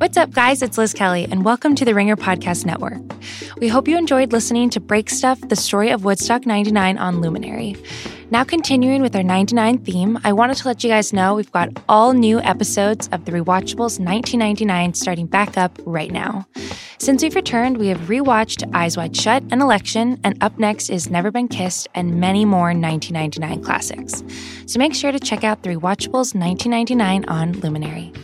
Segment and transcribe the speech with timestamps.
[0.00, 0.62] What's up, guys?
[0.62, 3.02] It's Liz Kelly, and welcome to the Ringer Podcast Network.
[3.58, 7.76] We hope you enjoyed listening to Break Stuff, the story of Woodstock 99 on Luminary.
[8.30, 11.68] Now, continuing with our 99 theme, I wanted to let you guys know we've got
[11.86, 16.46] all new episodes of the Rewatchables 1999 starting back up right now.
[16.96, 21.10] Since we've returned, we have rewatched Eyes Wide Shut and Election, and up next is
[21.10, 24.24] Never Been Kissed and many more 1999 classics.
[24.64, 28.14] So make sure to check out the Rewatchables 1999 on Luminary.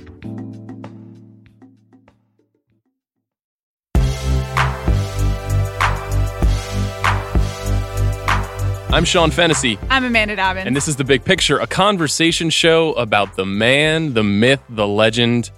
[8.91, 9.79] I'm Sean Fennessey.
[9.91, 10.67] I'm Amanda Dobbins.
[10.67, 14.87] And this is The Big Picture, a conversation show about the man, the myth, the
[14.87, 15.51] legend,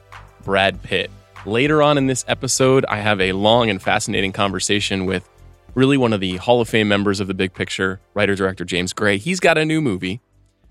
[0.45, 1.11] Brad Pitt.
[1.45, 5.29] Later on in this episode, I have a long and fascinating conversation with
[5.75, 8.95] really one of the Hall of Fame members of The Big Picture, writer director James
[8.95, 9.19] Gray.
[9.19, 10.21] He's got a new movie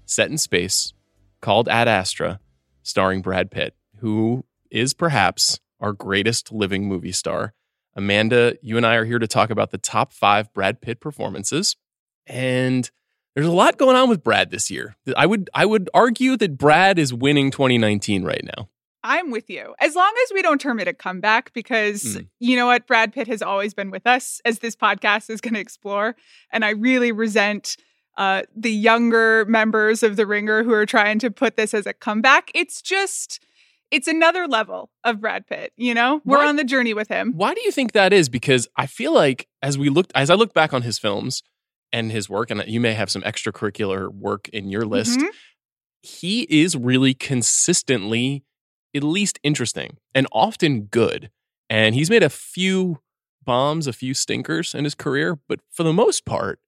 [0.06, 0.94] set in space
[1.42, 2.40] called Ad Astra,
[2.82, 7.54] starring Brad Pitt, who is perhaps our greatest living movie star.
[7.96, 11.78] Amanda, you and I are here to talk about the top five Brad Pitt performances
[12.28, 12.90] and
[13.36, 14.96] there's a lot going on with Brad this year.
[15.16, 18.70] I would I would argue that Brad is winning 2019 right now.
[19.04, 19.74] I'm with you.
[19.80, 22.28] As long as we don't term it a comeback, because mm.
[22.40, 22.88] you know what?
[22.88, 26.16] Brad Pitt has always been with us, as this podcast is going to explore.
[26.52, 27.78] And I really resent
[28.18, 31.94] uh, the younger members of The Ringer who are trying to put this as a
[31.94, 32.52] comeback.
[32.54, 33.40] It's just,
[33.92, 35.72] it's another level of Brad Pitt.
[35.78, 37.34] You know, we're why, on the journey with him.
[37.34, 38.28] Why do you think that is?
[38.28, 41.44] Because I feel like as we looked, as I look back on his films,
[41.92, 45.28] and his work, and you may have some extracurricular work in your list, mm-hmm.
[46.02, 48.44] he is really consistently
[48.96, 51.30] at least interesting and often good.
[51.70, 53.00] And he's made a few
[53.44, 56.60] bombs, a few stinkers in his career, but for the most part,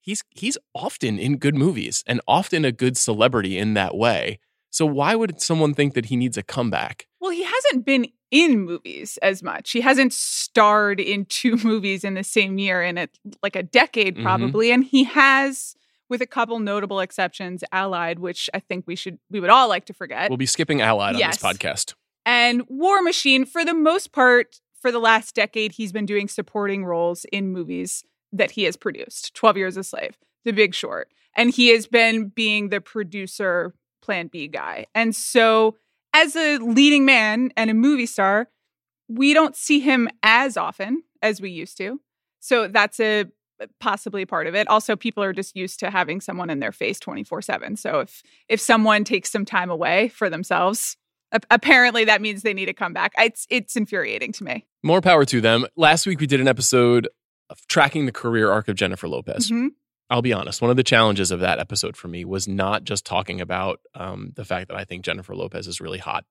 [0.00, 4.38] he's he's often in good movies and often a good celebrity in that way.
[4.70, 7.06] So why would someone think that he needs a comeback?
[7.20, 9.70] Well, he hasn't been in movies as much.
[9.70, 13.08] He hasn't starred in two movies in the same year in a,
[13.42, 14.24] like a decade mm-hmm.
[14.24, 14.74] probably, mm-hmm.
[14.74, 15.76] and he has
[16.08, 19.84] with a couple notable exceptions allied which i think we should we would all like
[19.86, 21.42] to forget we'll be skipping allied yes.
[21.42, 21.94] on this podcast
[22.24, 26.84] and war machine for the most part for the last decade he's been doing supporting
[26.84, 31.50] roles in movies that he has produced 12 years a slave the big short and
[31.50, 35.76] he has been being the producer plan b guy and so
[36.16, 38.48] as a leading man and a movie star,
[39.06, 42.00] we don't see him as often as we used to.
[42.40, 43.26] So that's a
[43.80, 44.66] possibly part of it.
[44.68, 47.76] Also, people are just used to having someone in their face 24/7.
[47.76, 50.96] So if if someone takes some time away for themselves,
[51.50, 53.12] apparently that means they need to come back.
[53.18, 54.66] It's it's infuriating to me.
[54.82, 55.66] More power to them.
[55.76, 57.08] Last week we did an episode
[57.50, 59.50] of tracking the career arc of Jennifer Lopez.
[59.50, 59.68] Mm-hmm.
[60.08, 63.04] I'll be honest, one of the challenges of that episode for me was not just
[63.04, 66.24] talking about um, the fact that I think Jennifer Lopez is really hot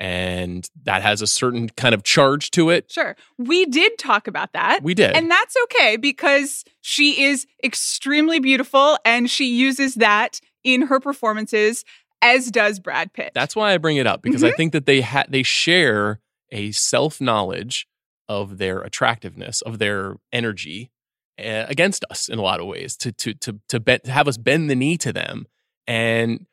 [0.00, 2.90] and that has a certain kind of charge to it.
[2.90, 3.16] Sure.
[3.38, 4.80] We did talk about that.
[4.82, 5.14] We did.
[5.14, 11.84] And that's okay because she is extremely beautiful and she uses that in her performances
[12.22, 13.30] as does Brad Pitt.
[13.34, 14.52] That's why I bring it up because mm-hmm.
[14.52, 16.20] I think that they ha- they share
[16.50, 17.86] a self-knowledge
[18.28, 20.90] of their attractiveness, of their energy
[21.40, 24.70] against us in a lot of ways to to to to, to have us bend
[24.70, 25.46] the knee to them.
[25.86, 26.46] And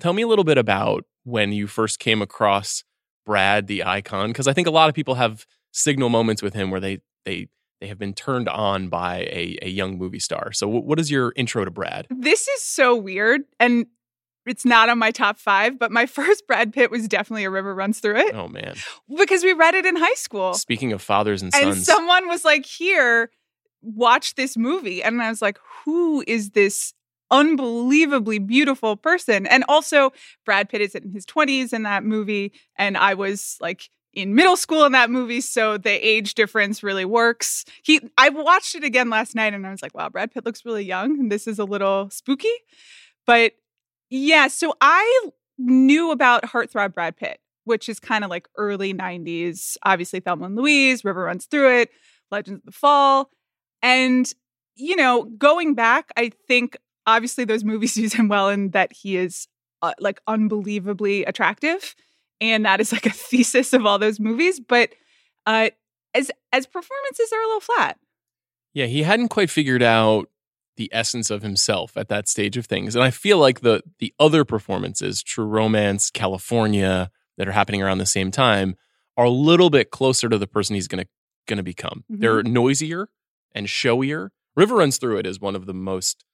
[0.00, 2.84] tell me a little bit about when you first came across
[3.24, 6.70] Brad the icon because I think a lot of people have signal moments with him
[6.70, 7.48] where they they
[7.80, 10.52] they have been turned on by a, a young movie star.
[10.52, 12.06] So, w- what is your intro to Brad?
[12.08, 13.86] This is so weird, and
[14.46, 15.78] it's not on my top five.
[15.78, 18.34] But my first Brad Pitt was definitely a River Runs Through It.
[18.34, 18.76] Oh man,
[19.14, 20.54] because we read it in high school.
[20.54, 23.30] Speaking of fathers and sons, and someone was like, "Here,
[23.84, 26.94] watch this movie and I was like, who is this
[27.30, 29.46] unbelievably beautiful person?
[29.46, 30.12] And also,
[30.44, 34.56] Brad Pitt is in his 20s in that movie, and I was like in middle
[34.56, 37.64] school in that movie, so the age difference really works.
[37.82, 40.64] He I watched it again last night and I was like, wow, Brad Pitt looks
[40.64, 42.54] really young, and this is a little spooky.
[43.26, 43.52] But
[44.10, 49.76] yeah, so I knew about Heartthrob Brad Pitt, which is kind of like early 90s,
[49.82, 51.90] obviously Thelma and Louise, River Runs Through It,
[52.30, 53.30] Legends of the Fall.
[53.84, 54.32] And,
[54.74, 56.76] you know, going back, I think
[57.06, 59.46] obviously those movies use him well in that he is
[59.82, 61.94] uh, like unbelievably attractive.
[62.40, 64.58] And that is like a thesis of all those movies.
[64.58, 64.90] But
[65.46, 65.70] uh,
[66.14, 67.98] as as performances are a little flat.
[68.72, 70.30] Yeah, he hadn't quite figured out
[70.76, 72.96] the essence of himself at that stage of things.
[72.96, 77.98] And I feel like the the other performances, True Romance, Kalifornia, that are happening around
[77.98, 78.76] the same time,
[79.16, 81.06] are a little bit closer to the person he's gonna
[81.46, 82.04] gonna become.
[82.10, 82.20] Mm-hmm.
[82.20, 83.08] They're noisier
[83.54, 84.30] and showier.
[84.56, 86.24] River Runs Through It is one of the most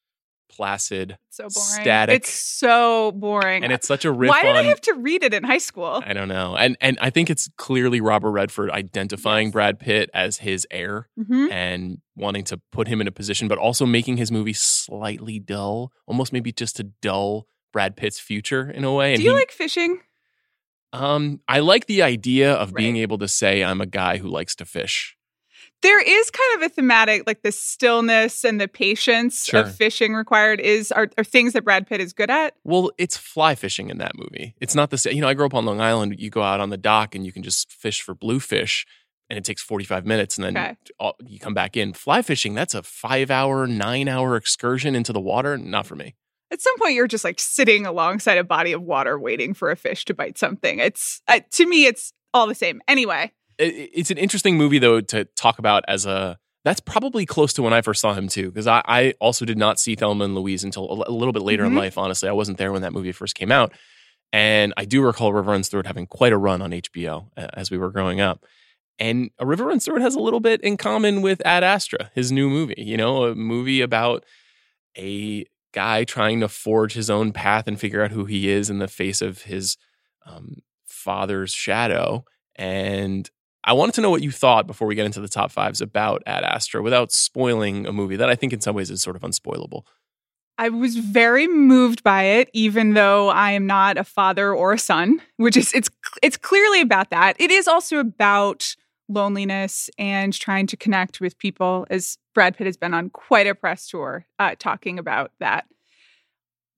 [0.51, 1.51] placid, so boring.
[1.83, 2.17] static.
[2.23, 3.63] It's so boring.
[3.63, 5.59] and it's such a riff Why did on I have to read it in high
[5.59, 6.03] school?
[6.05, 6.57] I don't know.
[6.57, 9.53] And and I think it's clearly Robert Redford identifying Yes.
[9.53, 11.53] Brad Pitt as his heir Mhm.
[11.53, 15.93] and wanting to put him in a position, but also making his movie slightly dull,
[16.07, 19.13] almost maybe just to dull Brad Pitt's future in a way.
[19.13, 20.01] And Do you he- like fishing?
[20.93, 24.57] um I like the idea of being able to say I'm a guy who likes
[24.57, 25.17] to fish.
[25.83, 29.61] There is kind of a thematic, like the stillness and the patience Sure.
[29.61, 32.55] of fishing required is are, are things that Brad Pitt is good at.
[32.65, 34.55] Well, it's fly fishing in that movie.
[34.61, 35.15] It's not the same.
[35.15, 36.17] You know, I grew up on Long Island.
[36.19, 38.85] You go out on the dock and you can just fish for bluefish,
[39.31, 40.77] and it takes 45 minutes, and then Okay.
[40.99, 41.95] all- you come back in.
[41.95, 45.57] Fly fishing, that's a five hour, nine hour excursion into the water.
[45.57, 46.15] Not for me.
[46.53, 49.77] At some point, you're just like sitting alongside a body of water waiting for a
[49.77, 50.79] fish to bite something.
[50.81, 52.83] It's uh, to me, it's all the same.
[52.89, 56.39] Anyway, it's an interesting movie, though, to talk about as a.
[56.63, 59.57] That's probably close to when I first saw him, too, because I, I also did
[59.57, 61.79] not see Thelma and Louise until a, a little bit later in Mhm.
[61.79, 62.29] life, honestly.
[62.29, 63.73] I wasn't there when that movie first came out.
[64.33, 67.49] And I do recall River Runs Through It having quite a run on HBO uh,
[67.55, 68.45] as we were growing up.
[68.99, 72.11] And A River Runs Through It has a little bit in common with Ad Astra,
[72.15, 74.25] his new movie, you know, a movie about
[74.99, 78.79] a guy trying to forge his own path and figure out who he is in
[78.81, 79.79] the face of his
[80.27, 82.25] um, father's shadow.
[82.57, 83.31] And
[83.65, 86.23] I wanted to know what you thought before we get into the top fives about
[86.27, 89.23] Ad Astra without spoiling a movie that I think in some ways is sort of
[89.23, 89.83] unspoilable.
[90.61, 94.79] I was very moved by it, even though I am not a father or a
[94.79, 95.21] son.
[95.37, 95.89] Which is it's
[96.23, 97.37] it's clearly about that.
[97.39, 98.77] It is also about
[99.09, 103.55] loneliness and trying to connect with people, as Brad Pitt has been on quite a
[103.55, 105.67] press tour uh, talking about that.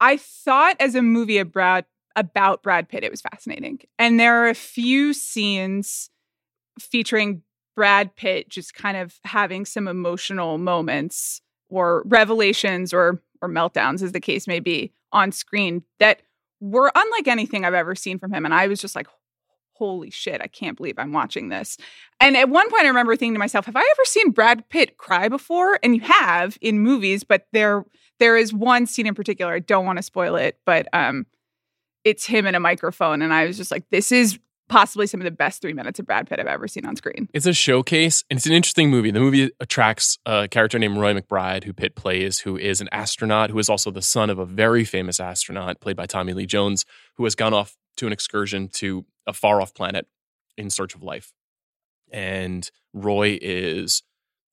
[0.01, 1.85] I thought as a movie about
[2.15, 6.09] about Brad Pitt, it was fascinating, and there are a few scenes
[6.79, 7.43] featuring
[7.75, 14.13] Brad Pitt just kind of having some emotional moments or revelations or or meltdowns as
[14.13, 16.23] the case may be on screen that
[16.61, 19.09] were unlike anything I've ever seen from him and I was just like
[19.75, 21.77] holy shit I can't believe I'm watching this.
[22.21, 24.97] And at one point I remember thinking to myself have I ever seen Brad Pitt
[24.97, 25.79] cry before?
[25.83, 27.85] And you have in movies but there
[28.21, 31.27] there is one scene in particular I don't want to spoil it but um
[32.05, 34.39] it's him in a microphone and I was just like this is
[34.73, 37.29] possibly some of the best 3 minutes of Brad Pitt I've ever seen on screen.
[37.35, 39.11] It's a showcase, and it's an interesting movie.
[39.11, 43.51] The movie attracts a character named Roy McBride, who Pitt plays, who is an astronaut,
[43.51, 46.87] who is also the son of a very famous astronaut, played by Tommy Lee Jones,
[47.17, 50.07] who has gone off to an excursion to a far off planet
[50.57, 51.33] in search of life.
[52.11, 54.03] And Roy is,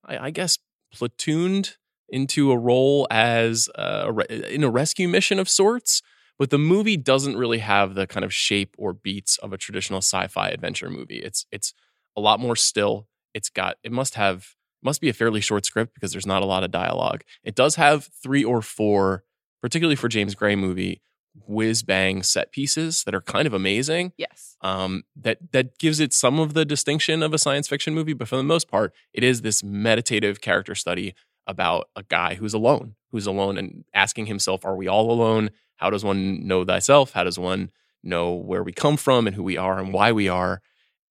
[0.05, 0.57] I, I guess,
[0.93, 1.77] platooned
[2.09, 6.01] into a role as uh, a in a rescue mission of sorts.
[6.39, 9.99] But the movie doesn't really have the kind of shape or beats of a traditional
[9.99, 11.19] sci-fi adventure movie.
[11.19, 11.73] It's it's
[12.17, 13.07] a lot more still.
[13.33, 16.45] It's got it must have must be a fairly short script because there's not a
[16.45, 17.23] lot of dialogue.
[17.43, 19.25] It does have three or four,
[19.61, 21.01] particularly for James Gray movie,
[21.45, 24.13] whiz bang set pieces that are kind of amazing.
[24.17, 24.55] Yes.
[24.61, 28.29] Um, that that gives it some of the distinction of a science fiction movie, but
[28.29, 31.13] for the most part, it is this meditative character study
[31.45, 35.49] about a guy who's alone, who's alone and asking himself, "Are we all alone?
[35.79, 37.11] How does one know thyself?
[37.13, 37.71] How does one
[38.03, 40.61] know where we come from and who we are and why we are?"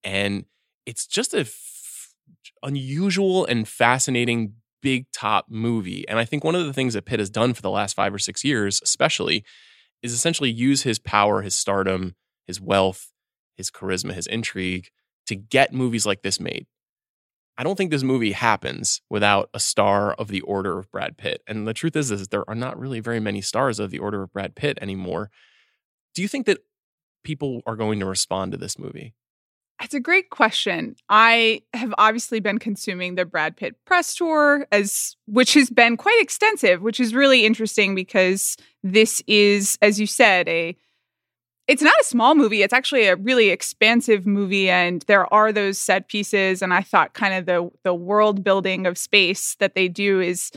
[0.04, 0.44] And
[0.86, 2.14] it's just a f-
[2.62, 6.06] unusual and fascinating big top movie.
[6.08, 8.14] And I think one of the things that Pitt has done for the last five
[8.14, 9.44] or six years, especially,
[10.02, 12.14] is essentially use his power, his stardom,
[12.46, 13.12] his wealth,
[13.56, 14.88] his charisma, his intrigue
[15.26, 16.66] to get movies like this made.
[17.58, 21.42] I don't think this movie happens without a star of the order of Brad Pitt.
[21.48, 24.22] And the truth is, is there are not really very many stars of the order
[24.22, 25.32] of Brad Pitt anymore.
[26.14, 26.60] Do you think that
[27.24, 29.14] people are going to respond to this movie?
[29.82, 30.94] It's a great question.
[31.08, 36.20] I have obviously been consuming the Brad Pitt press tour as which has been quite
[36.20, 40.76] extensive, which is really interesting because this is as you said a
[41.68, 42.62] it's not a small movie.
[42.62, 47.12] It's actually a really expansive movie and there are those set pieces and I thought
[47.14, 50.50] kind of the the world building of space that they do is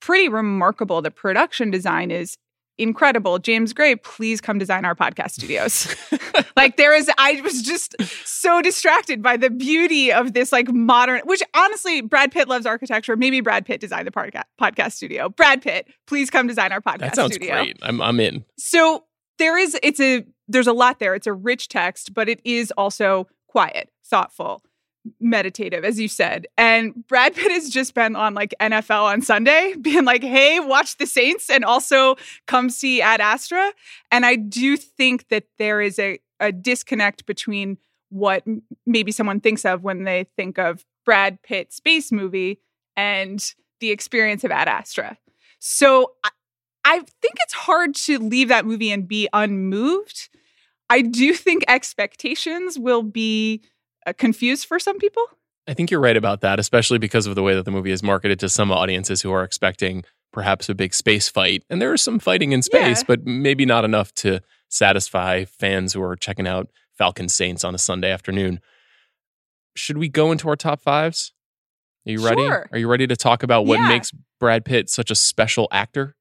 [0.00, 1.02] pretty remarkable.
[1.02, 2.36] The production design is
[2.76, 3.38] incredible.
[3.38, 5.94] James Gray, please come design our podcast studios.
[6.56, 7.94] like there is I was just
[8.26, 13.16] so distracted by the beauty of this like modern which honestly Brad Pitt loves architecture.
[13.16, 15.28] Maybe Brad Pitt designed the podca- podcast studio.
[15.28, 17.54] Brad Pitt, please come design our podcast That sounds studio.
[17.54, 17.78] great.
[17.82, 18.44] I'm I'm in.
[18.58, 19.04] So
[19.38, 21.14] there is it's a there's a lot there.
[21.14, 24.62] It's a rich text, but it is also quiet, thoughtful,
[25.20, 26.46] meditative, as you said.
[26.56, 30.96] And Brad Pitt has just been on like NFL on Sunday, being like, hey, watch
[30.96, 33.72] the Saints and also come see Ad Astra.
[34.10, 37.78] And I do think that there is a, a disconnect between
[38.10, 38.44] what
[38.86, 42.60] maybe someone thinks of when they think of Brad Pitt space movie
[42.96, 45.18] and the experience of Ad Astra.
[45.58, 46.12] So
[46.84, 50.28] I, think it's hard to leave that movie and be unmoved.
[50.90, 53.62] I do think expectations will be
[54.06, 55.22] uh, confused for some people.
[55.66, 58.02] I think you're right about that, especially because of the way that the movie is
[58.02, 61.64] marketed to some audiences who are expecting perhaps a big space fight.
[61.70, 63.04] And there is some fighting in space, Yeah.
[63.06, 67.78] but maybe not enough to satisfy fans who are checking out Falcon Saints on a
[67.78, 68.60] Sunday afternoon.
[69.74, 71.32] Should we go into our top fives?
[72.06, 72.42] Are you ready?
[72.42, 72.68] Sure.
[72.70, 73.88] Are you ready to talk about what Yeah.
[73.88, 76.14] makes Brad Pitt such a special actor?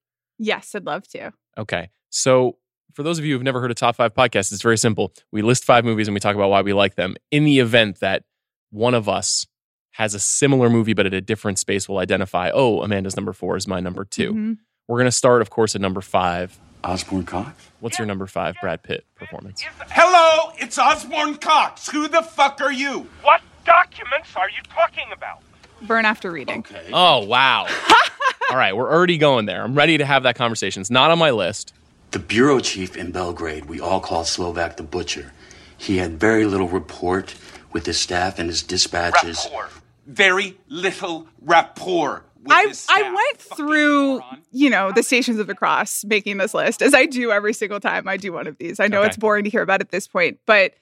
[0.43, 1.31] Yes, I'd love to.
[1.57, 1.89] Okay.
[2.09, 2.57] So,
[2.93, 5.13] for those of you who've never heard a top five podcast, it's very simple.
[5.31, 7.15] We list five movies and we talk about why we like them.
[7.31, 8.23] In the event that
[8.71, 9.47] one of us
[9.93, 13.55] has a similar movie, but at a different space, we'll identify, oh, Amanda's number four
[13.57, 14.57] is my number 2 Mhm.
[14.87, 16.59] We're going to start, of course, at number five.
[16.83, 17.69] Osborne Cox?
[17.79, 19.63] What's your number five Brad Pitt performance?
[19.89, 21.87] Hello, it's Osborne Cox.
[21.89, 23.07] Who the fuck are you?
[23.21, 25.41] What documents are you talking about?
[25.87, 26.59] Burn after reading.
[26.59, 26.89] Okay.
[26.93, 27.67] Oh, wow.
[28.49, 28.75] All right.
[28.75, 29.63] We're already going there.
[29.63, 30.81] I'm ready to have that conversation.
[30.81, 31.73] It's not on my list.
[32.11, 35.31] The bureau chief in Belgrade, we all call Slovak the Butcher.
[35.77, 37.25] He had very little rapport
[37.71, 39.43] with his staff and his dispatches.
[39.45, 39.69] Rapport.
[40.05, 42.23] Very little rapport.
[42.43, 44.41] With I, his I went Fucking through, moron.
[44.51, 47.79] you know, the stations of the cross making this list, as I do every single
[47.79, 48.79] time I do one of these.
[48.79, 49.07] I know Okay.
[49.07, 50.73] it's boring to hear about at this point, but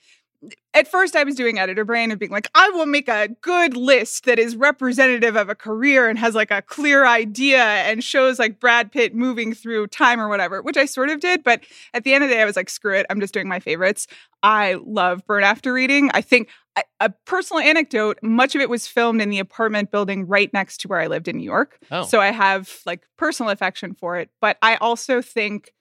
[0.74, 3.77] at first I was doing editor brain and being like, I will make a good
[3.77, 8.39] list that is representative of a career and has like a clear idea and shows
[8.39, 11.43] like Brad Pitt moving through time or whatever, which I sort of did.
[11.43, 13.05] But at the end of the day, I was like, screw it.
[13.10, 14.07] I'm just doing my favorites.
[14.41, 16.10] I love Burn After Reading.
[16.13, 20.25] I think a- a personal anecdote much of it was filmed in the apartment building
[20.25, 21.77] right next to where I lived in New York.
[21.91, 22.03] Oh.
[22.05, 24.29] So I have like personal affection for it.
[24.39, 25.71] But I also think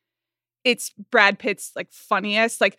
[0.64, 2.78] it's Brad Pitt's like funniest, like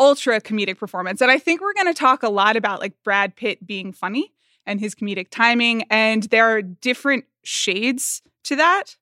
[0.00, 1.20] ultra comedic performance.
[1.20, 4.32] And I think we're going to talk a lot about like Brad Pitt being funny
[4.66, 5.84] and his comedic timing.
[5.90, 8.96] And there are different shades to that.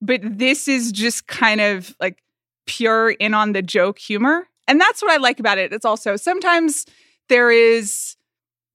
[0.00, 2.22] But this is just kind of like
[2.66, 4.48] pure in on the joke humor.
[4.66, 5.72] And that's what I like about it.
[5.72, 6.86] It's also sometimes
[7.28, 8.16] there is.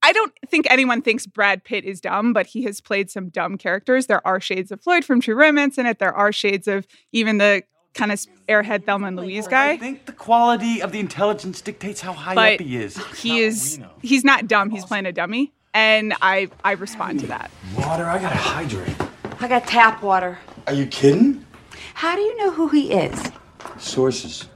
[0.04, 3.58] I don't think anyone thinks Brad Pitt is dumb, but he has played some dumb
[3.58, 4.06] characters.
[4.06, 5.98] There are shades of Floyd from True Romance in it.
[5.98, 9.72] There are shades of even the kind of airhead Thelma and Louise guy.
[9.72, 12.98] I think the quality of the intelligence dictates how high But up he is.
[13.17, 14.00] he is what we know.
[14.01, 14.70] he's not dumb.
[14.70, 17.50] He's playing a dummy, and I I respond to that.
[17.77, 18.96] Water, I gotta hydrate.
[19.39, 20.39] I got tap water.
[20.67, 21.46] Are you kidding?
[21.94, 23.32] How do you know who he is?
[23.77, 24.48] Sources.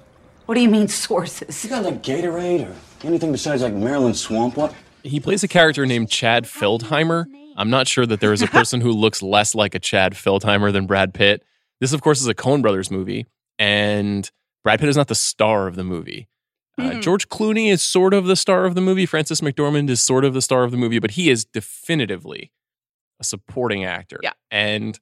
[0.45, 1.63] What do you mean sources?
[1.63, 2.75] You got like Gatorade or
[3.07, 4.57] anything besides like Maryland Swamp?
[4.57, 4.73] What?
[5.03, 7.25] He plays a character named Chad Feldheimer.
[7.57, 10.71] I'm not sure that there is a person who looks less like a Chad Feldheimer
[10.71, 11.43] than Brad Pitt.
[11.81, 13.25] This, of course, is a Coen Brothers movie,
[13.59, 14.29] and
[14.63, 16.29] Brad Pitt is not the star of the movie.
[16.77, 17.01] Uh, Mhm.
[17.01, 19.05] George Clooney is sort of the star of the movie.
[19.05, 22.51] Frances McDormand is sort of the star of the movie, but he is definitively
[23.19, 24.19] a supporting actor.
[24.23, 24.31] Yeah.
[24.49, 24.97] And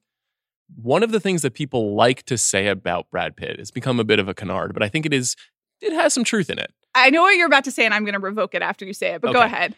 [0.74, 4.04] one of the things that people like to say about Brad Pitt has become a
[4.04, 5.36] bit of a canard, but I think it is
[5.80, 6.72] it has some truth in it.
[6.94, 8.92] I know what you're about to say, and I'm going to revoke it after you
[8.92, 9.22] say it.
[9.22, 9.76] But go ahead.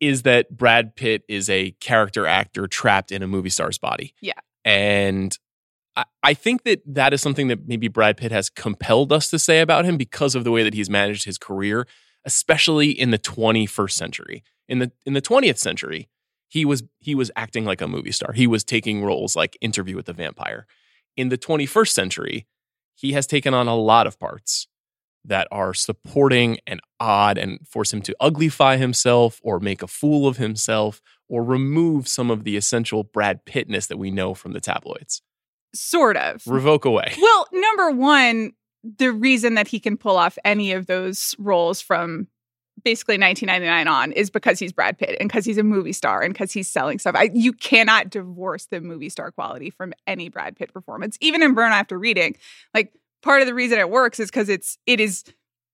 [0.00, 4.14] is that Brad Pitt is a character actor trapped in a movie star's body.
[4.20, 4.32] Yeah.
[4.64, 5.38] And
[6.22, 9.60] I, think that that is something that maybe Brad Pitt has compelled us to say
[9.60, 11.86] about him because of the way that he's managed his career,
[12.24, 14.42] especially in the 21st century.
[14.68, 16.08] In the in the 20th century,
[16.48, 18.32] he was he was acting like a movie star.
[18.32, 20.66] He was taking roles like Interview with the Vampire.
[21.16, 22.46] In the 21st century,
[22.94, 24.66] he has taken on a lot of parts
[25.24, 30.26] that are supporting and odd and force him to uglify himself or make a fool
[30.26, 34.60] of himself or remove some of the essential Brad Pittness that we know from the
[34.60, 35.22] tabloids.
[35.74, 36.42] Sort of.
[36.46, 37.14] Revoke away.
[37.20, 38.52] Well, number one,
[38.82, 42.28] the reason that he can pull off any of those roles from
[42.82, 46.34] basically 1999 on is because he's Brad Pitt and because he's a movie star and
[46.34, 47.14] because he's selling stuff.
[47.16, 51.54] I, you cannot divorce the movie star quality from any Brad Pitt performance, even in
[51.54, 52.36] Burn After Reading.
[52.74, 55.24] Like part of the reason it works is because it's it is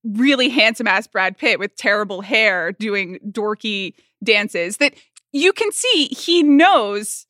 [0.04, 4.94] really handsome ass Brad Pitt with terrible hair doing dorky dances that
[5.32, 7.26] you can see he knows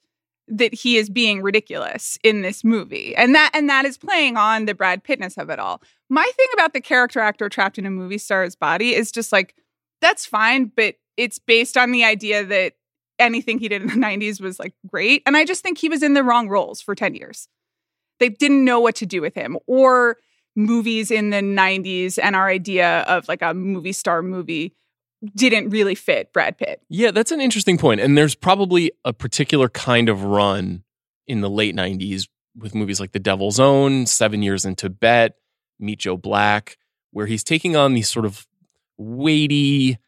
[0.51, 3.15] that he is being ridiculous in this movie.
[3.17, 5.81] And that and that is playing on the Brad Pittness of it all.
[6.09, 9.55] My thing about the character actor trapped in a movie star's body is just like
[10.01, 12.75] that's fine, but it's based on the idea that
[13.19, 15.23] anything he did in the 90s was like great.
[15.27, 17.49] And I just think he was in the wrong roles for 10 years.
[18.19, 20.17] They didn't know what to do with him or
[20.57, 24.75] movies in the 90s and our idea of like a movie star movie
[25.35, 26.83] didn't really fit Brad Pitt.
[26.89, 28.01] Yeah, that's an interesting point.
[28.01, 30.85] And there's probably a particular kind of run
[31.27, 35.37] in the late 90s with movies like The Devil's Own, Seven Years in Tibet,
[35.79, 36.77] Meet Joe Black,
[37.13, 38.47] where he's taking on these sort of
[38.97, 39.99] weighty,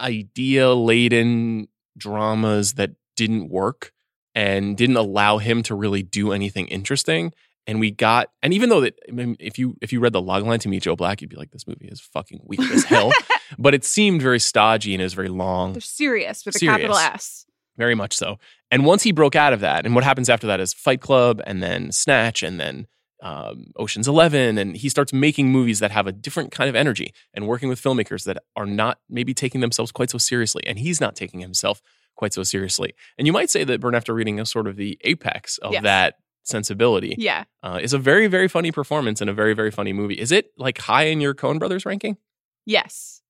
[0.00, 3.92] idea laden dramas that didn't work
[4.34, 7.32] and didn't allow him to really do anything interesting.
[7.66, 10.22] And we got, and even though that, I mean, if you if you read the
[10.22, 13.12] logline to Meet Joe Black, you'd be like, this movie is fucking weak as hell.
[13.58, 15.72] but it seemed very stodgy and it was very long.
[15.72, 17.44] They're serious with a capital S.
[17.76, 18.38] very much so.
[18.70, 21.40] And once he broke out of that, and what happens after that is Fight Club,
[21.46, 22.86] and then Snatch, and then
[23.22, 27.12] um, Ocean's Eleven, and he starts making movies that have a different kind of energy
[27.34, 31.00] and working with filmmakers that are not maybe taking themselves quite so seriously, and he's
[31.00, 31.80] not taking himself
[32.14, 32.94] quite so seriously.
[33.18, 35.82] And you might say that Burn After Reading is sort of the apex of Yes.
[35.82, 36.14] that
[36.46, 37.14] sensibility.
[37.18, 37.44] Yeah.
[37.62, 40.14] Uh, it's a very very funny performance and a very very funny movie.
[40.14, 42.16] Is it like high in your Coen Brothers ranking?
[42.64, 43.20] Yes.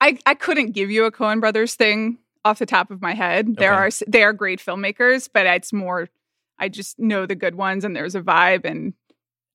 [0.00, 3.56] I, I couldn't give you a Coen Brothers thing off the top of my head.
[3.56, 6.08] There are they are great filmmakers, but it's more
[6.58, 8.94] I just know the good ones and there's a vibe and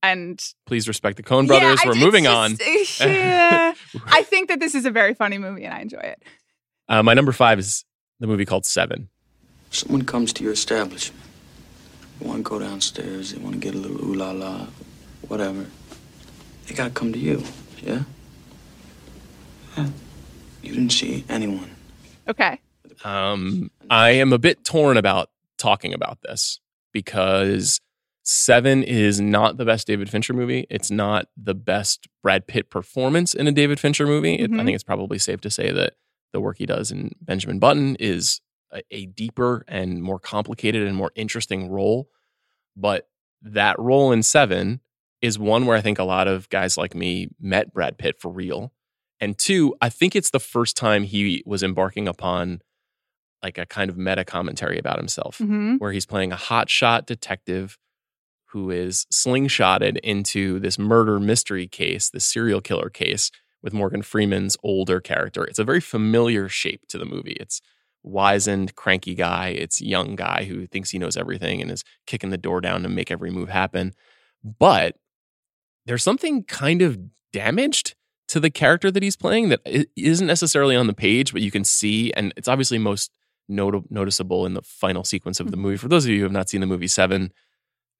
[0.02, 1.62] and Please respect the Coen Brothers.
[1.62, 3.08] Yeah, I- We're it's moving just- on.
[3.10, 3.74] yeah.
[4.06, 6.22] I think that this is a very funny movie and I enjoy it.
[6.88, 7.84] Uh, my number five is
[8.20, 9.08] the movie called Seven.
[9.70, 11.20] Someone comes to your establishment.
[12.20, 13.32] They want to go downstairs.
[13.32, 14.66] They want to get a little ooh la la,
[15.28, 15.66] whatever.
[16.66, 17.42] They gotta come to you,
[17.82, 18.02] yeah?
[19.76, 19.88] Yeah.
[20.62, 21.70] You didn't see anyone.
[22.28, 22.58] Okay.
[23.04, 26.60] Um, I am a bit torn about talking about this
[26.92, 27.80] because
[28.28, 30.66] Seven is not the best David Fincher movie.
[30.68, 34.34] It's not the best Brad Pitt performance in a David Fincher movie.
[34.34, 34.64] It- I Mhm.
[34.64, 35.94] think it's probably safe to say that
[36.32, 38.40] the work he does in Benjamin Button is
[38.76, 42.08] a, a deeper and more complicated and more interesting role.
[42.76, 43.08] But
[43.42, 44.80] that role in Seven
[45.22, 48.30] is one where I think a lot of guys like me met Brad Pitt for
[48.30, 48.72] real.
[49.18, 52.60] And two, I think it's the first time he was embarking upon
[53.42, 57.78] like a kind of meta commentary about himself, hmm where he's playing a hotshot detective
[58.50, 63.30] who is slingshotted into this murder mystery case, this serial killer case
[63.62, 65.44] with Morgan Freeman's older character.
[65.44, 67.36] It's a very familiar shape to the movie.
[67.40, 67.60] It's
[68.06, 69.48] wizened, cranky guy.
[69.48, 72.88] It's young guy who thinks he knows everything and is kicking the door down to
[72.88, 73.92] make every move happen.
[74.42, 74.96] But
[75.86, 76.98] there's something kind of
[77.32, 77.94] damaged
[78.28, 79.60] to the character that he's playing that
[79.96, 83.10] isn't necessarily on the page, but you can see, and it's obviously most
[83.48, 85.76] not- noticeable in the final sequence of the movie.
[85.76, 87.32] For those of you who have not seen the movie Seven,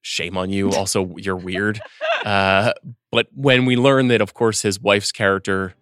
[0.02, 0.70] shame on you.
[0.70, 1.80] Also, you're weird.
[2.24, 2.72] Uh,
[3.12, 5.74] but when we learn that, of course, his wife's character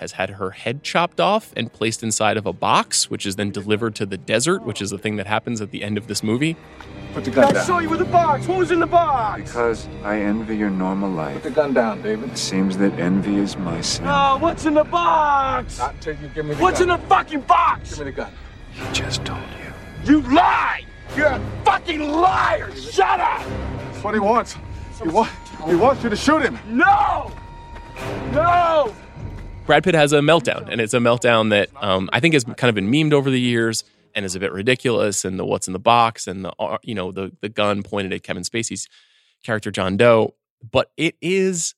[0.00, 3.50] has had her head chopped off and placed inside of a box, which is then
[3.50, 6.22] delivered to the desert, which is the thing that happens at the end of this
[6.22, 6.56] movie.
[7.12, 7.64] Put the gun I down.
[7.66, 8.46] saw you with the box.
[8.48, 9.42] What was in the box?
[9.42, 11.34] Because I envy your normal life.
[11.34, 12.30] Put the gun down, David.
[12.30, 14.06] It seems that envy is my sin.
[14.08, 15.78] Oh, what's in the box?
[15.78, 16.90] Not until you give me the What's gun.
[16.90, 17.90] in the fucking box?
[17.90, 18.32] Give me the gun.
[18.72, 20.10] He just told you.
[20.12, 20.86] You lied!
[21.14, 22.74] You're a fucking liar!
[22.74, 23.42] Shut up!
[23.44, 24.56] That's what he wants.
[25.02, 25.28] He, wa-
[25.66, 26.58] he wants you to shoot him.
[26.68, 27.30] No!
[28.32, 28.94] No!
[29.70, 32.64] Brad Pitt has a meltdown, and it's a meltdown that um, I think has kind
[32.64, 33.84] of been memed over the years
[34.16, 35.24] and is a bit ridiculous.
[35.24, 38.12] And the what's in the box and the uh, you know the the gun pointed
[38.12, 38.88] at Kevin Spacey's
[39.44, 40.34] character John Doe,
[40.68, 41.76] but it is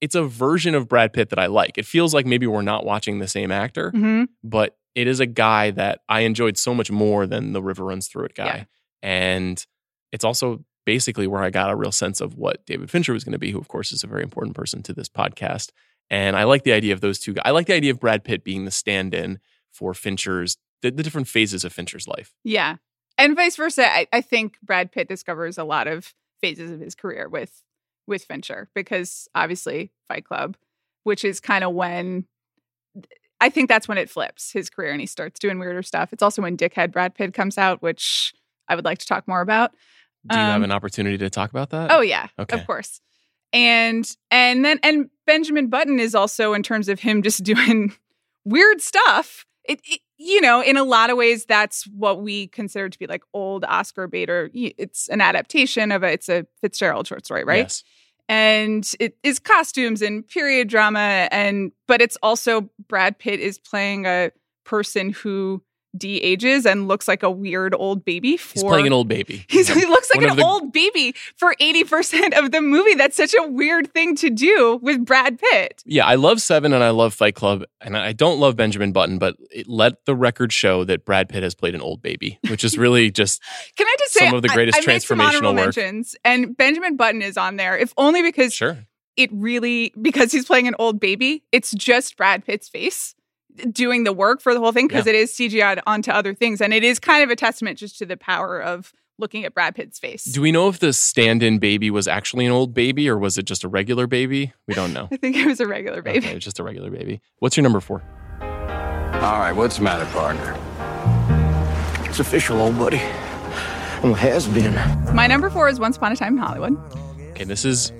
[0.00, 1.76] it's a version of Brad Pitt that I like.
[1.76, 5.26] It feels like maybe we're not watching the same actor, hmm but it is a
[5.26, 8.46] guy that I enjoyed so much more than the River Runs Through It guy.
[8.46, 8.64] Yeah.
[9.02, 9.66] And
[10.12, 13.34] it's also basically where I got a real sense of what David Fincher was going
[13.34, 15.72] to be, who, of course, is a very important person to this podcast.
[16.10, 17.42] And I like the idea of those two guys.
[17.44, 19.38] I like the idea of Brad Pitt being the stand in
[19.70, 22.34] for Fincher's, the, the different phases of Fincher's life.
[22.44, 22.76] Yeah.
[23.18, 23.86] And vice versa.
[23.86, 27.62] I, I think Brad Pitt discovers a lot of phases of his career with
[28.06, 30.56] with Fincher because obviously Fight Club,
[31.04, 32.24] which is kind of when
[33.40, 36.12] I think that's when it flips his career and he starts doing weirder stuff.
[36.12, 38.32] It's also when Dickhead Brad Pitt comes out, which
[38.66, 39.72] I would like to talk more about.
[40.28, 41.92] Do you have Um, an opportunity to talk about that?
[41.92, 42.58] Oh yeah, Okay.
[42.58, 43.00] of course.
[43.52, 47.94] And and then and Benjamin Button is also in terms of him just doing
[48.44, 49.46] weird stuff.
[49.64, 53.06] It, it you know, in a lot of ways, that's what we consider to be
[53.06, 57.58] like old Oscar y- it's an adaptation of a it's a Fitzgerald short story, right?
[57.66, 57.84] Yes.
[58.28, 64.06] and it is costumes and period drama and but it's also Brad Pitt is playing
[64.06, 64.30] a
[64.64, 65.62] person who
[65.96, 69.44] de-ages and looks like a weird old baby for He's playing an old baby.
[69.48, 72.94] He's, he looks like One an the- old baby for 80% of the movie.
[72.94, 75.82] That's such a weird thing to do with Brad Pitt.
[75.86, 79.18] Yeah, I love Seven and I love Fight Club, and I don't love Benjamin Button,
[79.18, 82.64] but it let the record show that Brad Pitt has played an old baby, which
[82.64, 83.42] is really just
[83.76, 85.76] Can I just say Some of the greatest I, some transformational work.
[85.76, 88.86] mentions, and Benjamin Button is on there, if only because sure.
[89.16, 91.44] it really because he's playing an old baby.
[91.52, 93.14] It's just Brad Pitt's face
[93.72, 95.12] doing the work for the whole thing because Yeah.
[95.12, 98.06] it is CGI onto other things, and it is kind of a testament just to
[98.06, 100.22] the power of looking at Brad Pitt's face.
[100.24, 103.44] Do we know if the stand-in baby was actually an old baby or was it
[103.46, 104.52] just a regular baby?
[104.68, 105.08] We don't know.
[105.12, 106.18] I think it was a regular baby.
[106.26, 107.20] Okay, it's just a regular baby.
[107.40, 108.02] What's your number four?
[108.40, 110.56] All right, what's the matter, partner?
[112.08, 113.00] It's official, old buddy.
[114.02, 114.74] Well, has been.
[115.14, 116.76] My number four is Once Upon a Time in Hollywood.
[117.32, 117.90] Okay, this is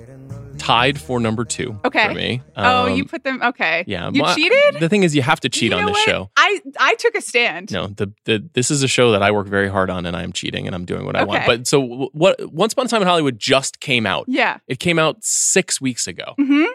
[0.69, 2.07] tied for number two Okay.
[2.07, 2.41] for me.
[2.55, 3.41] oh, Um, you put them.
[3.41, 3.83] Okay.
[3.87, 4.09] yeah.
[4.13, 4.79] You my- cheated.
[4.79, 6.09] The thing is, you have to cheat You on this what?
[6.09, 6.29] show.
[6.37, 7.71] I I took a stand.
[7.71, 10.31] No, the, the this is a show that I work very hard on, and I'm
[10.31, 11.45] cheating, and I'm doing what I want.
[11.45, 12.35] But so what?
[12.53, 14.25] Once Upon a Time in Hollywood just came out.
[14.27, 14.57] Yeah.
[14.67, 16.65] It came out six weeks ago, hmm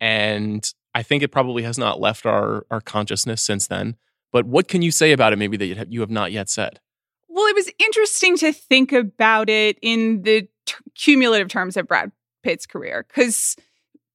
[0.00, 3.96] and I think it probably has not left our our consciousness since then.
[4.32, 5.36] But what can you say about it?
[5.38, 6.80] Maybe that you have, you have not yet said.
[7.28, 12.12] Well, it was interesting to think about it in the t- cumulative terms of Brad
[12.42, 13.56] Pitt's career because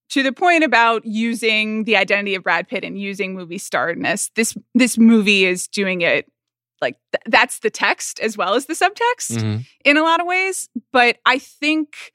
[0.09, 4.55] to the point about using the identity of Brad Pitt and using movie starness, this
[4.75, 6.31] this movie is doing it
[6.81, 9.65] like th- that's the text as well as the subtext Mhm.
[9.83, 10.69] in a lot of ways.
[10.93, 12.13] But I think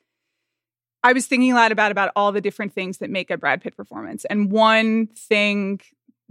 [1.03, 3.61] I was thinking a lot about about all the different things that make a Brad
[3.61, 5.81] Pitt performance, and one thing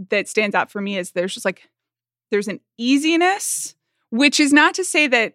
[0.09, 1.69] that stands out for me is there's just like
[2.31, 3.75] there's an easiness,
[4.09, 5.33] which is not to say that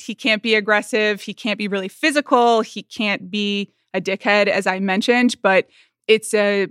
[0.00, 4.66] he can't be aggressive, he can't be really physical, he can't be a dickhead, as
[4.66, 5.68] I mentioned, but
[6.06, 6.68] it's a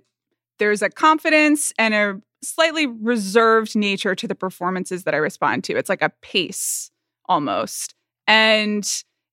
[0.60, 5.78] there's a confidence and a slightly reserved nature to the performances that I respond to.
[5.78, 6.92] It's like a pace
[7.28, 7.96] almost.
[8.28, 8.88] And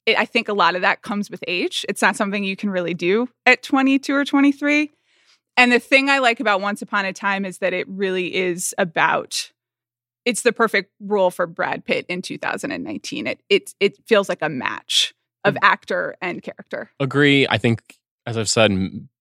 [0.07, 1.85] it, I think a lot of that comes with age.
[1.89, 4.91] It's not something you can really do at 22 or 23.
[5.57, 8.75] And the thing I like about Once Upon a Time is that it really is
[8.79, 9.53] about
[10.27, 13.27] it's the perfect role for Brad Pitt in 2019.
[13.27, 16.91] It it it feels like a match of actor and character.
[17.01, 17.47] Agree.
[17.49, 18.71] I think, as I've said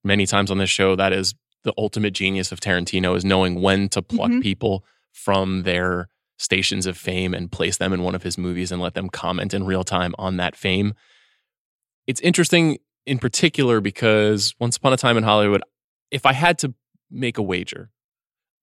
[0.04, 3.90] many times on this show, that is the ultimate genius of Tarantino is knowing when
[3.90, 4.42] to pluck Mhm.
[4.42, 8.82] people from their stations of fame and place them in one of his movies and
[8.82, 10.94] let them comment in real time on that fame.
[12.08, 15.62] It's interesting in particular because Once Upon a Time in Hollywood,
[16.12, 16.74] if I had to
[17.12, 17.92] make a wager,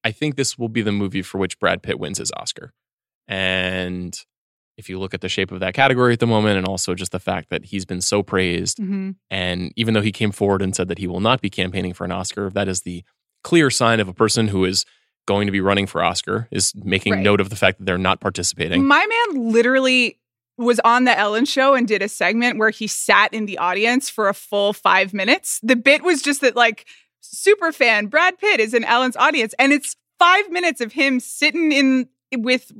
[0.04, 2.72] I think this will be the movie for which Brad Pitt wins his Oscar.
[3.28, 4.18] And
[4.76, 7.12] if you look at the shape of that category at the moment, and also just
[7.12, 9.10] the fact that he's been so praised, Mm-hmm.
[9.30, 12.04] and even though he came forward and said that he will not be campaigning for
[12.04, 13.02] an Oscar, that is the
[13.42, 14.84] clear sign of a person who is
[15.26, 17.22] going to be running for Oscar, is making Right.
[17.22, 18.84] note of the fact that they're not participating.
[18.84, 20.18] My man literally
[20.58, 24.08] was on the Ellen show and did a segment where he sat in the audience
[24.08, 25.58] for a full five minutes.
[25.62, 26.86] The bit was just that, like,
[27.20, 31.72] super fan Brad Pitt is in Ellen's audience, and it's five minutes of him sitting
[31.72, 32.72] in with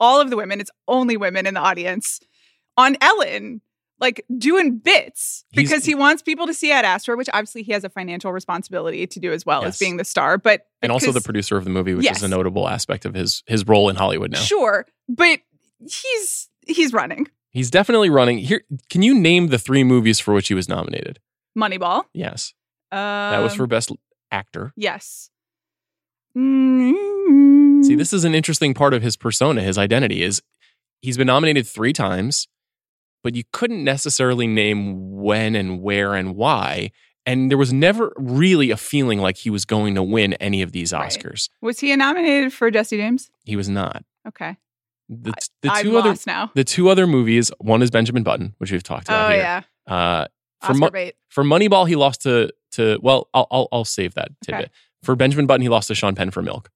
[0.00, 0.60] all of the women.
[0.60, 2.20] It's only women in the audience
[2.76, 3.60] on Ellen,
[4.00, 7.72] like doing bits He's- because he wants people to see Ad Astra, which obviously he
[7.72, 9.74] has a financial responsibility to do as well Yes.
[9.74, 10.38] as being the star.
[10.38, 12.18] But and also the producer of the movie, which Yes.
[12.18, 14.40] is a notable aspect of his his role in Hollywood now.
[14.40, 15.40] Sure, but
[15.80, 18.38] he's he's running He's definitely running.
[18.38, 21.20] Here, can you name the three movies for which he was nominated?
[21.56, 22.02] Moneyball.
[22.12, 22.52] Yes,
[22.90, 22.96] Uh,
[23.30, 23.92] that was for best
[24.32, 24.72] actor.
[24.76, 25.30] yes.
[26.36, 27.63] Mm.
[27.84, 30.42] See, this is an interesting part of his persona, his identity is
[31.02, 32.48] he's been nominated 3 times,
[33.22, 36.90] but you couldn't necessarily name when and where and why,
[37.26, 40.72] and there was never really a feeling like he was going to win any of
[40.72, 41.10] these Right.
[41.10, 41.48] Oscars.
[41.62, 43.30] Was he nominated for Jesse James?
[43.44, 44.04] He was not.
[44.26, 44.56] Okay,
[45.08, 46.50] The, the I'm two other lost now.
[46.54, 49.38] the two other movies, one is Benjamin Button, which we've talked about Oh here.
[49.42, 50.26] yeah, Uh,
[50.62, 50.90] for Mo-
[51.28, 54.70] for Moneyball, he lost to to well, I'll I'll, I'll save that tidbit.
[55.02, 56.70] For Benjamin Button, he lost to Sean Penn for Milk,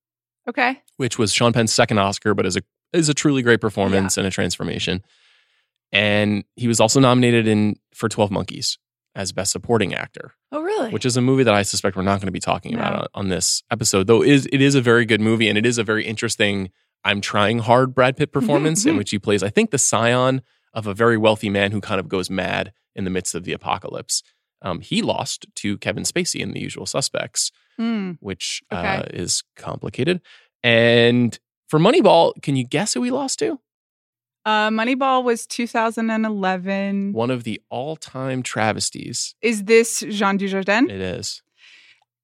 [0.48, 4.16] Okay, which was Sean Penn's second Oscar, but is a is a truly great performance
[4.16, 5.02] and a transformation.
[5.92, 8.78] And he was also nominated in for Twelve Monkeys
[9.14, 10.90] as Best Supporting Actor, oh really?
[10.90, 12.78] which is a movie that I suspect we're not going to be talking No.
[12.78, 14.06] about on, on this episode.
[14.06, 16.70] Though is it is a very good movie and it is a very interesting.
[17.04, 18.98] I'm trying hard Brad Pitt performance in mhm.
[18.98, 20.42] which he plays, I think, the scion
[20.74, 23.52] of a very wealthy man who kind of goes mad in the midst of the
[23.52, 24.22] apocalypse.
[24.62, 28.12] Um, he lost to Kevin Spacey in The Usual Suspects, Hmm.
[28.20, 28.96] which Okay.
[28.96, 30.20] uh, is complicated.
[30.64, 33.60] And for Moneyball, can you guess who he lost to?
[34.44, 37.12] Uh, Moneyball was 2011.
[37.12, 39.34] One of the all-time travesties.
[39.42, 40.90] Is this Jean Dujardin?
[40.90, 41.42] It is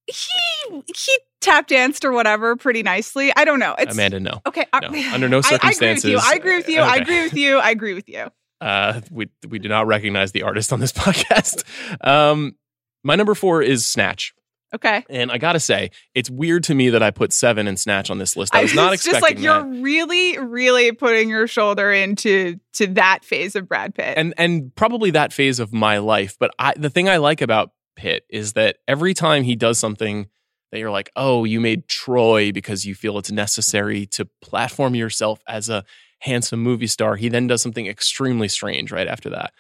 [0.07, 3.33] he he tap danced or whatever pretty nicely.
[3.37, 3.75] I don't know.
[3.79, 4.21] It's Amanda.
[4.21, 4.89] No, Okay, No.
[5.15, 6.81] Under no circumstances- I agree with you.
[6.83, 7.59] I agree with you.
[7.59, 8.27] I agree with you.
[8.29, 8.31] I agree with you.
[8.61, 11.65] Uh, we we do not recognize the artist on this podcast.
[12.07, 12.57] Um,
[13.03, 14.35] my number four is Snatch.
[14.75, 15.05] Okay.
[15.09, 18.19] And I gotta say, it's weird to me that I put seven and Snatch on
[18.19, 18.55] this list.
[18.55, 19.43] I was not it's expecting just like that.
[19.43, 24.19] you're really, really putting your shoulder into to that phase of Brad Pitt.
[24.19, 26.37] and and probably that phase of my life.
[26.41, 30.27] But I, the thing I like about Pitt is that every time he does something
[30.73, 35.41] that you're like, oh, you made Troy because you feel it's necessary to platform yourself
[35.47, 35.85] as a
[36.25, 37.17] handsome movie star.
[37.17, 39.53] He then does something extremely strange right after that.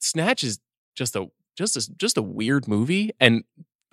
[0.00, 0.58] Snatch is
[0.94, 3.44] just a just a just a weird movie, and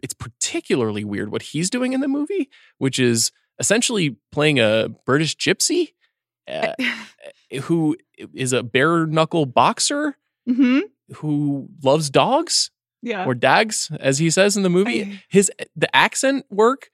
[0.04, 5.36] it's particularly weird what he's doing in the movie, which is essentially playing a British
[5.38, 5.89] gypsy.
[6.52, 6.74] Uh,
[7.63, 7.95] who
[8.34, 10.80] is a bare knuckle boxer hmm
[11.17, 12.71] who loves dogs
[13.04, 13.26] Yeah.
[13.26, 15.19] or Dags, as he says in the movie.
[15.30, 16.89] His the accent work,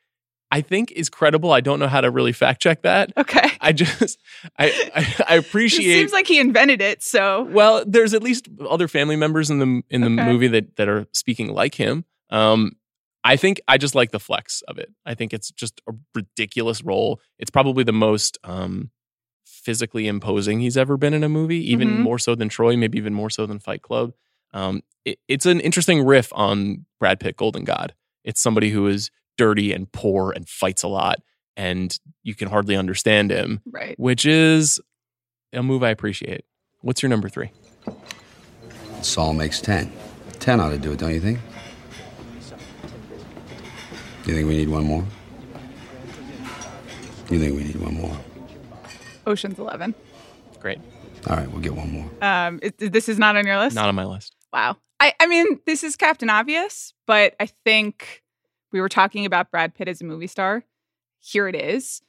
[0.50, 1.52] I think, is credible.
[1.52, 3.12] I don't know how to really fact check that.
[3.18, 3.50] Okay.
[3.60, 4.18] I just
[4.58, 5.94] I I, I It appreciate.
[5.94, 9.82] seems like he invented it, so well, there's at least other family members in the
[9.90, 10.32] in the Okay.
[10.32, 12.06] movie that that are speaking like him.
[12.30, 12.74] Um,
[13.24, 14.90] I think I just like the flex of it.
[15.06, 17.20] I think it's just a ridiculous role.
[17.40, 18.90] It's probably the most um,
[19.46, 22.02] physically imposing he's ever been in a movie, even Mhm.
[22.04, 24.14] more so than Troy, maybe even more so than Fight Club.
[24.54, 27.94] Um, it, it's an interesting riff on Brad Pitt, Golden God.
[28.24, 31.20] It's somebody who is dirty and poor and fights a lot,
[31.56, 33.98] and you can hardly understand him, right.
[33.98, 34.80] which is
[35.54, 36.46] a move I appreciate.
[36.82, 37.52] What's your number three?
[39.02, 39.92] Saul makes 10.
[40.40, 41.40] 10 ought to do it, don't you think?
[44.26, 45.06] You think we need one more?
[47.30, 48.18] You think we need one more?
[49.26, 49.96] Ocean's Eleven.
[50.60, 50.80] Great.
[51.30, 52.10] All right, we'll get one more.
[52.22, 53.76] Um, it, this is not on your list.
[53.76, 54.36] Not on my list.
[54.54, 54.78] Wow.
[55.00, 58.24] I, I mean, this is Captain Obvious, but I think
[58.78, 60.64] we were talking about Brad Pitt as a movie star.
[61.20, 62.04] Here it is.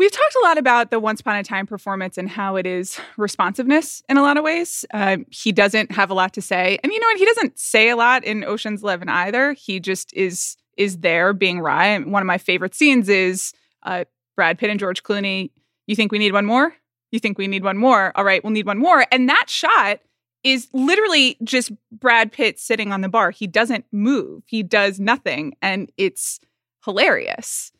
[0.00, 2.98] We've talked a lot about the Once Upon a Time performance and how it is
[3.16, 4.84] responsiveness in a lot of ways.
[4.92, 7.18] Um, he doesn't have a lot to say, and you know what?
[7.18, 9.52] He doesn't say a lot in Ocean's Eleven either.
[9.52, 11.64] He just is is there being.
[11.64, 13.52] And One of my favorite scenes is
[13.84, 15.52] uh, Brad Pitt and George Clooney.
[15.86, 16.74] You think we need one more?
[17.12, 18.10] You think we need one more?
[18.16, 19.06] All right, we'll need one more.
[19.12, 20.00] And that shot
[20.46, 23.30] is literally just Brad Pitt sitting on the bar.
[23.32, 25.54] He doesn't move, he does nothing.
[25.60, 26.38] And it's
[26.84, 27.72] hilarious.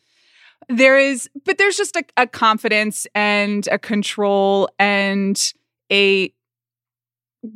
[0.68, 5.40] There is, but there's just a, a confidence and a control and
[5.92, 6.33] a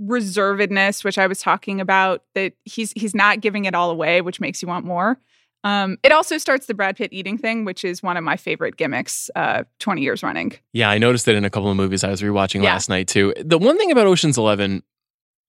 [0.00, 4.40] reservedness, which I was talking about, that he's he's not giving it all away, which
[4.40, 5.18] makes you want more.
[5.64, 8.76] Um, it also starts the Brad Pitt eating thing, which is one of my favorite
[8.76, 10.52] gimmicks, uh, 20 years running.
[10.72, 12.72] Yeah, I noticed it in a couple of movies I was rewatching Yeah.
[12.72, 13.34] last night too.
[13.38, 14.82] The one thing about Ocean's 11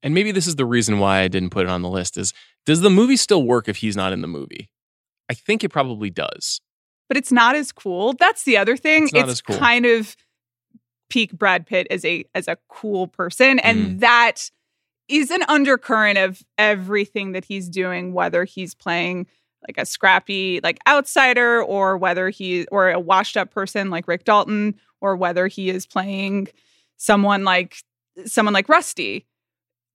[0.03, 2.33] and maybe this is the reason why I didn't put it on the list is
[2.65, 4.69] does the movie still work if he's not in the movie?
[5.29, 6.61] I think it probably does.
[7.07, 8.13] but it's not as cool.
[8.13, 9.03] That's the other thing.
[9.03, 9.57] It's not as cool.
[9.57, 10.15] kind of
[11.09, 13.99] peak Brad Pitt as a as a cool person, and Mm.
[13.99, 14.49] that
[15.09, 19.27] is an undercurrent of everything that he's doing, whether he's playing
[19.67, 24.23] like a scrappy like outsider or whether he or a washed up person like Rick
[24.23, 26.47] Dalton or whether he is playing
[26.97, 27.75] someone like
[28.25, 29.25] someone like Rusty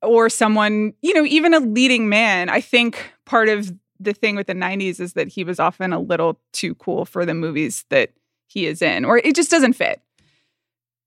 [0.07, 2.49] or someone, you know, even a leading man.
[2.49, 5.99] I think part of the thing with the 90s is that he was often a
[6.01, 8.11] little too cool for the movies that
[8.47, 10.01] he is in, or it just doesn't fit.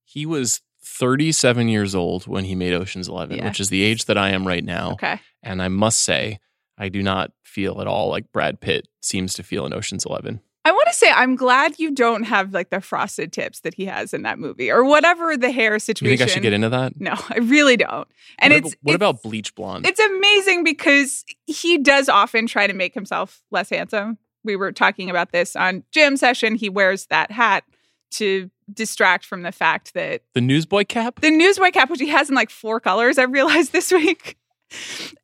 [0.03, 3.45] He was 37 years old when he made Ocean's 11, Yeah.
[3.47, 4.93] which is the age that I am right now.
[4.93, 5.19] Okay.
[5.43, 6.39] And I must say,
[6.77, 10.41] I do not feel at all like Brad Pitt seems to feel in Ocean's 11.
[10.65, 13.85] I want to say I'm glad you don't have like the frosted tips that he
[13.85, 16.11] has in that movie or whatever the hair Do situation.
[16.11, 16.99] you think I should get into that?
[16.99, 18.07] No, I really don't.
[18.39, 19.85] And what it's about, what it's, about bleach blonde?
[19.85, 24.17] it's amazing because he does often try to make himself less handsome.
[24.43, 26.55] We were talking about this on jam session.
[26.55, 27.63] He wears that hat
[28.11, 31.21] to distract from the fact that the newsboy cap?
[31.21, 34.37] the newsboy cap, which he has in like four colors, I realized this week.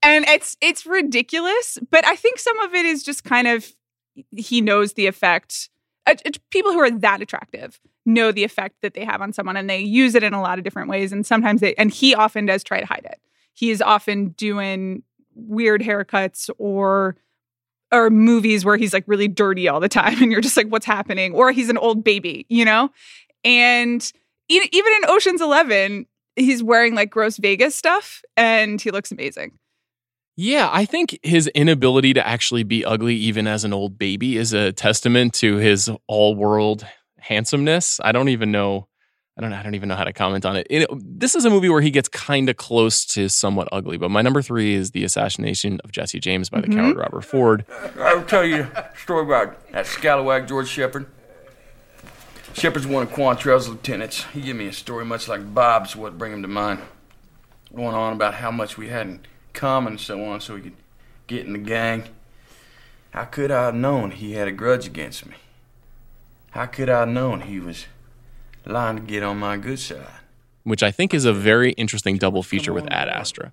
[0.02, 3.72] And it's it's ridiculous, but I think some of it is just kind of
[4.36, 5.70] he knows the effect.
[6.08, 6.16] uh,
[6.52, 9.80] people who are that attractive know the effect that they have on someone, and they
[9.80, 11.12] use it in a lot of different ways.
[11.12, 13.20] And sometimes they, and he often does try to hide it.
[13.54, 17.16] He is often doing weird haircuts or
[17.92, 20.86] or movies where he's like really dirty all the time, and you're just like, what's
[20.86, 21.34] happening?
[21.34, 22.92] Or he's an old baby, you know.
[23.44, 24.12] And
[24.50, 29.58] even in Ocean's Eleven, he's wearing like gross Vegas stuff, and he looks amazing.
[30.38, 34.52] Yeah, I think his inability to actually be ugly, even as an old baby, is
[34.52, 36.86] a testament to his all-world
[37.20, 38.00] handsomeness.
[38.04, 38.88] I don't even know.
[39.38, 39.52] I don't.
[39.54, 40.68] I don't even know how to comment on it.
[40.70, 43.98] It- this is a movie where he gets kind of close to somewhat ugly.
[43.98, 46.80] But my number three is the assassination of Jesse James by the Mm-hmm.
[46.80, 47.66] coward Robert Ford.
[48.00, 51.06] I'll tell you a story about that scalawag George Shepard.
[52.54, 54.24] Shepard's one of Quantrill's lieutenants.
[54.34, 56.80] He gave me a story much like Bob's, what bring him to mind.
[57.76, 59.20] Going on about how much we had
[59.56, 60.74] in common and so on, so he could
[61.28, 62.04] get in the gang.
[63.12, 65.36] How could I have known he had a grudge against me?
[66.52, 67.86] How could I have known he was
[68.66, 70.08] lying to get on my good side?
[70.64, 73.52] which I think is a very interesting double feature with Ad Astra.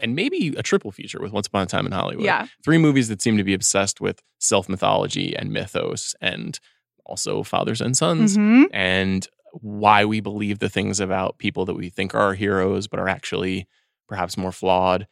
[0.00, 2.24] And maybe a triple feature with Once Upon a Time in Hollywood.
[2.24, 2.46] Yeah.
[2.64, 6.58] Three movies that seem to be obsessed with self mythology and mythos and
[7.04, 8.68] also fathers and sons Mhm.
[8.72, 9.28] and
[9.60, 13.08] why we believe the things about people that we think are our heroes but are
[13.08, 13.68] actually
[14.12, 15.06] perhaps more flawed.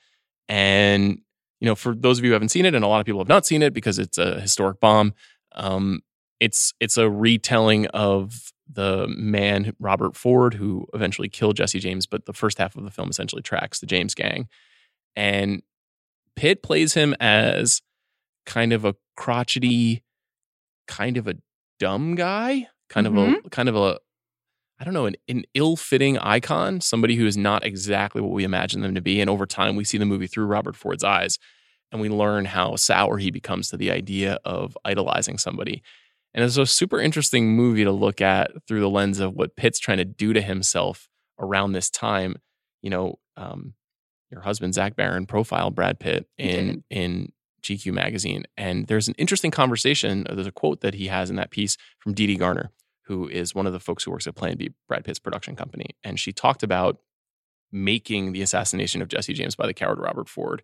[0.47, 1.21] And,
[1.59, 3.21] you know, for those of you who haven't seen it, and a lot of people
[3.23, 5.15] have not seen it because it's a historic bomb,
[5.55, 6.01] um,
[6.39, 12.27] it's it's a retelling of the man Robert Ford who eventually killed Jesse James, but
[12.27, 14.49] the first half of the film essentially tracks the James gang.
[15.17, 15.63] And
[16.37, 17.81] Pitt plays him as
[18.45, 20.03] kind of a crotchety,
[20.87, 21.37] kind of a
[21.79, 23.47] dumb guy, kind of Mm-hmm.
[23.47, 23.99] a kind of a
[24.81, 28.81] I don't know, an, an ill-fitting icon, somebody who is not exactly what we imagine
[28.81, 29.21] them to be.
[29.21, 31.39] And over time, we see the movie through Robert Ford's eyes,
[31.93, 35.83] and we learn how sour he becomes to the idea of idolizing somebody.
[36.33, 39.79] And it's a super interesting movie to look at through the lens of what Pitt's
[39.79, 42.37] trying to do to himself around this time.
[42.83, 43.75] You know, um,
[44.31, 49.51] your husband Zach Baron profiled Brad Pitt in in GQ magazine, and there's an interesting
[49.51, 50.25] conversation.
[50.33, 52.71] There's a quote that he has in that piece from Dede Gardner,
[53.11, 55.87] who is one of the folks who works at Plan B, Brad Pitt's production company,
[56.05, 56.99] and she talked about
[57.73, 60.63] making the assassination of Jesse James by the coward Robert Ford,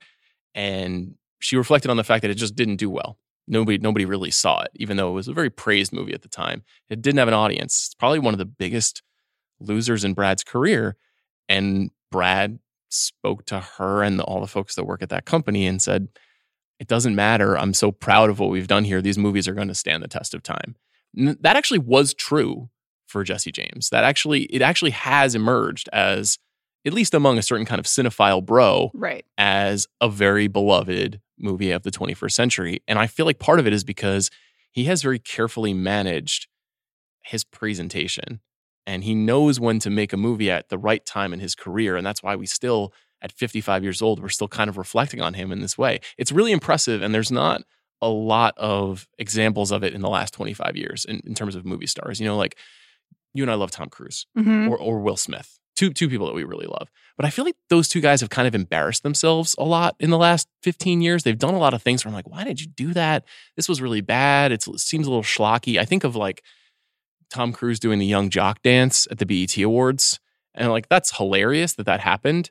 [0.55, 3.19] and she reflected on the fact that it just didn't do well.
[3.49, 6.29] Nobody nobody really saw it, even though it was a very praised movie at the
[6.29, 6.63] time.
[6.89, 7.87] It didn't have an audience.
[7.87, 9.03] It's probably one of the biggest
[9.59, 10.97] losers in Brad's career.
[11.49, 15.83] And Brad spoke to her and all the folks that work at that company and
[15.83, 16.07] said,
[16.79, 17.59] It doesn't matter.
[17.59, 19.03] I'm so proud of what we've done here.
[19.03, 20.77] These movies are going to stand the test of time.
[21.17, 22.69] And that actually was true
[23.07, 23.91] for Jesse James.
[23.91, 26.39] That actually, it actually has emerged as,
[26.85, 29.25] at least among a certain kind of cinephile bro, Right.
[29.39, 32.83] as a very beloved movie of the 21st century.
[32.89, 34.31] And I feel like part of it is because
[34.73, 36.49] he has very carefully managed
[37.23, 38.41] his presentation
[38.87, 41.97] and he knows when to make a movie at the right time in his career.
[41.97, 45.35] And that's why we still, at 55 years old, we're still kind of reflecting on
[45.35, 46.01] him in this way.
[46.19, 47.03] It's really impressive.
[47.03, 47.63] And there's not
[48.03, 51.65] a lot of examples of it in the last 25 years in, in terms of
[51.65, 52.21] movie stars.
[52.21, 52.57] You know, like
[53.35, 54.69] you and I love Tom Cruise Mhm.
[54.71, 55.59] or, or Will Smith.
[55.77, 56.89] Two, two people that we really love.
[57.19, 60.09] But I feel like those two guys have kind of embarrassed themselves a lot in
[60.09, 61.23] the last 15 years.
[61.23, 63.25] They've done a lot of things where I'm like, why did you do that?
[63.57, 64.53] This was really bad.
[64.53, 65.79] It's, it seems a little schlocky.
[65.79, 66.43] I think of like
[67.29, 70.19] Tom Cruise doing the young jock dance at the BET Awards.
[70.55, 72.51] And like, that's hilarious that that happened.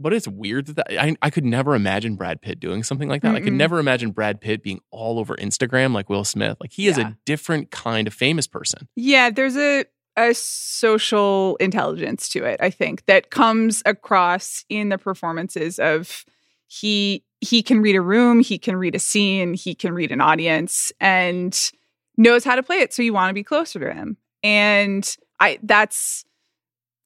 [0.00, 3.22] But it's weird that, that I, I could never imagine Brad Pitt doing something like
[3.22, 3.34] that.
[3.34, 6.56] I could never imagine Brad Pitt being all over Instagram like Will Smith.
[6.60, 7.08] Like, he is Yeah.
[7.08, 8.88] a different kind of famous person.
[8.96, 9.84] Yeah, there's a
[10.16, 16.24] a social intelligence to it, I think, that comes across in the performances of
[16.66, 20.20] he he can read a room, he can read a scene, he can read an
[20.20, 21.70] audience and
[22.16, 24.16] knows how to play it so you want to be closer to him.
[24.42, 25.08] And
[25.38, 26.24] I that's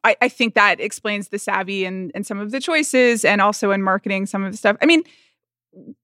[0.05, 3.71] I, I think that explains the savvy and and some of the choices and also
[3.71, 4.77] in marketing some of the stuff.
[4.83, 5.03] I mean,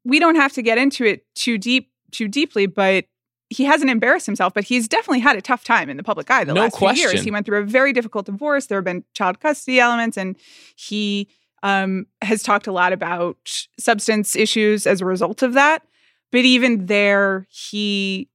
[0.05, 3.07] we don't have to get into it too deep too deeply, but
[3.51, 6.45] he hasn't embarrassed himself, but he's definitely had a tough time in the public eye
[6.45, 7.23] the No last few years.
[7.23, 8.67] He went through a very difficult divorce.
[8.67, 10.37] There have been child custody elements, and
[10.77, 11.29] he
[11.63, 15.83] um, has talked a lot about substance issues as a result of that.
[16.31, 18.29] But even there, he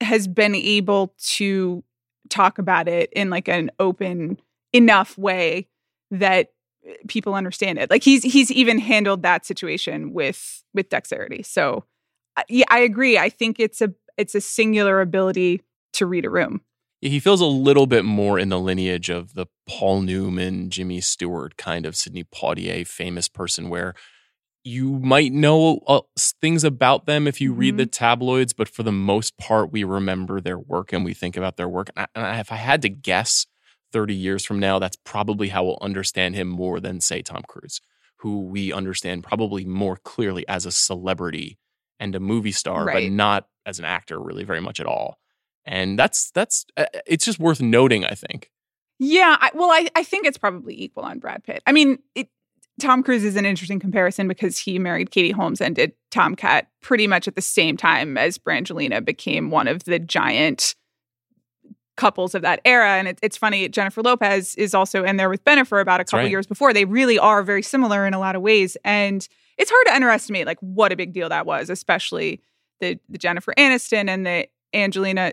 [0.00, 1.84] has been able to
[2.30, 4.38] talk about it in like an open
[4.72, 5.68] enough way
[6.10, 6.52] that
[7.06, 7.90] people understand it.
[7.90, 11.42] Like he's he's even handled that situation with with dexterity.
[11.42, 11.84] So
[12.48, 13.18] yeah, I agree.
[13.18, 15.62] I think it's a it's a singular ability
[15.94, 16.62] to read a room.
[17.00, 21.00] Yeah, he feels a little bit more in the lineage of the Paul Newman, Jimmy
[21.00, 23.94] Stewart kind of Sidney Poitier famous person where
[24.64, 26.00] you might know uh,
[26.40, 30.40] things about them if you read the tabloids, but for the most part, we remember
[30.40, 31.88] their work and we think about their work.
[31.96, 33.46] And, I, and I- if I had to guess
[33.92, 37.80] 30 years from now, that's probably how we'll understand him more than, say, Tom Cruise,
[38.18, 41.58] who we understand probably more clearly as a celebrity
[42.00, 43.06] and a movie star, Right.
[43.06, 45.18] but not as an actor really very much at all.
[45.64, 48.50] And that's that's uh, it's just worth noting, I think.
[48.98, 51.62] Yeah, I, well, I, I think it's probably equal on Brad Pitt.
[51.66, 52.28] I mean, it,
[52.80, 57.06] Tom Cruise is an interesting comparison because he married Katie Holmes and did TomKat pretty
[57.06, 60.74] much at the same time as Brangelina became one of the giant
[61.98, 62.92] couples of that era.
[62.92, 66.20] And it, it's funny, Jennifer Lopez is also in there with Bennifer about a couple
[66.20, 66.30] right.
[66.30, 66.72] years before.
[66.72, 68.78] They really are very similar in a lot of ways.
[68.84, 72.40] And it's hard to underestimate like what a big deal that was, especially
[72.80, 75.32] the the Jennifer Aniston and the Angelina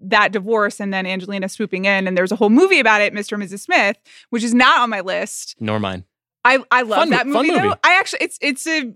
[0.00, 3.32] that divorce and then Angelina swooping in and there's a whole movie about it, Mr.
[3.32, 3.60] and Mrs.
[3.60, 3.96] Smith,
[4.30, 5.56] which is not on my list.
[5.60, 6.04] Nor mine.
[6.44, 7.62] I I love Fun- that movie, though.
[7.62, 7.76] movie.
[7.84, 8.92] I actually it's it's a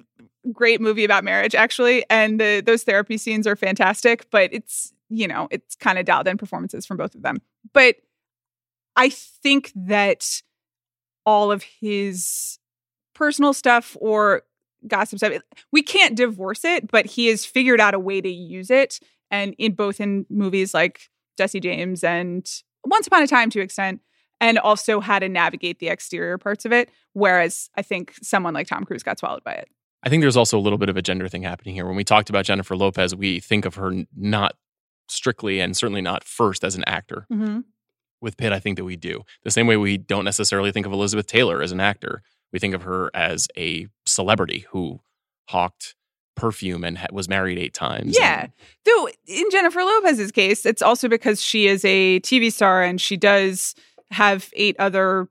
[0.53, 5.29] great movie about marriage actually and the, those therapy scenes are fantastic, but it's you
[5.29, 7.41] know, it's kind of dialed in performances from both of them.
[7.73, 7.97] But
[8.97, 10.43] I think that
[11.25, 12.59] all of his
[13.15, 14.43] personal stuff or
[14.87, 15.33] gossip stuff,
[15.73, 19.01] we can't divorce it, but he has figured out a way to use it.
[19.31, 22.49] And in both in movies like Jesse James and
[22.85, 24.01] Once Upon a Time to extent,
[24.41, 26.91] and also how to navigate the exterior parts of it.
[27.15, 29.69] Whereas I think someone like Tom Cruise got swallowed by it.
[30.03, 31.87] I think there's also a little bit of a gender thing happening here.
[31.87, 34.55] When we talked about Jennifer Lopez, we think of her not
[35.09, 37.27] strictly and certainly not first as an actor.
[37.33, 37.61] Mm-hmm.
[38.21, 39.23] With Pitt, I think that we do.
[39.45, 42.23] The same way we don't necessarily think of Elizabeth Taylor as an actor.
[42.53, 45.01] We think of her as a celebrity who
[45.49, 45.95] hawked
[46.37, 48.17] perfume and ha- was married eight times.
[48.17, 48.43] Yeah.
[48.43, 48.53] And
[48.85, 53.17] Though in Jennifer Lopez's case, it's also because she is a TV star and she
[53.17, 53.75] does
[54.13, 55.29] have eight other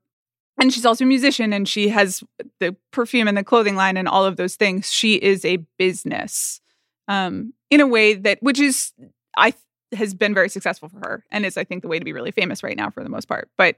[0.58, 2.24] and she's also a musician and she has
[2.60, 4.92] the perfume and the clothing line and all of those things.
[4.92, 6.60] She is a business.
[7.08, 8.92] Um in a way that which is
[9.38, 9.54] I
[9.94, 12.32] has been very successful for her and is I think the way to be really
[12.32, 13.50] famous right now for the most part.
[13.58, 13.76] But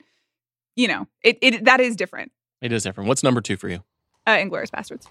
[0.76, 2.32] you know, it, it that is different.
[2.62, 3.08] it is different.
[3.08, 3.84] What's number two for you?
[4.26, 5.08] Uh Inglourious Basterds.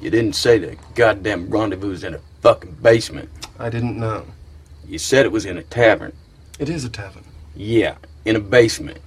[0.00, 3.28] You didn't say the goddamn rendezvous was in a fucking basement.
[3.58, 4.26] I didn't know.
[4.86, 6.12] You said it was in a tavern.
[6.58, 7.24] It is a tavern.
[7.56, 8.98] Yeah, in a basement.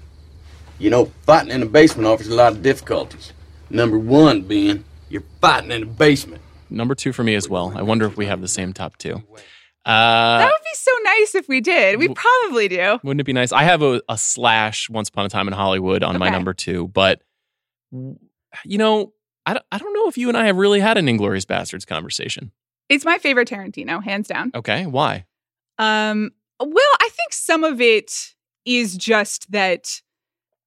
[0.80, 3.32] You know, fighting in a basement offers a lot of difficulties.
[3.70, 6.42] Number one being you're fighting in a basement.
[6.70, 7.74] Number two for me as well.
[7.76, 9.24] I wonder if we have the same top two.
[9.86, 11.98] That Uh, would be so nice if we did.
[12.00, 13.00] We probably do.
[13.04, 13.52] wouldn't it be nice?
[13.52, 16.88] I have a, a slash Once Upon a Time in Hollywood on my number two,
[16.90, 17.22] but
[17.92, 19.14] you know,
[19.46, 21.86] I don't, I don't know if you and I have really had an Inglourious Basterds
[21.88, 22.52] conversation.
[22.90, 24.52] It's my favorite Tarantino, hands down.
[24.54, 25.26] Okay, why?
[25.80, 30.02] Um, well, I think some of it is just that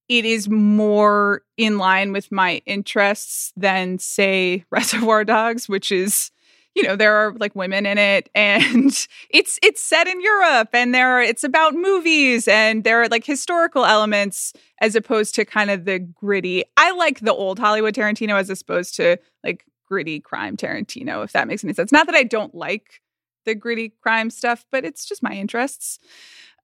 [0.08, 6.30] it is more in line with my interests than, say, Reservoir Dogs, which is,
[6.74, 8.86] you know, there are like women in it, and
[9.30, 13.24] it's it's set in Europe, and there are, it's about movies, and there are like
[13.24, 16.64] historical elements as opposed to kind of the gritty.
[16.76, 21.46] I like the old Hollywood Tarantino as opposed to like gritty crime Tarantino, if that
[21.46, 21.92] makes any sense.
[21.92, 23.00] Not that I don't like
[23.44, 25.98] the gritty crime stuff, but it's just my interests.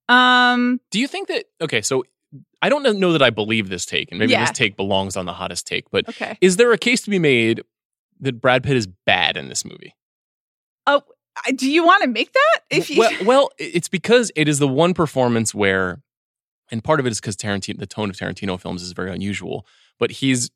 [0.08, 2.04] Um, Do you think that okay, so
[2.62, 4.40] I don't know that I believe this take, and maybe Yeah.
[4.40, 6.36] this take belongs on the hottest take, but Okay.
[6.40, 7.62] is there a case to be made
[8.20, 9.94] that Brad Pitt is bad in this movie?
[10.86, 11.02] Oh,
[11.56, 12.60] do you want to make that?
[12.70, 16.02] If you, well, well, it's because it is the one performance where,
[16.70, 19.66] and part of it is because Tarantino, the tone of Tarantino films is very unusual,
[19.98, 20.50] but he's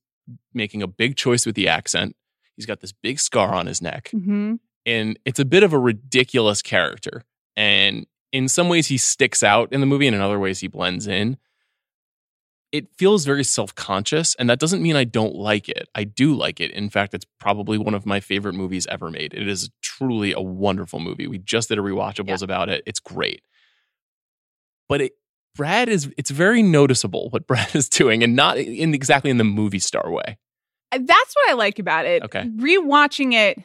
[0.53, 2.17] making a big choice with the accent.
[2.57, 4.59] He's got this big scar on his neck, Mhm.
[4.87, 7.23] and it's a bit of a ridiculous character.
[7.57, 10.69] And in some ways, he sticks out in the movie, and in other ways, he
[10.69, 11.37] blends in.
[12.75, 15.89] It feels very self conscious, and that doesn't mean I don't like it.
[15.95, 16.73] I do like it.
[16.73, 19.33] In fact, it's probably one of my favorite movies ever made.
[19.33, 21.29] It is truly a wonderful movie.
[21.29, 22.83] We just did a rewatchables about it.
[22.85, 23.43] It's great.
[24.89, 25.13] But it,
[25.55, 29.45] Brad is, it's very noticeable what Brad is doing, and not in exactly in the
[29.45, 30.37] movie star way.
[30.91, 32.25] Uh, that's what I like about it.
[32.25, 32.43] Okay.
[32.57, 33.63] Rewatching it,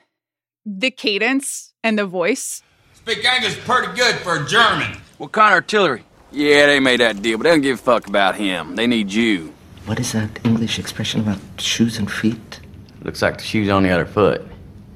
[0.67, 2.61] the cadence and the voice.
[2.93, 5.01] Speak English pretty good for a German.
[5.17, 6.03] What kind of artillery?
[6.31, 8.75] Yeah, they made that deal, but they don't give a fuck about him.
[8.75, 9.53] They need you.
[9.85, 12.59] What is that English expression about shoes and feet?
[13.01, 14.45] Looks like the shoe's on the other foot.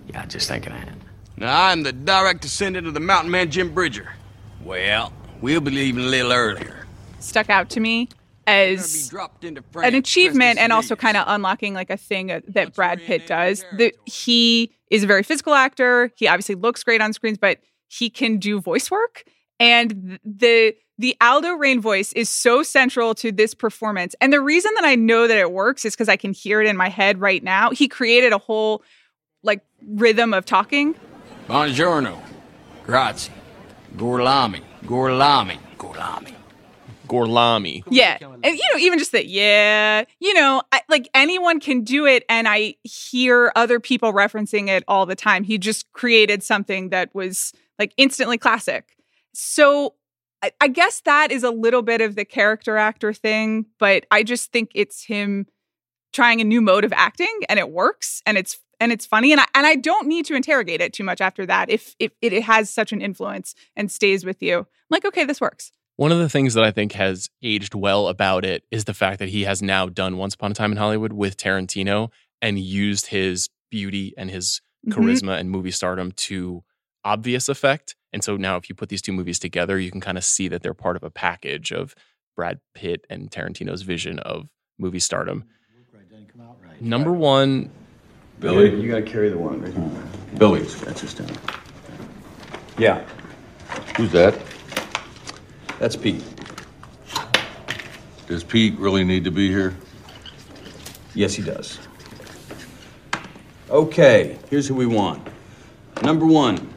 [0.09, 0.89] Yeah, I just thinking that.
[1.38, 4.13] Now, I'm the direct descendant of the mountain man Jim Bridger.
[4.63, 5.11] Well,
[5.41, 6.86] we'll be leaving a little earlier.
[7.19, 8.09] Stuck out to me
[8.45, 9.11] as
[9.75, 13.65] an achievement and also kind of unlocking like a thing that Brad Pitt does.
[13.77, 16.11] That he is a very physical actor.
[16.15, 19.23] He obviously looks great on screens, but he can do voice work.
[19.59, 24.16] And the the Aldo Raine voice is so central to this performance.
[24.22, 26.68] And the reason that I know that it works is because I can hear it
[26.68, 27.72] in my head right now.
[27.72, 28.84] He created a whole
[29.41, 30.96] like rhythm of talking.
[31.48, 32.22] Buongiorno.
[32.86, 33.32] Grazie.
[33.96, 34.62] Gorlami.
[34.86, 35.58] Gorlami.
[35.78, 36.34] Gorlami.
[37.08, 37.84] Gorlami.
[37.89, 38.18] Yeah.
[38.22, 42.24] And you know, even just that, yeah, you know, I, like anyone can do it.
[42.30, 45.44] And I hear other people referencing it all the time.
[45.44, 48.96] He just created something that was like instantly classic.
[49.34, 49.96] So
[50.44, 54.24] I, I guess that is a little bit of the character actor thing, but I
[54.24, 55.48] just think it's him
[56.12, 59.39] trying a new mode of acting and it works and it's and it's funny and
[59.39, 62.44] I and I don't need to interrogate it too much after that if if it,
[62.44, 64.60] has such an influence and stays with you.
[64.60, 65.72] I'm like, okay, this works.
[65.96, 69.20] One of the things that I think has aged well about it is the fact
[69.20, 72.10] that he has now done Once Upon a Time in Hollywood with Tarantino
[72.41, 74.94] and used his beauty and his Mhm.
[74.94, 76.64] charisma and movie stardom to
[77.06, 77.96] obvious effect.
[78.14, 80.47] And so now, if you put these two movies together, you can kind of see
[80.47, 81.95] that they're part of a package of
[82.36, 84.47] Brad Pitt and Tarantino's vision of
[84.78, 85.45] movie stardom.
[86.80, 87.72] Number one,
[88.39, 90.03] Billy, you gotta carry the one right here.
[90.38, 91.32] Billy, scratch this down.
[92.78, 93.03] Yeah.
[93.97, 94.39] Who's that?
[95.80, 96.24] That's Pete.
[98.28, 99.76] Does Pete really need to be here?
[101.14, 101.80] Yes, he does.
[103.70, 105.26] Okay, here's who we want.
[106.01, 106.74] Number one,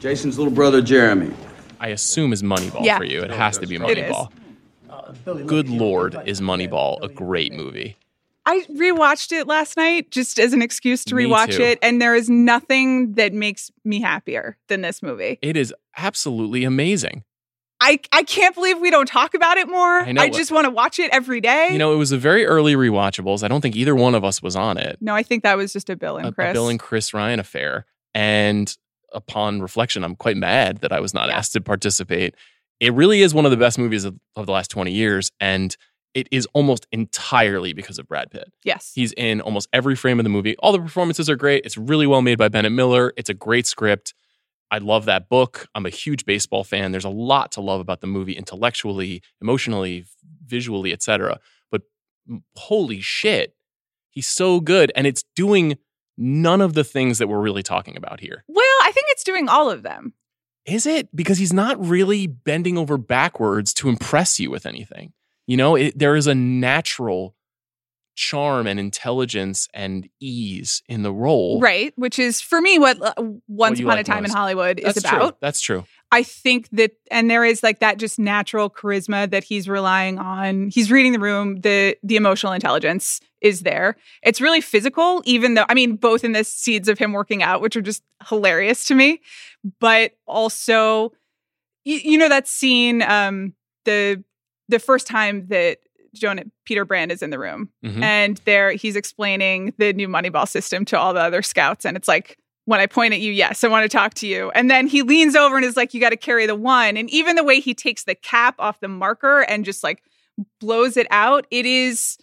[0.00, 1.32] Jason's little brother Jeremy.
[1.80, 2.98] I assume is Moneyball Yeah.
[2.98, 3.22] for you.
[3.22, 4.30] It has to be Moneyball.
[5.46, 7.96] Good Lord, is Moneyball a great movie?
[8.44, 12.14] I rewatched it last night just as an excuse to Me rewatch it, and there
[12.14, 15.38] is nothing that makes me happier than this movie.
[15.42, 17.24] It is absolutely amazing.
[17.80, 20.00] I I can't believe we don't talk about it more.
[20.00, 20.22] I know.
[20.22, 21.68] I just want to watch it every day.
[21.72, 23.42] You know, it was a very early rewatchables.
[23.42, 24.96] I don't think either one of us was on it.
[25.00, 26.50] no, I think that was just a Bill and A, Chris.
[26.50, 27.84] a Bill and Chris Ryan affair.
[28.14, 28.74] And
[29.16, 32.34] upon reflection, I'm quite mad that I was not asked to participate.
[32.78, 35.32] It really is one of the best movies of, of the last 20 years.
[35.40, 35.76] And
[36.14, 38.50] it is almost entirely because of Brad Pitt.
[38.64, 38.92] yes.
[38.94, 40.56] He's in almost every frame of the movie.
[40.58, 41.64] All the performances are great.
[41.66, 43.12] It's really well made by Bennett Miller.
[43.16, 44.14] It's a great script.
[44.70, 45.68] I love that book.
[45.74, 46.90] I'm a huge baseball fan.
[46.90, 50.06] There's a lot to love about the movie intellectually, emotionally,
[50.44, 51.38] visually, etc.
[51.70, 51.82] But
[52.56, 53.54] holy shit,
[54.10, 55.76] he's so good and it's doing
[56.18, 58.42] none of the things that we're really talking about here.
[58.48, 58.64] Well,
[59.16, 60.12] it's doing all of them.
[60.66, 61.08] Is it?
[61.16, 65.14] Because he's not really bending over backwards to impress you with anything.
[65.46, 67.34] You know, it, there is a natural
[68.14, 71.60] charm and intelligence and ease in the role.
[71.60, 73.14] Right, which is for me what uh,
[73.48, 74.32] Once you Upon like a Time most.
[74.32, 75.16] in Hollywood That's is true.
[75.18, 75.40] about.
[75.40, 75.84] That's true.
[76.12, 80.68] I think that, and there is like that just natural charisma that he's relying on.
[80.72, 81.60] He's reading the room.
[81.62, 83.96] the The emotional intelligence is there.
[84.22, 87.60] It's really physical, even though I mean, both in the seeds of him working out,
[87.60, 89.20] which are just hilarious to me,
[89.80, 91.12] but also,
[91.84, 94.22] you, you know, that scene, um, the
[94.68, 95.78] the first time that
[96.14, 98.02] Jonah Peter Brand is in the room, Mhm.
[98.02, 102.08] and there he's explaining the new Moneyball system to all the other scouts, and it's
[102.08, 104.50] like when I point at you, yes, I want to talk to you.
[104.50, 106.96] And then he leans over and is like, you got to carry the one.
[106.96, 110.02] And even the way he takes the cap off the marker and just like
[110.60, 112.18] blows it out, it is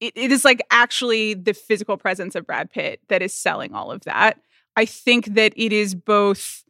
[0.00, 3.90] it, it is like actually the physical presence of Brad Pitt that is selling all
[3.90, 4.40] of that.
[4.76, 6.64] I think that it is both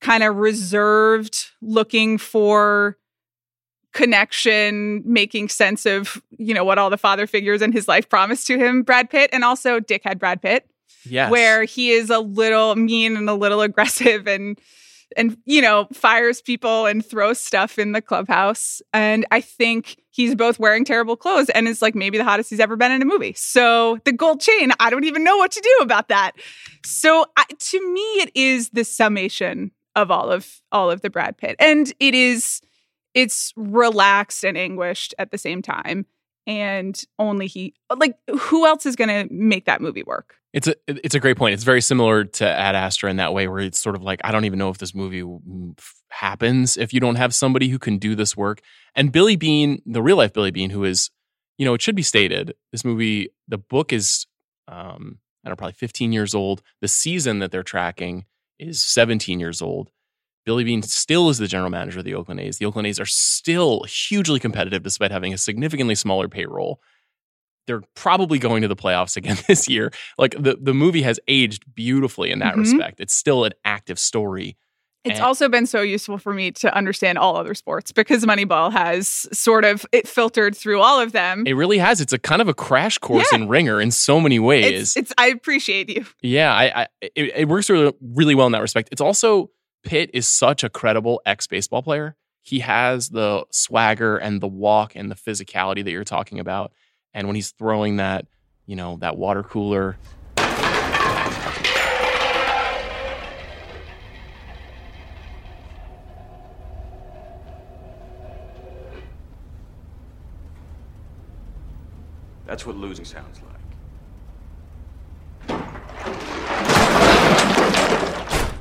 [0.00, 2.96] kind of reserved, looking for
[3.92, 8.46] connection, making sense of, you know, what all the father figures in his life promised
[8.46, 10.66] to him, Brad Pitt, and also dickhead Brad Pitt
[11.04, 11.30] Yes.
[11.32, 14.58] where he is a little mean and a little aggressive and
[15.16, 20.34] and you know fires people and throws stuff in the clubhouse and i think he's
[20.34, 23.04] both wearing terrible clothes and is like maybe the hottest he's ever been in a
[23.04, 23.32] movie.
[23.32, 26.32] So the gold chain i don't even know what to do about that.
[26.84, 31.36] So I, to me it is the summation of all of all of the brad
[31.36, 31.56] pitt.
[31.58, 32.60] And it is
[33.14, 36.06] it's relaxed and anguished at the same time.
[36.46, 40.74] And only he like who else is going to make that movie work It's a
[40.86, 41.54] it's a great point.
[41.54, 44.32] It's very similar to Ad Astra in that way, where it's sort of like I
[44.32, 45.24] don't even know if this movie
[46.10, 48.60] happens if you don't have somebody who can do this work.
[48.94, 51.10] And Billy Beane, the real life Billy Beane, who is,
[51.56, 54.26] you know, it should be stated, this movie, the book is,
[54.68, 56.62] um, I don't know, probably 15 years old.
[56.82, 58.26] The season that they're tracking
[58.58, 59.90] is 17 years old.
[60.44, 62.58] Billy Beane still is the general manager of the Oakland A's.
[62.58, 66.80] The Oakland A's are still hugely competitive despite having a significantly smaller payroll
[67.66, 69.90] they're probably going to the playoffs again this year.
[70.18, 72.58] Like the the movie has aged beautifully in that Mhm.
[72.60, 73.00] respect.
[73.00, 74.56] It's still an active story.
[75.04, 78.70] It's And- also been so useful for me to understand all other sports because Moneyball
[78.72, 81.42] has sort of it filtered through all of them.
[81.44, 82.00] It really has.
[82.00, 83.38] It's a kind of a crash course Yeah.
[83.40, 84.96] in Ringer in so many ways.
[84.96, 86.06] It's, it's I appreciate you.
[86.22, 88.90] yeah, I, I it, it works really, really well in that respect.
[88.92, 89.50] It's also
[89.84, 92.14] Pitt is such a credible ex baseball player.
[92.40, 96.72] He has the swagger and the walk and the physicality that you're talking about.
[97.14, 98.26] And when he's throwing that,
[98.66, 99.96] you know, that water cooler
[112.52, 113.52] That's what losing sounds like.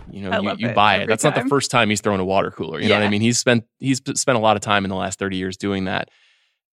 [0.10, 1.02] you know, I you, you it buy it.
[1.02, 2.80] every That's not the first time he's thrown a water cooler.
[2.80, 3.20] You know what I mean?
[3.20, 6.08] He's spent he's spent a lot of time in the last 30 years doing that.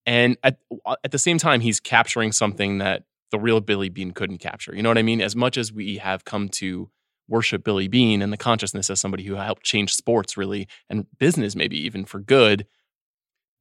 [0.08, 0.56] And at
[0.86, 4.74] uh, at the same time he's capturing something that the real Billy Beane couldn't capture.
[4.74, 5.20] You know what I mean?
[5.20, 6.88] As much as we have come to
[7.28, 11.54] worship Billy Beane and the consciousness as somebody who helped change sports really and business
[11.54, 12.66] maybe even for good,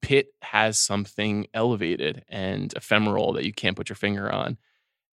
[0.02, 4.58] Pitt has something elevated and ephemeral that you can't put your finger on.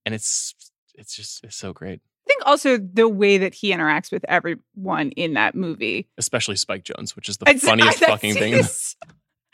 [0.06, 0.54] And it's
[0.94, 2.00] it's just it's so great.
[2.00, 6.08] I think also the way that he interacts with everyone in that movie.
[6.16, 8.62] Especially Spike Jonze, which is the funniest that's- fucking thing.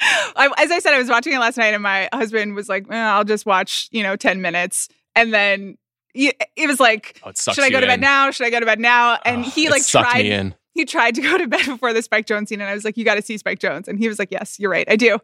[0.01, 2.09] In the- it's- I, as I said, I was watching it last night, and my
[2.12, 5.76] husband was like, "Eh, "I'll just watch, you know, ten minutes," and then
[6.14, 8.01] he- it was like, Oh, it "Should I go to bed in.
[8.01, 8.30] now?
[8.30, 10.24] Should I go to bed now?" And Oh, he like tried.
[10.24, 10.55] me in.
[10.72, 12.96] He tried to go to bed before the Spike Jonze scene, and I was like,
[12.96, 15.14] "You got to see Spike Jonze," and he was like, "Yes, you're right, I do."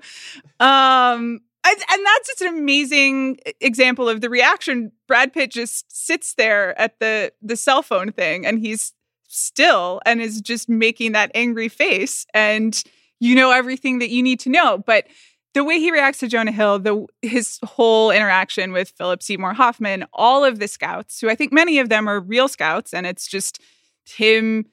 [0.61, 4.93] Um, and, that's just an amazing example of the reaction.
[5.09, 8.93] Brad Pitt just sits there at the the cell phone thing, and he's
[9.29, 12.83] still and is just making that angry face, and
[13.21, 14.79] you know everything that you need to know.
[14.79, 15.07] But
[15.55, 20.05] the way he reacts to Jonah Hill, the his whole interaction with Philip Seymour Hoffman,
[20.13, 23.27] all of the scouts, who I think many of them are real scouts, and it's
[23.27, 23.61] just
[24.05, 24.67] him,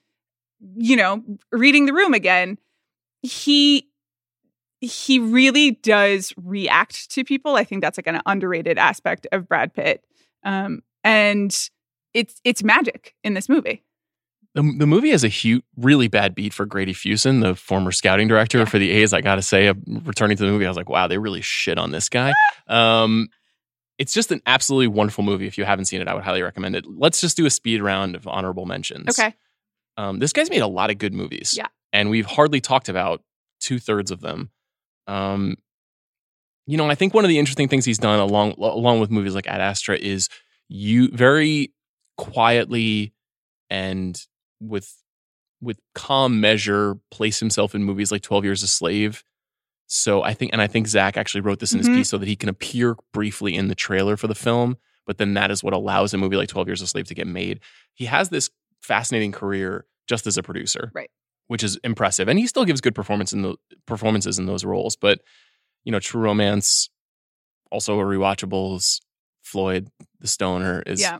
[0.76, 2.58] you know, reading the room again.
[3.22, 3.90] He
[4.82, 7.56] he really does react to people.
[7.56, 10.04] I think that's like an underrated aspect of Brad Pitt.
[10.44, 11.58] Um, and
[12.14, 13.84] it's it's magic in this movie.
[14.56, 18.28] The, the movie has a huge, really bad beat for Grady Fuson, the former scouting
[18.28, 18.66] director yeah.
[18.66, 19.14] for the A's.
[19.14, 21.80] I got to say, returning to the movie, I was like, wow, they really shit
[21.80, 22.34] on this guy.
[22.68, 23.30] um,
[23.98, 25.48] it's just an absolutely wonderful movie.
[25.48, 26.86] If you haven't seen it, I would highly recommend it.
[26.88, 29.18] Let's just do a speed round of honorable mentions.
[29.20, 29.34] Okay.
[29.98, 31.54] Um, this guy's made a lot of good movies.
[31.56, 31.68] Yeah.
[31.92, 33.22] And we've hardly talked about
[33.60, 34.52] two thirds of them.
[35.08, 35.58] Um,
[36.66, 39.36] you know, I think one of the interesting things he's done along along with movies
[39.36, 40.30] like Ad Astra is
[40.70, 41.74] you very
[42.18, 43.14] quietly
[43.70, 44.20] and
[44.68, 44.94] with
[45.62, 49.24] with calm measure place himself in movies like 12 Years a Slave.
[49.88, 51.90] So I think and I think Zach actually wrote this in Mm-hmm.
[51.92, 55.18] his piece so that he can appear briefly in the trailer for the film, but
[55.18, 57.60] then that is what allows a movie like 12 Years a Slave to get made.
[57.94, 58.50] He has this
[58.82, 60.92] fascinating career just as a producer.
[60.94, 61.10] Right.
[61.48, 62.28] Which is impressive.
[62.30, 63.56] And he still gives good performance in the
[63.86, 65.20] performances in those roles, but
[65.86, 66.90] you know, True Romance
[67.72, 69.00] also a rewatchables.
[69.42, 69.90] Floyd
[70.22, 71.20] the Stoner is Yeah.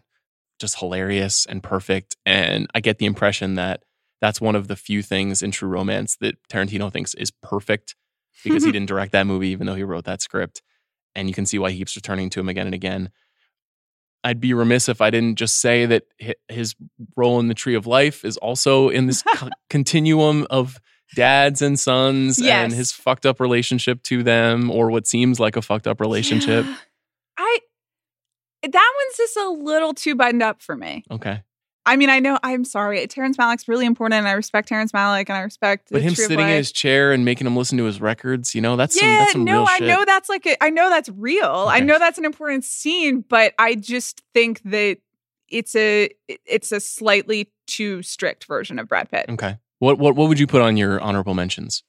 [0.60, 2.16] Just hilarious and perfect.
[2.26, 3.84] And I get the impression that
[4.22, 7.96] that's one of the few things in True Romance that Tarantino thinks is perfect
[8.44, 10.62] because he didn't direct that movie, even though he wrote that script.
[11.16, 13.10] And you can see why he keeps returning to him again and again.
[14.24, 16.04] I'd be remiss if I didn't just say that
[16.48, 16.76] his
[17.18, 20.80] role in the Tree of Life is also in this co- continuum of
[21.16, 25.62] dads and sons and his fucked up relationship to them, or what seems like a
[25.62, 26.66] fucked up relationship.
[27.38, 27.60] I
[28.72, 31.04] that one's just a little too buttoned up for me.
[31.12, 31.42] Okay.
[31.86, 33.06] I mean, I know I'm sorry.
[33.08, 35.90] Terrence Malick's really important, and I respect Terrence Malick, and I respect.
[35.92, 38.78] But him sitting in his chair and making him listen to his records, you know,
[38.78, 39.88] that's some, yeah, that's some no, real I shit.
[39.90, 41.66] know that's like a, I know that's real.
[41.68, 45.00] I know that's an important scene, but I just think that
[45.50, 49.26] it's a it's a slightly too strict version of Brad Pitt.
[49.30, 49.58] Okay.
[49.80, 51.84] What what what would you put on your honorable mentions?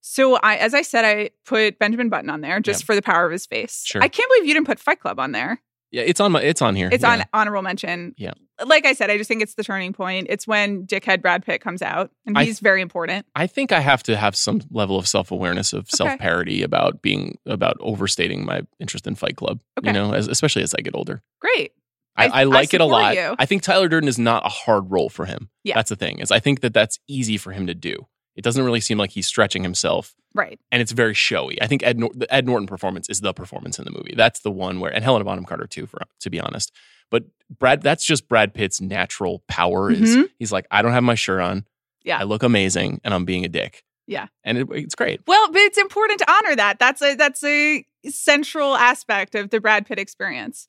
[0.00, 3.24] So I, as I said, I put Benjamin Button on there just for the power
[3.24, 3.84] of his face.
[3.86, 4.02] Sure.
[4.02, 5.62] I can't believe you didn't put Fight Club on there.
[5.94, 6.88] Yeah, it's on my it's on here.
[6.90, 7.12] It's yeah.
[7.12, 8.16] on honorable mention.
[8.18, 8.32] Yeah.
[8.66, 10.26] Like I said, I just think it's the turning point.
[10.28, 13.26] It's when dickhead Brad Pitt comes out, and I- he's very important.
[13.36, 17.00] I think I have to have some level of self awareness of self parody about
[17.00, 19.60] being about overstating my interest in Fight Club.
[19.78, 19.88] Okay.
[19.88, 21.22] You know, as, especially as I get older.
[21.40, 21.70] Great.
[22.16, 23.14] I, I- I like it a lot.
[23.14, 23.36] you.
[23.38, 25.48] I think Tyler Durden is not a hard role for him.
[25.62, 25.76] Yeah.
[25.76, 28.06] That's the thing is I think that that's easy for him to do.
[28.36, 30.58] It doesn't really seem like he's stretching himself, Right.
[30.72, 31.60] and it's very showy.
[31.62, 34.14] I think Ed Nor- the Ed Norton performance is the performance in the movie.
[34.16, 36.72] That's the one where, and Helena Bonham Carter too, for to be honest.
[37.10, 37.24] But
[37.58, 39.90] Brad, that's just Brad Pitt's natural power.
[39.90, 40.28] Is Mhm.
[40.38, 41.64] he's like, I don't have my shirt on.
[42.02, 42.18] Yeah.
[42.18, 44.26] I look amazing, and I'm being a dick, Yeah.
[44.42, 45.20] and it, it's great.
[45.26, 46.78] Well, but it's important to honor that.
[46.78, 50.66] That's a that's a central aspect of the Brad Pitt experience.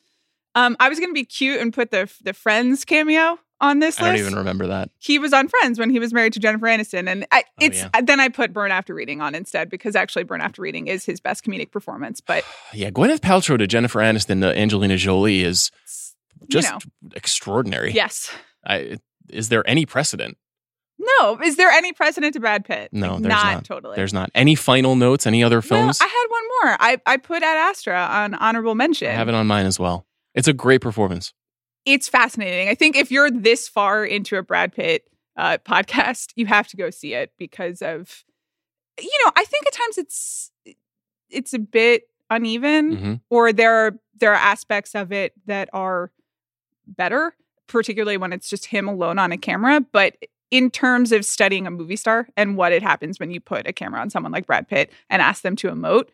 [0.54, 4.00] Um, I was going to be cute and put the the Friends cameo on this
[4.00, 4.04] list.
[4.04, 4.90] I don't even remember that.
[5.00, 7.84] he was on Friends when he was married to Jennifer Aniston, and I, oh, it's
[7.84, 8.02] Oh, yeah.
[8.02, 11.20] then I put Burn After Reading on instead because actually Burn After Reading is his
[11.20, 12.22] best comedic performance.
[12.22, 12.44] But
[12.74, 15.72] Yeah, Gwyneth Paltrow to Jennifer Aniston to Angelina Jolie is
[16.42, 16.80] You just know.
[17.16, 17.92] extraordinary.
[17.92, 18.32] yes,
[18.66, 18.98] I,
[19.30, 20.38] is there any precedent?
[21.20, 22.90] no, is there any precedent to Brad Pitt?
[22.94, 23.64] No, Like, there's not, not.
[23.66, 23.96] totally.
[23.96, 24.32] There's not.
[24.34, 25.28] Any final notes?
[25.28, 26.00] Any other films?
[26.02, 26.78] I had one more.
[26.80, 29.10] I I put Ad Astra on honorable mention.
[29.10, 30.06] I have it on mine as well.
[30.34, 31.34] It's a great performance.
[31.86, 32.68] It's fascinating.
[32.70, 35.08] I think if you're this far into a Brad Pitt
[35.38, 38.24] uh, podcast, you have to go see it because of,
[39.00, 40.52] you know, I think at times it's
[41.30, 43.22] it's a bit uneven, Mhm.
[43.30, 46.12] or there are there are aspects of it that are
[46.88, 47.36] better,
[47.68, 49.82] particularly when it's just him alone on a camera.
[49.82, 50.16] But
[50.52, 53.74] in terms of studying a movie star and what it happens when you put a
[53.74, 56.10] camera on someone like Brad Pitt and ask them to emote,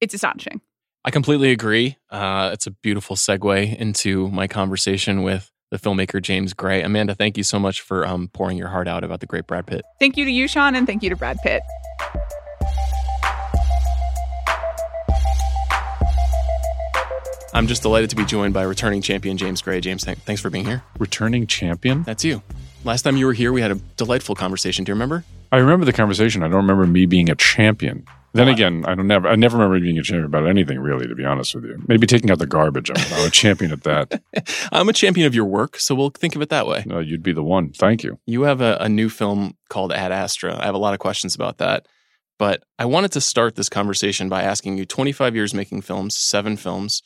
[0.00, 0.60] it's astonishing.
[1.04, 1.98] I completely agree.
[2.10, 6.82] Uh, it's a beautiful segue into my conversation with the filmmaker James Gray.
[6.82, 9.66] Amanda, thank you so much for um, pouring your heart out about the great Brad
[9.66, 9.84] Pitt.
[9.98, 11.62] Thank you to you, Sean, and thank you to Brad Pitt.
[17.52, 19.80] I'm just delighted to be joined by returning champion James Gray.
[19.80, 20.82] James, th- thanks for being here.
[20.98, 22.02] Returning champion?
[22.02, 22.42] That's you.
[22.82, 24.84] Last time you were here, we had a delightful conversation.
[24.84, 25.24] Do you remember?
[25.52, 26.42] I remember the conversation.
[26.42, 28.06] I don't remember me being a champion.
[28.32, 29.28] Then oh, again, I don't never.
[29.28, 31.06] I never remember being a champion about anything, really.
[31.06, 32.90] To be honest with you, maybe taking out the garbage.
[32.90, 34.22] I'm, I'm a champion at that.
[34.72, 36.82] I'm a champion of your work, so we'll think of it that way.
[36.84, 37.70] No, you'd be the one.
[37.70, 38.18] Thank you.
[38.26, 40.58] You have a, a new film called Ad Astra.
[40.60, 41.86] I have a lot of questions about that.
[42.36, 46.56] But I wanted to start this conversation by asking you 25 years making films, seven
[46.56, 47.02] films.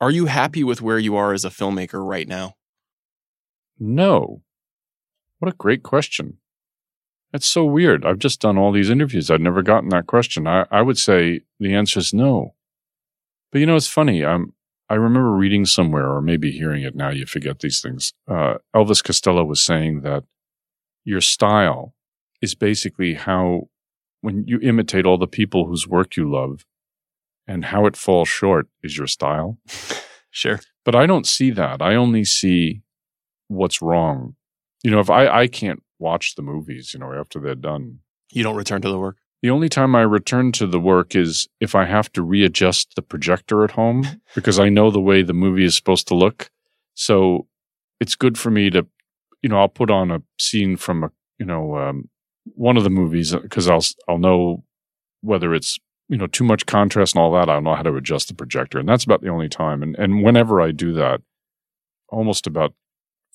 [0.00, 2.54] Are you happy with where you are as a filmmaker right now?
[3.78, 4.42] No.
[5.38, 6.38] What a great question.
[7.36, 8.06] That's so weird.
[8.06, 9.30] I've just done all these interviews.
[9.30, 10.46] I've never gotten that question.
[10.46, 12.54] I, I would say the answer is no.
[13.52, 14.24] But you know, it's funny.
[14.24, 14.54] I'm,
[14.88, 18.14] I remember reading somewhere, or maybe hearing it now, you forget these things.
[18.26, 20.24] Uh, Elvis Costello was saying that
[21.04, 21.92] your style
[22.40, 23.68] is basically how
[24.22, 26.64] when you imitate all the people whose work you love
[27.46, 29.58] and how it falls short is your style.
[30.30, 30.60] Sure.
[30.84, 31.80] But I don't see that.
[31.80, 32.82] I only see
[33.48, 34.36] what's wrong.
[34.82, 38.00] You know, if I, I can't watch the movies, you know, after they're done.
[38.32, 39.18] You don't return to the work.
[39.42, 43.02] The only time I return to the work is if I have to readjust the
[43.02, 46.50] projector at home because I know the way the movie is supposed to look.
[46.94, 47.46] So
[48.00, 48.86] it's good for me to,
[49.42, 52.08] you know, I'll put on a scene from a, you know, um,
[52.54, 54.64] one of the movies because I'll I'll know
[55.20, 55.78] whether it's
[56.08, 57.48] you know too much contrast and all that.
[57.48, 59.82] I'll know how to adjust the projector, and that's about the only time.
[59.82, 61.20] And and whenever I do that,
[62.08, 62.74] almost about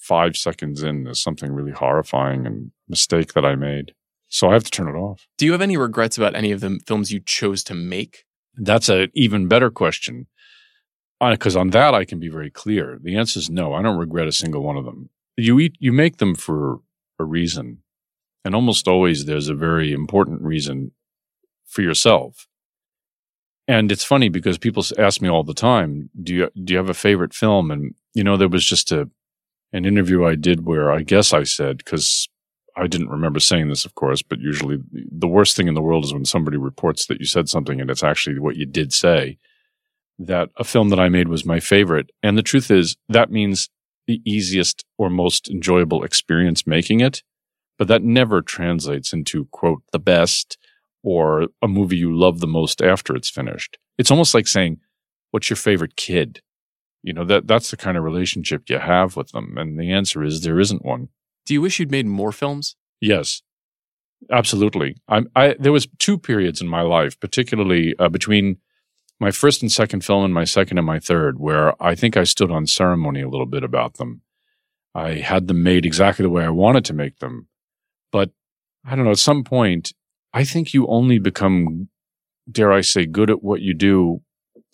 [0.02, 3.93] five seconds in, there's something really horrifying and mistake that I made.
[4.28, 5.28] So I have to turn it off.
[5.38, 8.26] Do you have any regrets about any of the films you chose to make?
[8.56, 10.28] That's an even better question.
[11.20, 12.97] Because on that, I can be very clear.
[12.99, 13.74] The answer is no.
[13.74, 15.10] I don't regret a single one of them.
[15.38, 16.80] You eat, you make them for
[17.20, 17.84] a reason.
[18.43, 20.93] And almost always there's a very important reason
[21.68, 22.47] for yourself.
[23.68, 26.89] And it's funny because people ask me all the time, do you, do you have
[26.89, 27.70] a favorite film?
[27.70, 29.08] And, you know, there was just a,
[29.74, 32.28] an interview I did where I guess I said, because
[32.76, 36.05] I didn't remember saying this, of course, but usually the worst thing in the world
[36.05, 39.38] is when somebody reports that you said something and it's actually what you did say.
[40.19, 42.11] That a film that I made was my favorite.
[42.22, 43.69] And the truth is, that means
[44.07, 47.24] the easiest or most enjoyable experience making it.
[47.78, 50.57] But that never translates into, quote, the best
[51.03, 53.80] or a movie you love the most after it's finished.
[53.97, 54.80] It's almost like saying,
[55.32, 56.41] what's your favorite kid?
[57.04, 59.58] You know, that, that's the kind of relationship you have with them.
[59.58, 61.10] And the answer is there isn't one.
[61.45, 62.76] Do you wish you'd made more films?
[62.99, 63.41] Yes,
[64.32, 64.97] absolutely.
[65.08, 68.58] I, I there was two periods in my life, particularly uh, between
[69.20, 72.24] my first and second film and my second and my third, where I think I
[72.24, 74.22] stood on ceremony a little bit about them.
[74.93, 77.47] I had them made exactly the way I wanted to make them,
[78.12, 78.32] but
[78.86, 79.12] I don't know.
[79.12, 79.93] At some point,
[80.34, 81.89] I think you only become,
[82.49, 84.22] dare I say, good at what you do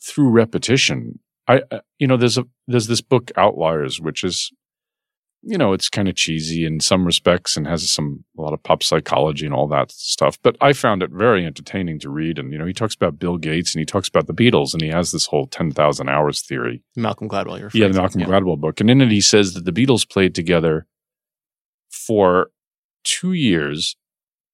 [0.02, 1.20] through repetition.
[1.48, 4.52] I, uh, you know, there's a there's this book Outliers, which is
[5.44, 8.62] you know, it's kind of cheesy in some respects and has some a lot of
[8.64, 10.38] pop psychology and all that stuff.
[10.42, 12.40] But I found it very entertaining to read.
[12.40, 14.82] And you know, he talks about Bill Gates and he talks about the Beatles, and
[14.82, 16.84] he has this whole ten thousand hours theory.
[16.96, 18.28] Malcolm Gladwell, your yeah, the Malcolm yeah.
[18.28, 20.88] Gladwell book, and in it he says that the Beatles played together
[21.90, 22.52] for
[23.04, 23.96] two years,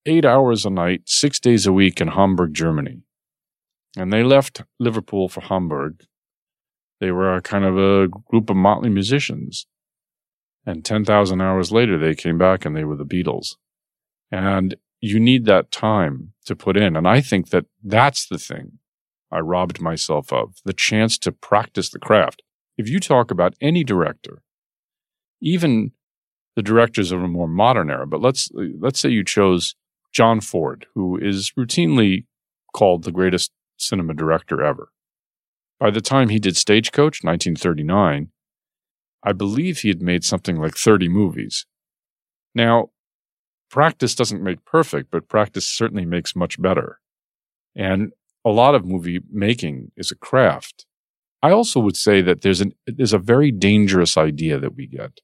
[0.05, 3.01] eight hours a night, six days a week in Hamburg, Germany,
[3.97, 6.03] and they left Liverpool for Hamburg.
[7.03, 9.67] They were a kind of a group of motley musicians
[10.65, 13.55] and 10,000 hours later, they came back and they were the Beatles.
[14.31, 16.95] And you need that time to put in.
[16.95, 18.79] And I think that that's the thing
[19.31, 22.41] I robbed myself of the chance to practice the craft.
[22.77, 24.41] If you talk about any director,
[25.41, 25.91] even
[26.55, 28.49] the directors of a more modern era, but let's,
[28.79, 29.75] let's say you chose
[30.13, 32.25] John Ford, who is routinely
[32.73, 34.92] called the greatest cinema director ever.
[35.83, 38.29] By the time he did Stagecoach, 1939,
[39.21, 41.65] I believe he had made something like 30 movies.
[42.55, 42.91] Now,
[43.69, 47.01] practice doesn't make perfect, but practice certainly makes much better.
[47.75, 48.13] And
[48.45, 50.85] a lot of movie making is a craft.
[51.41, 55.19] I also would say that there's an there's a very dangerous idea that we get.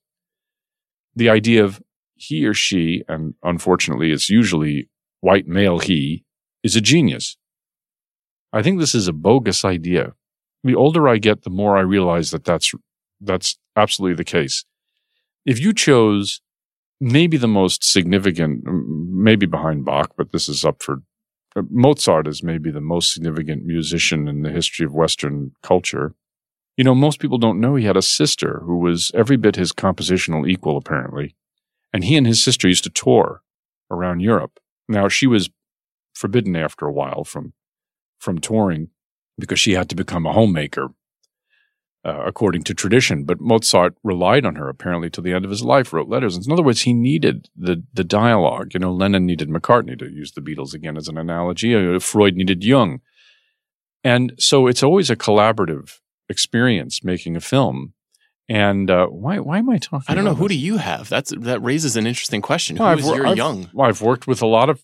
[1.15, 1.81] The idea of
[2.15, 4.89] he or she, and unfortunately it's usually
[5.21, 6.25] white male he,
[6.63, 7.37] is a genius.
[8.51, 10.15] I think this is a bogus idea.
[10.63, 12.73] The older I get, the more I realize that that's
[13.21, 14.65] that's absolutely the case.
[15.45, 16.41] If you chose
[17.01, 21.01] maybe the most significant, maybe behind Bach, but this is up for
[21.55, 26.13] uh, Mozart is maybe the most significant musician in the history of Western culture.
[26.77, 29.73] You know, most people don't know he had a sister who was every bit his
[29.73, 31.35] compositional equal, apparently.
[31.91, 33.41] And he and his sister used to tour
[33.89, 34.59] around Europe.
[34.87, 35.49] Now, she was
[36.13, 37.53] forbidden after a while from,
[38.19, 38.89] from touring
[39.39, 40.89] because she had to become a homemaker
[42.05, 43.23] uh, according to tradition.
[43.23, 46.37] But Mozart relied on her apparently till the end of his life, wrote letters.
[46.37, 48.73] In other words, he needed the the dialogue.
[48.73, 51.75] You know, Lennon needed McCartney to use the Beatles again as an analogy.
[51.75, 53.01] Uh, Freud needed Jung,
[54.03, 57.93] and so it's always a collaborative experience making a film.
[58.47, 60.05] And uh, why why am I talking?
[60.07, 60.31] I don't know.
[60.31, 60.39] This?
[60.39, 61.07] Who do you have?
[61.09, 62.77] That's that raises an interesting question.
[62.77, 63.69] Well, Who is your I've, Jung?
[63.73, 64.83] Well, I've worked with a lot of.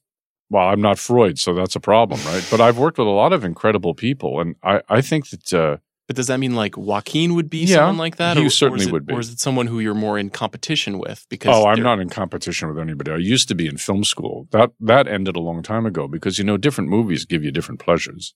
[0.49, 2.45] Well, I'm not Freud, so that's a problem, right?
[2.51, 5.77] but I've worked with a lot of incredible people, and I I think that uh,
[6.07, 8.37] but does that mean like Joaquin would be yeah, someone like that?
[8.37, 9.13] He or, certainly or it, would be.
[9.15, 11.25] Or is it someone who you're more in competition with?
[11.29, 13.11] Because oh, I'm not in competition with anybody.
[13.11, 14.47] I used to be in film school.
[14.51, 17.79] That that ended a long time ago because you know different movies give you different
[17.79, 18.35] pleasures.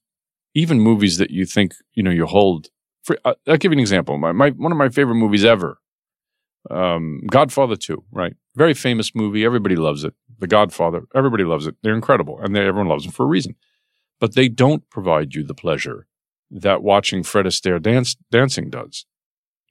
[0.55, 2.69] Even movies that you think you know you hold.
[3.03, 4.17] For, uh, I'll give you an example.
[4.17, 5.79] My, my one of my favorite movies ever,
[6.71, 8.03] um, Godfather Two.
[8.11, 9.45] Right, very famous movie.
[9.45, 10.15] Everybody loves it.
[10.39, 11.75] The Godfather, everybody loves it.
[11.83, 13.55] They're incredible, and they, everyone loves them for a reason.
[14.19, 16.07] But they don't provide you the pleasure
[16.51, 19.05] that watching Fred Astaire dance, dancing does.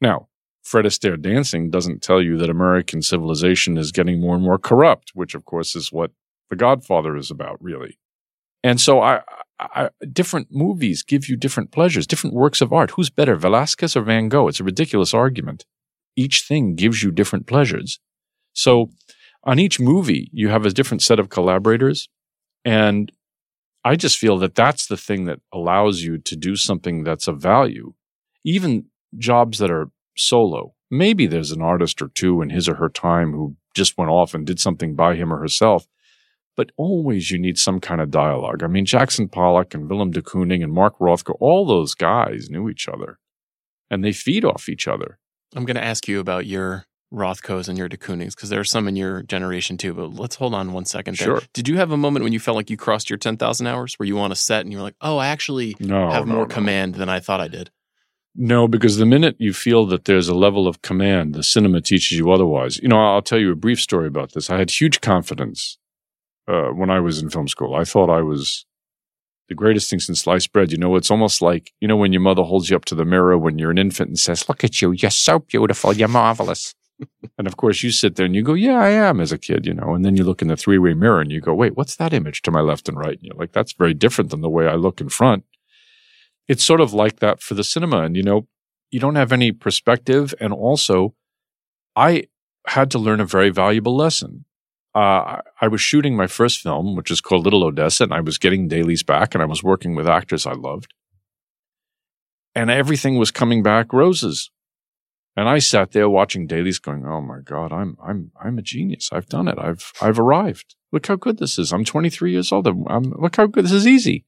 [0.00, 0.28] Now,
[0.62, 5.12] Fred Astaire dancing doesn't tell you that American civilization is getting more and more corrupt,
[5.14, 6.12] which of course is what
[6.50, 7.98] The Godfather is about, really.
[8.62, 9.22] And so I,
[9.60, 12.92] I, different movies give you different pleasures, different works of art.
[12.92, 14.48] Who's better, Velasquez or Van Gogh?
[14.48, 15.64] It's a ridiculous argument.
[16.16, 18.00] Each thing gives you different pleasures.
[18.52, 18.90] So
[19.45, 22.09] on each movie, you have a different set of collaborators.
[22.64, 23.11] And
[23.84, 27.41] I just feel that that's the thing that allows you to do something that's of
[27.41, 27.95] value.
[28.45, 28.86] Even
[29.16, 30.74] jobs that are solo.
[30.91, 34.34] Maybe there's an artist or two in his or her time who just went off
[34.34, 35.86] and did something by him or herself.
[36.57, 38.64] But always you need some kind of dialogue.
[38.64, 42.68] I mean, Jackson Pollock and Willem de Kooning and Mark Rothko, all those guys knew
[42.68, 43.20] each other
[43.91, 45.18] and they feed off each other.
[45.55, 48.64] I'm going to ask you about your Rothkos and your de Koonings because there are
[48.64, 49.94] some in your generation too.
[49.94, 51.16] But let's hold on one second.
[51.16, 51.26] There.
[51.26, 51.42] Sure.
[51.54, 54.06] Did you have a moment when you felt like you crossed your 10,000 hours where
[54.06, 56.46] you on a set and you were like, oh, I actually No, have no, more
[56.46, 56.54] no.
[56.54, 57.70] command than I thought I did?
[58.34, 62.18] No, because the minute you feel that there's a level of command, the cinema teaches
[62.18, 62.78] you otherwise.
[62.78, 64.48] You know, I'll tell you a brief story about this.
[64.50, 65.78] I had huge confidence
[66.46, 67.74] uh, when I was in film school.
[67.74, 68.64] I thought I was
[69.48, 70.70] the greatest thing since sliced bread.
[70.70, 73.04] You know, it's almost like, you know, when your mother holds you up to the
[73.06, 76.74] mirror when you're an infant and says, Look at you, you're so beautiful, you're marvelous.
[77.38, 79.66] And of course, you sit there and you go, Yeah, I am as a kid,
[79.66, 79.94] you know.
[79.94, 82.12] And then you look in the three way mirror and you go, Wait, what's that
[82.12, 83.18] image to my left and right?
[83.18, 85.44] And you're like, That's very different than the way I look in front.
[86.49, 88.03] It's sort of like that for the cinema.
[88.03, 88.49] And, you know,
[88.90, 90.34] you don't have any perspective.
[90.40, 91.14] And also,
[91.94, 92.24] I
[92.66, 94.44] had to learn a very valuable lesson.
[94.94, 98.20] Uh, I- I was shooting my first film, which is called Little Odessa, and I
[98.20, 100.94] was getting dailies back, and I was working with actors I loved.
[102.55, 104.51] And everything was coming back roses.
[105.39, 109.09] And I sat there watching dailies going, Oh my God, I'm, I'm, I'm a genius.
[109.12, 109.57] I've done it.
[109.57, 110.74] I've, I've arrived.
[110.91, 111.72] Look how good this is.
[111.72, 112.66] I'm 23 years old.
[112.66, 114.24] I'm, look how good this is easy.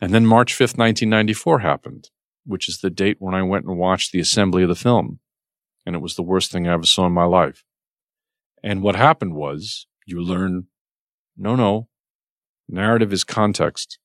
[0.00, 2.10] And then March 5th, 1994 happened,
[2.44, 5.20] which is the date when I went and watched the assembly of the film.
[5.86, 7.62] And it was the worst thing I ever saw in my life.
[8.60, 10.66] And what happened was you learn,
[11.36, 11.86] no, no,
[12.68, 14.00] narrative is context.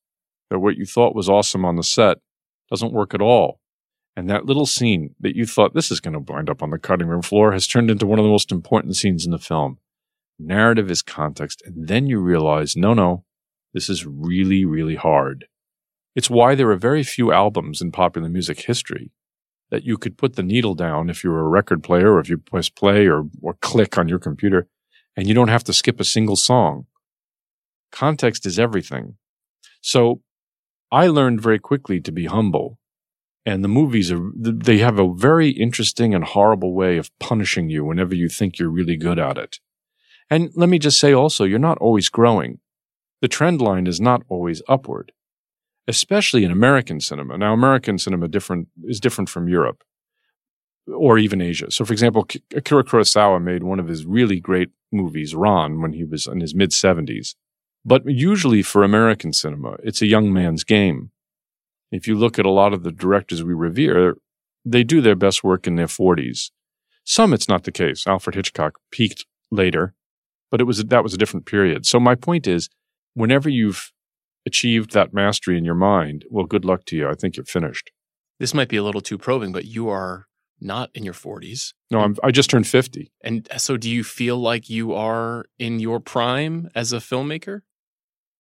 [0.52, 2.20] That what you thought was awesome on the set
[2.70, 3.60] doesn't work at all.
[4.16, 6.78] And that little scene that you thought this is going to wind up on the
[6.78, 9.80] cutting room floor has turned into one of the most important scenes in the film.
[10.38, 11.64] Narrative is context.
[11.66, 13.24] And then you realize, no, no,
[13.74, 15.46] this is really, really hard.
[16.16, 19.12] It's why there are very few albums in popular music history
[19.72, 22.30] that you could put the needle down if you were a record player or if
[22.30, 24.68] you press play or, or click on your computer
[25.18, 26.86] and you don't have to skip a single song.
[27.92, 29.16] Context is everything.
[29.82, 30.22] So
[30.92, 32.78] I learned very quickly to be humble.
[33.46, 37.84] And the movies are, they have a very interesting and horrible way of punishing you
[37.84, 39.60] whenever you think you're really good at it.
[40.30, 42.60] And let me just say also, you're not always growing.
[43.22, 45.12] The trend line is not always upward,
[45.88, 47.38] especially in American cinema.
[47.38, 49.84] Now, American cinema different, is different from Europe
[50.88, 51.72] or even Asia.
[51.72, 56.04] So, for example, Akira Kurosawa made one of his really great movies, Ran, when he
[56.04, 57.36] was in his mid 70s.
[57.86, 61.12] But usually for American cinema, it's a young man's game.
[61.94, 64.16] If you look at a lot of the directors we revere,
[64.66, 66.50] they do their best work in their 40s.
[67.04, 68.08] Some it's not the case.
[68.08, 69.94] Alfred Hitchcock peaked later,
[70.50, 71.86] but it was that was a different period.
[71.86, 72.70] So my point is,
[73.14, 73.92] whenever you've
[74.46, 77.08] achieved that mastery in your mind, well, good luck to you.
[77.08, 77.92] I think you're finished.
[78.40, 80.26] This might be a little too probing, but you are
[80.60, 81.74] not in your 40s.
[81.92, 83.12] No, I'm, I just turned 50.
[83.22, 87.62] And uh, so do you feel like you are in your prime as a filmmaker?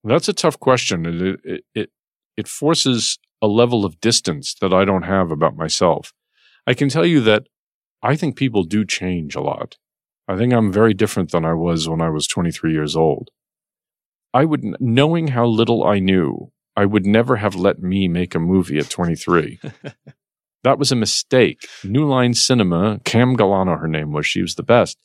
[0.04, 1.06] That's a tough question.
[1.06, 1.90] It, it, it,
[2.36, 6.14] it forces a level of distance that I don't have about myself.
[6.66, 7.44] I can tell you that
[8.02, 9.76] I think people do change a lot.
[10.30, 13.32] I think I'm very different than I was when I was 23 years old.
[14.34, 18.40] I would, knowing how little I knew, I would never have let me make a
[18.40, 19.60] movie at 23.
[20.64, 21.68] that was a mistake.
[21.84, 24.98] New Line Cinema, Cam Galano, her name was, she was the best.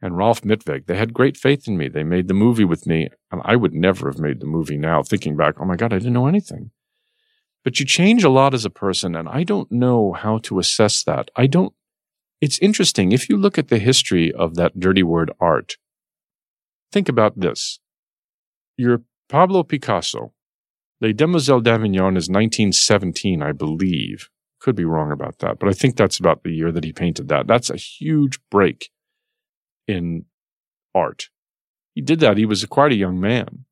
[0.00, 1.88] And Rolf Mittweg, they had great faith in me.
[1.88, 5.02] They made the movie with me, and I would never have made the movie now,
[5.02, 6.70] thinking back, oh my God, I didn't know anything.
[7.66, 11.02] But you change a lot as a person, and I don't know how to assess
[11.02, 11.32] that.
[11.34, 11.74] I don't,
[12.40, 13.10] it's interesting.
[13.10, 15.74] If you look at the history of that dirty word art,
[16.92, 17.80] think about this.
[18.76, 20.32] You're Pablo Picasso.
[21.00, 24.28] Les Demoiselles d'Avignon is 1917, I believe.
[24.60, 27.26] Could be wrong about that, but I think that's about the year that he painted
[27.30, 27.48] that.
[27.48, 28.90] That's a huge break
[29.88, 30.26] in
[30.94, 31.30] art.
[31.96, 32.36] He did that.
[32.36, 33.64] He was quite a young man.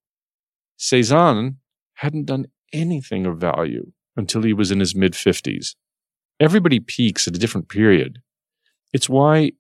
[0.76, 1.58] Cezanne
[1.98, 5.74] hadn't done anything of value until he was in his mid 50s.
[6.38, 8.18] Everybody peaks at a different period.
[8.92, 9.52] It's why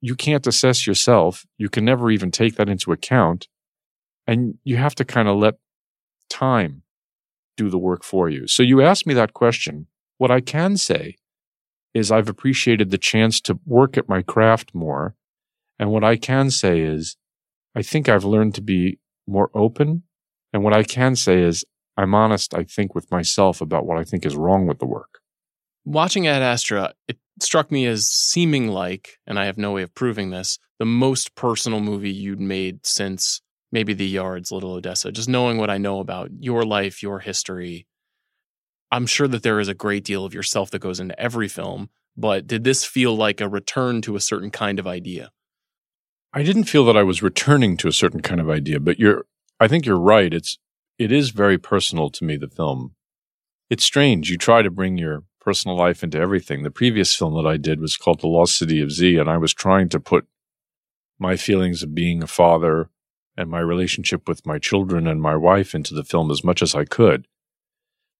[0.00, 1.46] you can't assess yourself.
[1.58, 3.46] You can never even take that into account
[4.26, 5.54] and you have to kind of let
[6.28, 6.82] time
[7.56, 8.46] do the work for you.
[8.46, 9.86] So you asked me that question.
[10.18, 11.16] What I can say
[11.92, 15.14] is I've appreciated the chance to work at my craft more.
[15.78, 17.16] And what I can say is
[17.74, 20.02] I think I've learned to be more open.
[20.52, 21.64] And what I can say is
[21.96, 25.20] I'm honest, I think, with myself about what I think is wrong with the work.
[25.84, 29.94] Watching Ad Astra, it struck me as seeming like, and I have no way of
[29.94, 35.12] proving this, the most personal movie you'd made since maybe The Yards, Little Odessa.
[35.12, 37.86] Just knowing what I know about your life, your history,
[38.90, 41.90] I'm sure that there is a great deal of yourself that goes into every film,
[42.16, 45.30] but did this feel like a return to a certain kind of idea?
[46.32, 49.26] I didn't feel that I was returning to a certain kind of idea, but you're
[49.60, 50.32] I think you're right.
[50.34, 50.58] It's
[50.98, 52.94] it is very personal to me the film.
[53.70, 54.30] It's strange.
[54.30, 56.62] You try to bring your personal life into everything.
[56.62, 59.36] The previous film that I did was called The Lost City of Z and I
[59.36, 60.26] was trying to put
[61.18, 62.88] my feelings of being a father
[63.36, 66.74] and my relationship with my children and my wife into the film as much as
[66.74, 67.26] I could.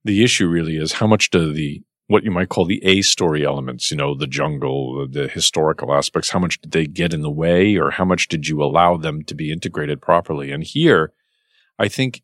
[0.05, 3.47] The issue really is how much do the what you might call the A story
[3.47, 7.31] elements, you know, the jungle, the historical aspects, how much did they get in the
[7.31, 10.51] way or how much did you allow them to be integrated properly?
[10.51, 11.15] And here,
[11.79, 12.23] I think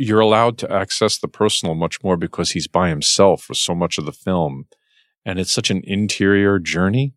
[0.00, 3.98] you're allowed to access the personal much more because he's by himself for so much
[3.98, 4.64] of the film.
[5.26, 7.12] And it's such an interior journey.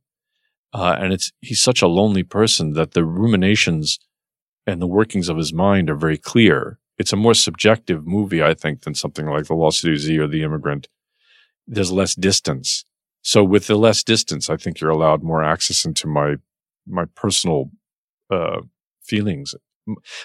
[0.74, 4.00] Uh, and it's, he's such a lonely person that the ruminations
[4.68, 6.78] and the workings of his mind are very clear.
[6.98, 10.28] It's a more subjective movie, I think, than something like The Lost City Z or
[10.28, 10.90] The Immigrant.
[11.66, 12.84] There's less distance.
[13.22, 16.36] So with the less distance, I think you're allowed more access into my
[16.86, 17.72] my personal
[18.30, 18.60] uh,
[19.02, 19.56] feelings.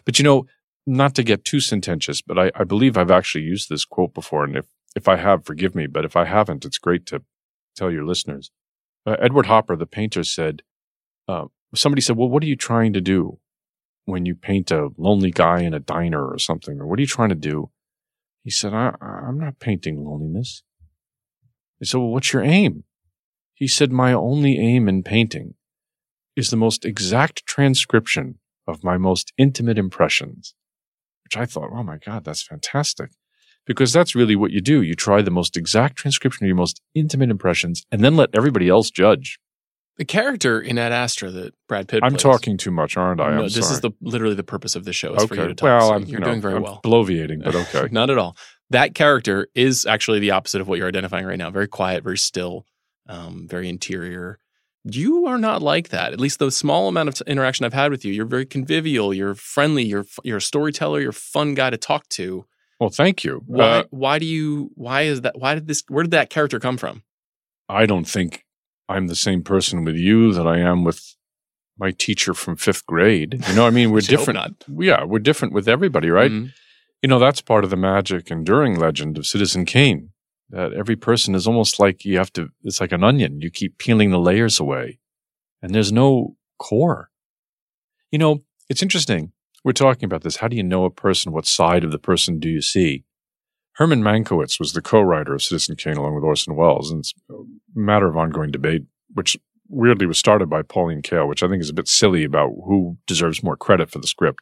[0.04, 0.46] But you know,
[0.88, 4.44] not to get too sententious, but I, I believe I've actually used this quote before,
[4.44, 4.66] and if
[4.96, 5.86] if I have, forgive me.
[5.86, 7.22] But if I haven't, it's great to
[7.76, 8.50] tell your listeners.
[9.06, 10.62] Uh, Edward Hopper, the painter, said,
[11.28, 13.38] uh, somebody said, "Well, what are you trying to do?"
[14.08, 17.06] when you paint a lonely guy in a diner or something, or what are you
[17.06, 17.70] trying to do?
[18.42, 20.62] He said, I, am not painting loneliness.
[21.82, 22.84] I said, Well, what's your aim?
[23.52, 25.54] He said, My only aim in painting
[26.36, 30.54] is the most exact transcription of my most intimate impressions.
[31.28, 33.10] Which I thought, oh my God, that's fantastic.
[33.66, 34.80] Because that's really what you do.
[34.80, 38.70] You try the most exact transcription of your most intimate impressions and then let everybody
[38.70, 39.38] else judge.
[39.98, 42.00] The character in Ad Astra that Brad Pitt.
[42.02, 43.30] I'm plays, talking too much, aren't I?
[43.30, 43.72] no, I'm this sorry.
[43.74, 45.34] is the literally the purpose of the show is okay.
[45.34, 45.66] for you to talk.
[45.66, 46.80] Well, so I'm, you're you know, doing very I'm well.
[46.82, 47.88] bloviating, but okay.
[47.92, 48.36] Not at all.
[48.70, 51.50] That character is actually the opposite of what you're identifying right now.
[51.50, 52.64] Very quiet, very still,
[53.06, 54.38] um, very interior.
[54.90, 56.12] You are not like that.
[56.12, 59.12] At least the small amount of interaction I've had with you, you're very convivial.
[59.12, 59.84] You're friendly.
[59.84, 61.00] You're you're a storyteller.
[61.00, 62.46] You're a fun guy to talk to.
[62.80, 63.42] Well, thank you.
[63.46, 63.64] Why?
[63.64, 64.70] Uh, why do you?
[64.74, 65.38] Why is that?
[65.38, 65.82] Why did this?
[65.88, 67.02] Where did that character come from?
[67.68, 68.44] I don't think
[68.88, 71.16] I'm the same person with you that I am with
[71.78, 73.44] my teacher from fifth grade.
[73.48, 74.64] You know, I mean, we're different.
[74.68, 76.30] Yeah, we're different with everybody, right?
[76.30, 76.48] Mm-hmm.
[77.02, 80.10] You know, that's part of the magic, enduring legend of Citizen Kane.
[80.50, 82.48] That every person is almost like you have to.
[82.64, 83.40] It's like an onion.
[83.40, 84.98] You keep peeling the layers away,
[85.60, 87.10] and there's no core.
[88.10, 89.32] You know, it's interesting.
[89.64, 90.36] We're talking about this.
[90.36, 91.32] How do you know a person?
[91.32, 93.04] What side of the person do you see?
[93.74, 97.34] Herman Mankiewicz was the co-writer of Citizen Kane along with Orson Welles, and it's a
[97.74, 98.82] matter of ongoing debate,
[99.14, 99.36] which
[99.68, 102.96] weirdly was started by Pauline Kael, which I think is a bit silly about who
[103.06, 104.40] deserves more credit for the script.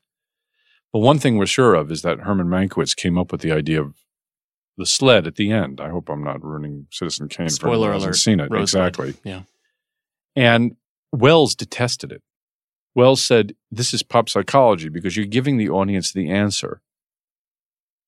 [0.92, 3.82] But one thing we're sure of is that Herman Mankiewicz came up with the idea
[3.82, 3.94] of
[4.76, 5.80] the sled at the end.
[5.80, 8.50] I hope I'm not ruining Citizen Kane for Spoiler who hasn't seen it.
[8.50, 8.62] Rosebud.
[8.62, 9.14] Exactly.
[9.24, 9.42] Yeah.
[10.34, 10.76] And
[11.12, 12.22] Welles detested it.
[12.94, 16.82] Welles said, This is pop psychology because you're giving the audience the answer.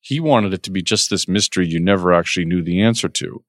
[0.00, 3.44] He wanted it to be just this mystery you never actually knew the answer to.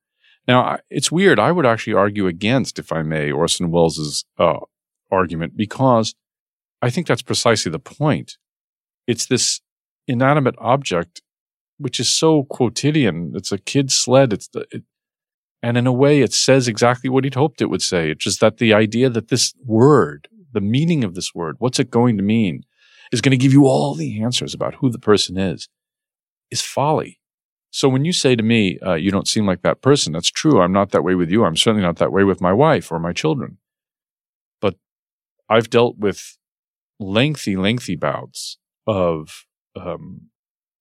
[0.47, 1.39] Now, it's weird.
[1.39, 4.59] I would actually argue against, if I may, Orson Welles' uh,
[5.11, 6.15] argument because
[6.81, 8.37] I think that's precisely the point.
[9.05, 9.61] It's this
[10.07, 11.21] inanimate object,
[11.79, 13.31] which is so quotidian.
[13.35, 14.33] It's a kid's sled.
[14.33, 14.83] It's the, it,
[15.63, 18.11] and in a way, it says exactly what he'd hoped it would say.
[18.11, 21.89] It's just that the idea that this word, the meaning of this word, what's it
[21.89, 22.63] going to mean,
[23.11, 25.67] is going to give you all the answers about who the person is,
[26.51, 27.19] is folly.
[27.71, 30.61] So when you say to me, uh, you don't seem like that person, that's true.
[30.61, 31.45] I'm not that way with you.
[31.45, 33.57] I'm certainly not that way with my wife or my children.
[34.61, 34.75] But
[35.49, 36.37] I've dealt with
[36.99, 38.57] lengthy, lengthy bouts
[38.87, 40.29] of, um,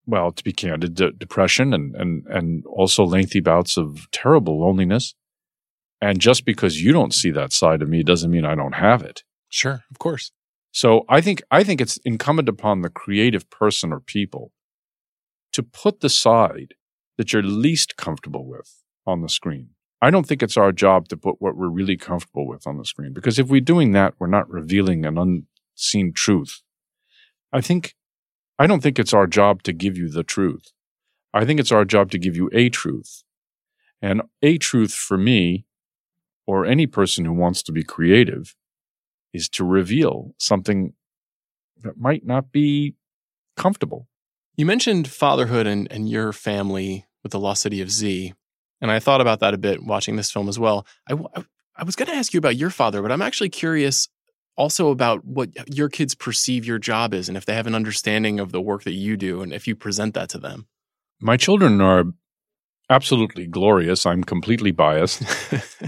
[0.09, 5.15] well, to be candid, de- depression and, and, and also lengthy bouts of terrible loneliness.
[6.01, 9.03] And just because you don't see that side of me doesn't mean I don't have
[9.03, 9.23] it.
[9.51, 10.33] Sure, of course.
[10.73, 14.53] So I think I think it's incumbent upon the creative person or people
[15.53, 16.75] to put the side
[17.17, 19.71] that you're least comfortable with on the screen.
[20.01, 22.85] I don't think it's our job to put what we're really comfortable with on the
[22.85, 26.63] screen because if we're doing that, we're not revealing an unseen truth.
[27.53, 27.95] I think
[28.59, 30.73] I don't think it's our job to give you the truth.
[31.33, 33.23] I think it's our job to give you a truth.
[34.03, 35.65] And a truth for me,
[36.47, 38.57] or any person who wants to be creative,
[39.33, 40.95] is to reveal something
[41.83, 42.95] that might not be
[43.57, 44.09] comfortable.
[44.57, 48.35] You mentioned fatherhood and, and your family with the Lost City of Z.
[48.81, 50.87] And I thought about that a bit watching this film as well.
[51.09, 51.45] I, I,
[51.77, 54.09] I was going to ask you about your father, but I'm actually curious
[54.59, 58.41] also about what your kids perceive your job is and if they have an understanding
[58.41, 60.67] of the work that you do and if you present that to them.
[61.21, 62.05] My children are
[62.91, 64.05] absolutely glorious.
[64.05, 65.23] I'm completely biased.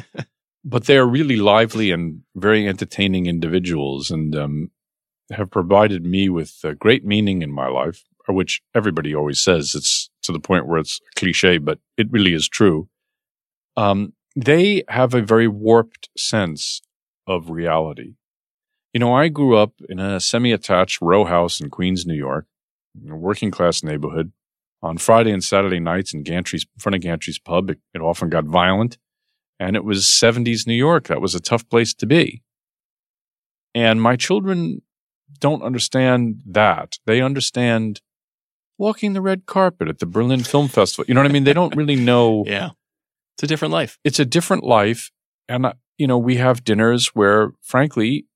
[0.65, 4.71] but they are really lively and very entertaining individuals and um,
[5.33, 9.75] have provided me with uh, great meaning in my life, which everybody always says.
[9.75, 12.89] It's to the point where it's a cliche, but it really is true.
[13.77, 16.83] Um, they have a very warped sense
[17.27, 18.15] of reality.
[18.93, 22.47] You know, I grew up in a semi attached row house in Queens, New York,
[23.09, 24.33] a working class neighborhood.
[24.83, 28.31] On Friday and Saturday nights in Gantry's, in front of Gantry's pub, it, it often
[28.31, 28.97] got violent.
[29.59, 31.09] And it was 70s New York.
[31.09, 32.43] That was a tough place to be.
[33.75, 34.81] And my children
[35.39, 36.99] don't understand that.
[37.05, 38.01] They understand
[38.79, 41.05] walking the red carpet at the Berlin Film Festival.
[41.07, 41.45] You know what I mean?
[41.45, 42.45] They don't really know.
[42.47, 42.71] yeah.
[43.37, 43.99] It's a different life.
[44.03, 45.11] It's a different life.
[45.47, 48.27] And, uh, you know, we have dinners where, frankly,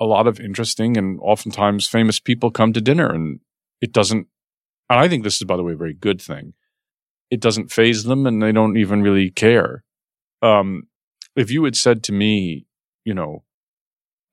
[0.00, 3.40] a lot of interesting and oftentimes famous people come to dinner and
[3.80, 4.26] it doesn't,
[4.88, 6.54] and I think this is, by the way, a very good thing.
[7.30, 9.84] It doesn't phase them and they don't even really care.
[10.42, 10.84] Um,
[11.36, 12.66] if you had said to me,
[13.04, 13.44] you know,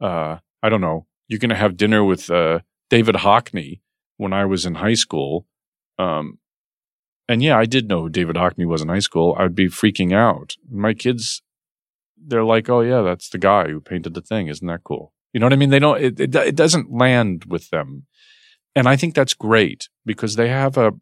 [0.02, 2.60] uh, I don't know, you're going to have dinner with uh,
[2.90, 3.82] David Hockney
[4.18, 5.46] when I was in high school.
[6.00, 6.40] Um,
[7.28, 9.36] and yeah, I did know who David Hockney was in high school.
[9.38, 10.56] I'd be freaking out.
[10.70, 11.42] My kids,
[12.18, 14.48] they're like, "Oh yeah, that's the guy who painted the thing.
[14.48, 15.70] Isn't that cool?" You know what I mean?
[15.70, 16.02] They don't.
[16.02, 18.06] It, it, it doesn't land with them,
[18.76, 20.94] and I think that's great because they have a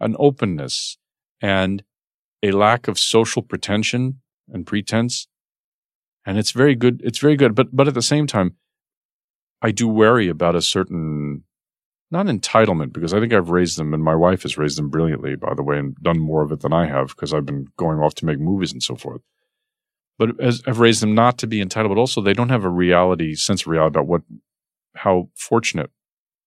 [0.00, 0.98] an openness
[1.40, 1.84] and
[2.42, 5.28] a lack of social pretension and pretense,
[6.26, 7.00] and it's very good.
[7.04, 7.54] It's very good.
[7.54, 8.56] But but at the same time,
[9.62, 11.44] I do worry about a certain
[12.10, 15.36] not entitlement because I think I've raised them and my wife has raised them brilliantly,
[15.36, 18.00] by the way, and done more of it than I have because I've been going
[18.00, 19.22] off to make movies and so forth.
[20.20, 22.68] But as I've raised them not to be entitled, but also they don't have a
[22.68, 24.20] reality sense of reality about what
[24.94, 25.90] how fortunate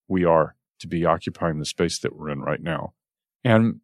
[0.07, 2.93] we are to be occupying the space that we're in right now.
[3.43, 3.80] And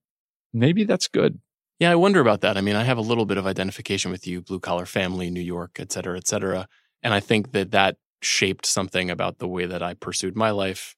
[0.54, 1.40] maybe that's good.
[1.80, 2.56] Yeah, I wonder about that.
[2.56, 5.42] I mean, I have a little bit of identification with you, blue collar family, New
[5.42, 6.68] York, et cetera, et cetera.
[7.02, 10.96] And I think that that shaped something about the way that I pursued my life.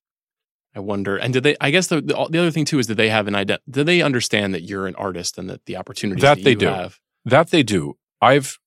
[0.76, 1.56] I wonder, and did they?
[1.62, 3.60] I guess the the, the other thing too is that they have an idea.
[3.70, 6.66] Do they understand that you're an artist and that the opportunities that, that they do
[6.66, 7.00] have?
[7.24, 7.98] that they do.
[8.22, 8.60] I've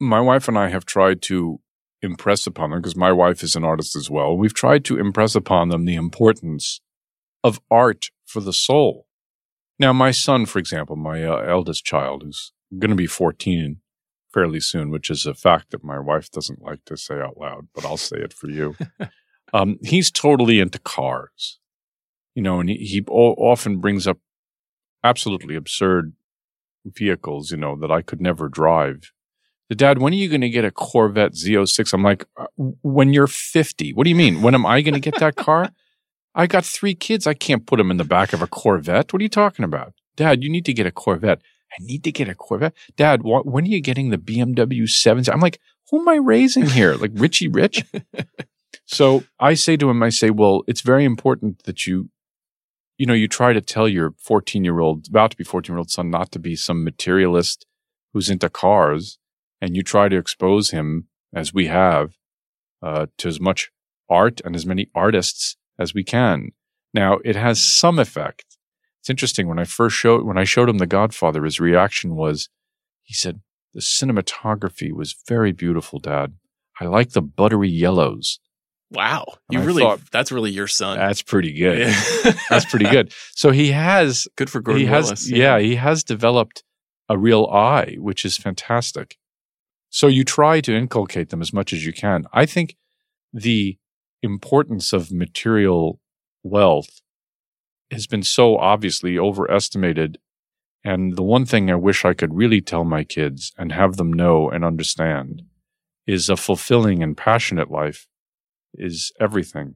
[0.00, 1.60] my wife and I have tried to
[2.02, 4.36] impress upon them because my wife is an artist as well.
[4.36, 6.80] We've tried to impress upon them the importance
[7.44, 9.06] of art for the soul.
[9.78, 13.80] Now, my son, for example, my uh, eldest child, who's going to be 14
[14.32, 17.68] fairly soon, which is a fact that my wife doesn't like to say out loud,
[17.74, 18.76] but I'll say it for you.
[19.52, 21.58] um, he's totally into cars,
[22.34, 24.18] you know, and he, he o- often brings up
[25.02, 26.14] absolutely absurd
[26.84, 29.12] vehicles, you know, that I could never drive.
[29.76, 31.92] Dad, when are you going to get a Corvette Z06?
[31.92, 33.92] I'm like, uh, when you're 50.
[33.92, 34.42] What do you mean?
[34.42, 35.70] When am I going to get that car?
[36.34, 37.26] I got three kids.
[37.26, 39.12] I can't put them in the back of a Corvette.
[39.12, 39.94] What are you talking about?
[40.16, 41.40] Dad, you need to get a Corvette.
[41.72, 42.74] I need to get a Corvette.
[42.96, 45.24] Dad, wh- when are you getting the BMW 7?
[45.32, 46.94] I'm like, who am I raising here?
[46.94, 47.84] Like Richie Rich?
[48.86, 52.10] so I say to him, I say, well, it's very important that you,
[52.98, 55.78] you know, you try to tell your 14 year old, about to be 14 year
[55.78, 57.66] old son not to be some materialist
[58.12, 59.18] who's into cars.
[59.60, 62.12] And you try to expose him, as we have,
[62.82, 63.70] uh, to as much
[64.08, 66.50] art and as many artists as we can.
[66.94, 68.56] Now, it has some effect.
[69.00, 72.48] It's interesting when I first showed when I showed him The Godfather, his reaction was,
[73.02, 73.40] he said,
[73.72, 76.34] "The cinematography was very beautiful, Dad.
[76.80, 78.40] I like the buttery yellows."
[78.92, 80.98] Wow, And you I really thought, that's really your son.
[80.98, 81.78] That's pretty good.
[81.78, 82.32] Yeah.
[82.50, 83.12] That's pretty good.
[83.36, 85.30] So he has good for Gordon he has, Willis.
[85.30, 86.64] Yeah, he has developed
[87.08, 89.16] a real eye, which is fantastic.
[89.90, 92.24] So you try to inculcate them as much as you can.
[92.32, 92.76] I think
[93.32, 93.76] the
[94.22, 96.00] importance of material
[96.42, 97.00] wealth
[97.90, 100.18] has been so obviously overestimated.
[100.84, 104.12] And the one thing I wish I could really tell my kids and have them
[104.12, 105.42] know and understand
[106.06, 108.06] is a fulfilling and passionate life
[108.74, 109.74] is everything.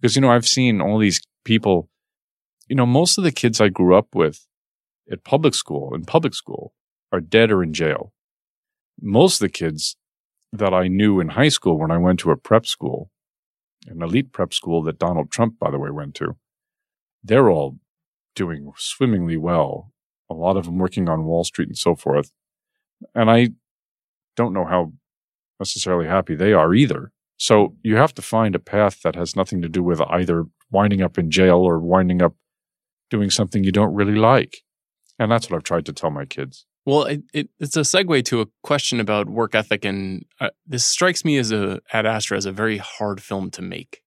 [0.00, 1.88] Because, you know, I've seen all these people,
[2.68, 4.46] you know, most of the kids I grew up with
[5.10, 6.74] at public school, in public school,
[7.12, 8.12] are dead or in jail.
[9.00, 9.96] Most of the kids
[10.52, 13.10] that I knew in high school when I went to a prep school,
[13.86, 16.36] an elite prep school that Donald Trump, by the way, went to,
[17.22, 17.76] they're all
[18.34, 19.92] doing swimmingly well.
[20.30, 22.32] A lot of them working on Wall Street and so forth.
[23.14, 23.50] And I
[24.36, 24.92] don't know how
[25.58, 27.12] necessarily happy they are either.
[27.36, 31.02] So you have to find a path that has nothing to do with either winding
[31.02, 32.34] up in jail or winding up
[33.10, 34.58] doing something you don't really like.
[35.18, 36.66] And that's what I've tried to tell my kids.
[36.88, 40.86] Well, it, it, it's a segue to a question about work ethic, and uh, this
[40.86, 44.00] strikes me as a Ad Astra as a very hard film to make.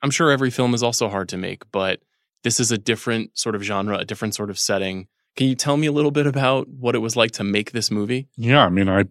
[0.00, 2.00] I'm sure every film is also hard to make, but
[2.44, 5.08] this is a different sort of genre, a different sort of setting.
[5.36, 7.90] Can you tell me a little bit about what it was like to make this
[7.90, 8.26] movie?
[8.38, 9.04] Yeah, I mean, I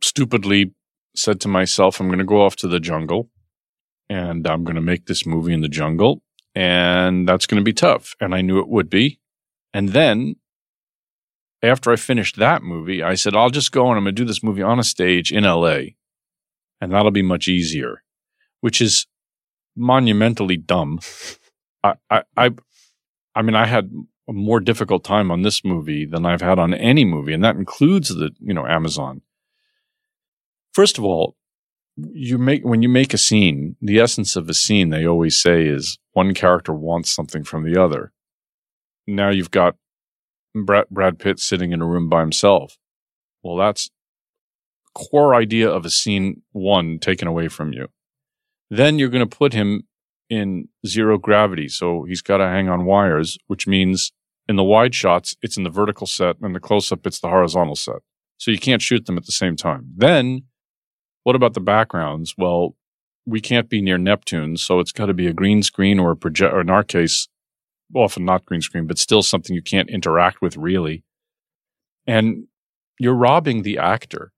[0.00, 0.74] stupidly
[1.14, 3.30] said to myself, I'm going to go off to the jungle
[4.10, 6.22] and I'm going to make this movie in the jungle,
[6.56, 8.16] and that's going to be tough.
[8.20, 9.20] And I knew it would be.
[9.72, 10.34] And then
[11.62, 14.26] after I finished that movie, I said, I'll just go and I'm going to do
[14.26, 15.94] this movie on a stage in LA,
[16.80, 18.02] and that'll be much easier,
[18.60, 19.06] which is
[19.76, 21.00] monumentally dumb.
[21.84, 22.50] I, I, I,
[23.34, 23.90] I mean, I had
[24.28, 27.56] a more difficult time on this movie than I've had on any movie, and that
[27.56, 29.22] includes the, you know, Amazon.
[30.72, 31.36] First of all,
[31.96, 35.66] you make when you make a scene, the essence of a scene they always say
[35.66, 38.12] is one character wants something from the other.
[39.06, 39.76] Now you've got
[40.54, 42.76] Brad, Brad Pitt sitting in a room by himself.
[43.42, 43.90] Well, that's
[44.94, 47.88] core idea of a scene one taken away from you.
[48.70, 49.84] Then you're going to put him
[50.28, 51.68] in zero gravity.
[51.68, 54.12] So he's got to hang on wires, which means
[54.48, 57.28] in the wide shots, it's in the vertical set and the close up, it's the
[57.28, 58.00] horizontal set.
[58.38, 59.92] So you can't shoot them at the same time.
[59.94, 60.44] Then
[61.22, 62.34] what about the backgrounds?
[62.36, 62.76] Well,
[63.24, 66.16] we can't be near Neptune, so it's got to be a green screen or a
[66.16, 67.28] project, or in our case,
[67.94, 71.04] often not green screen, but still something you can't interact with really.
[72.06, 72.46] And
[72.98, 74.32] you're robbing the actor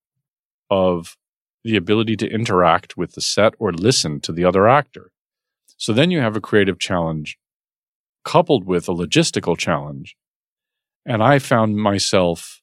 [0.70, 1.16] of
[1.64, 5.10] the ability to interact with the set or listen to the other actor.
[5.76, 7.38] So then you have a creative challenge
[8.24, 10.16] coupled with a logistical challenge.
[11.06, 12.62] And I found myself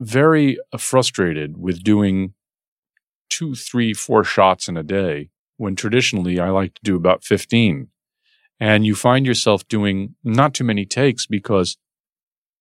[0.00, 2.34] very frustrated with doing
[3.28, 7.88] two, three, four shots in a day when traditionally I like to do about 15.
[8.60, 11.76] And you find yourself doing not too many takes because,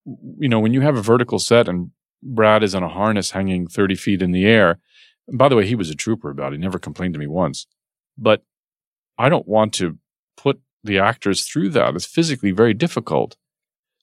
[0.06, 1.92] you know, when you have a vertical set and
[2.24, 4.80] Brad is on a harness hanging 30 feet in the air,
[5.32, 6.58] by the way, he was a trooper about it.
[6.58, 7.68] He never complained to me once.
[8.18, 8.44] But
[9.18, 9.98] I don't want to
[10.36, 11.96] put the actors through that.
[11.96, 13.38] It's physically very difficult.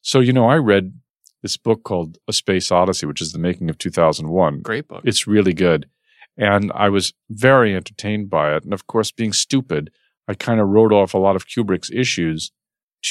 [0.01, 0.95] So, you know, I read
[1.43, 4.61] this book called A Space Odyssey, which is the making of 2001.
[4.63, 5.03] Great book.
[5.05, 5.89] It's really good.
[6.37, 8.65] And I was very entertained by it.
[8.65, 9.91] And of course, being stupid,
[10.29, 12.53] I kind of wrote off a lot of Kubrick's issues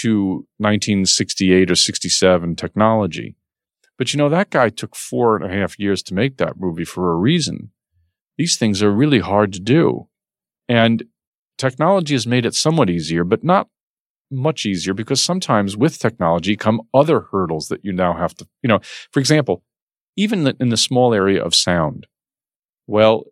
[0.01, 3.35] to 1968 or 67 technology.
[3.97, 6.85] But you know, that guy took four and a half years to make that movie
[6.85, 7.71] for a reason.
[8.37, 10.07] These things are really hard to do.
[10.69, 11.03] And
[11.57, 13.67] technology has made it somewhat easier, but not
[14.29, 18.67] much easier because sometimes with technology come other hurdles that you now have to, you
[18.67, 18.79] know,
[19.11, 19.63] for example,
[20.15, 22.07] even in the small area of sound,
[22.85, 23.23] well,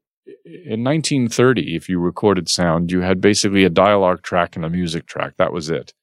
[0.45, 5.05] in 1930, if you recorded sound, you had basically a dialogue track and a music
[5.05, 5.33] track.
[5.37, 5.93] That was it.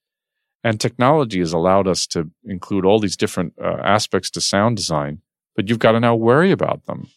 [0.65, 5.23] And technology has allowed us to include all these different uh, aspects to sound design,
[5.57, 7.09] but you've got to now worry about them.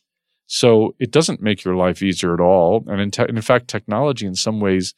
[0.48, 2.84] So it doesn't make your life easier at all.
[2.88, 4.95] And in, te- in fact, technology in some ways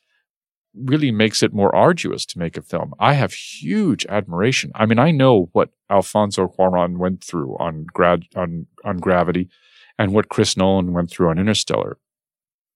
[0.73, 2.93] really makes it more arduous to make a film.
[2.99, 4.71] I have huge admiration.
[4.75, 9.49] I mean, I know what Alfonso Cuarón went through on grad on on Gravity
[9.97, 11.97] and what Chris Nolan went through on Interstellar.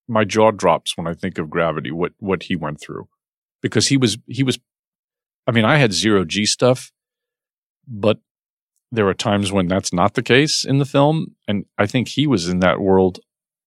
[0.08, 3.08] My jaw drops when I think of Gravity, what what he went through.
[3.62, 4.60] Because he was he was
[5.48, 6.92] I mean, I had zero G stuff,
[7.88, 8.20] but
[8.92, 11.36] there are times when that's not the case in the film.
[11.48, 13.20] And I think he was in that world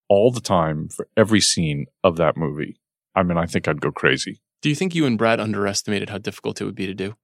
[0.09, 2.78] all the time for every scene of that movie.
[3.14, 4.40] I mean, I think I'd go crazy.
[4.60, 7.16] Do you think you and Brad underestimated how difficult it would be to do?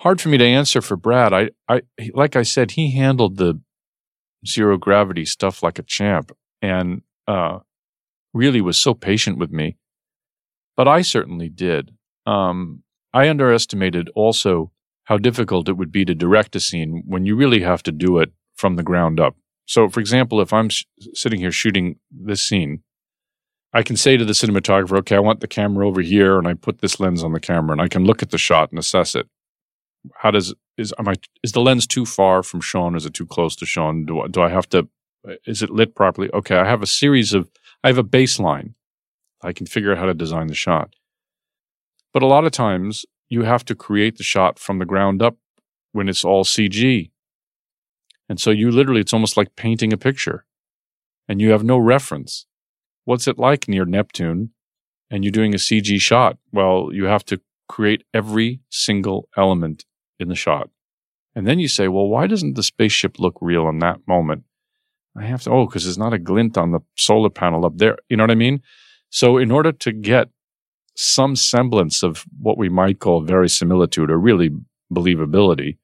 [0.00, 1.32] Hard for me to answer for Brad.
[1.32, 1.82] I, I,
[2.14, 3.60] like I said, he handled the
[4.46, 6.32] zero gravity stuff like a champ
[6.62, 7.58] and, uh,
[8.34, 9.76] really was so patient with me.
[10.76, 11.92] But I certainly did.
[12.26, 12.82] Um,
[13.12, 14.70] I underestimated also
[15.04, 18.18] how difficult it would be to direct a scene when you really have to do
[18.18, 19.34] it from the ground up.
[19.64, 20.84] So, for example, if I'm sh-
[21.14, 22.82] sitting here shooting this scene,
[23.72, 26.54] I can say to the cinematographer, okay, I want the camera over here, and I
[26.54, 29.14] put this lens on the camera, and I can look at the shot and assess
[29.14, 29.26] it.
[30.16, 32.96] How does is am I is the lens too far from Sean?
[32.96, 34.04] Is it too close to Sean?
[34.04, 34.88] Do I, do I have to?
[35.46, 36.30] Is it lit properly?
[36.32, 37.50] Okay, I have a series of
[37.82, 38.74] I have a baseline.
[39.42, 40.94] I can figure out how to design the shot.
[42.12, 45.36] But a lot of times you have to create the shot from the ground up
[45.92, 47.10] when it's all CG.
[48.28, 50.44] And so you literally, it's almost like painting a picture
[51.28, 52.46] and you have no reference.
[53.04, 54.50] What's it like near Neptune
[55.10, 56.38] and you're doing a CG shot?
[56.52, 59.84] Well, you have to create every single element
[60.18, 60.70] in the shot.
[61.34, 64.44] And then you say, well, why doesn't the spaceship look real in that moment?
[65.16, 67.96] I have to, oh, because there's not a glint on the solar panel up there.
[68.08, 68.62] You know what I mean?
[69.10, 70.28] So, in order to get
[70.94, 74.50] some semblance of what we might call verisimilitude or really
[74.92, 75.78] believability,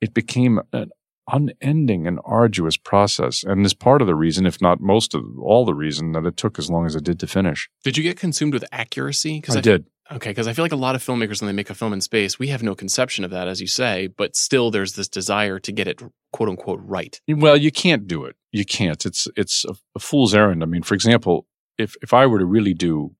[0.00, 0.90] it became an
[1.30, 3.42] unending and arduous process.
[3.42, 6.36] And is part of the reason, if not most of all the reason, that it
[6.36, 7.68] took as long as it did to finish.
[7.82, 9.42] Did you get consumed with accuracy?
[9.48, 9.86] I, I did.
[10.12, 12.02] Okay, because I feel like a lot of filmmakers, when they make a film in
[12.02, 15.58] space, we have no conception of that, as you say, but still there's this desire
[15.60, 16.02] to get it
[16.32, 17.20] quote unquote right.
[17.26, 18.36] Well, you can't do it.
[18.52, 19.04] You can't.
[19.06, 20.62] It's it's a, a fool's errand.
[20.62, 21.46] I mean, for example,
[21.78, 23.14] if if I were to really do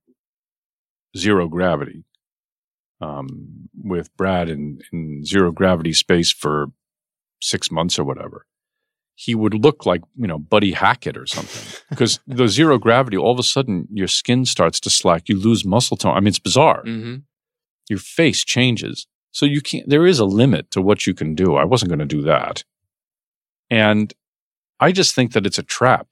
[1.16, 2.05] zero gravity
[3.01, 6.66] um, with Brad in, in zero gravity space for
[7.40, 8.47] six months or whatever,
[9.15, 11.81] he would look like, you know, Buddy Hackett or something.
[11.91, 15.28] Because the zero gravity, all of a sudden your skin starts to slack.
[15.28, 16.16] You lose muscle tone.
[16.16, 16.82] I mean, it's bizarre.
[16.82, 17.16] Mm-hmm.
[17.89, 19.07] Your face changes.
[19.31, 21.55] So you can't, there is a limit to what you can do.
[21.55, 22.65] I wasn't going to do that.
[23.70, 24.12] And
[24.81, 26.09] I just think that it's a trap.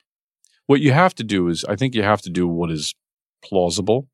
[0.67, 2.95] What you have to do is, I think you have to do what is
[3.45, 4.09] plausible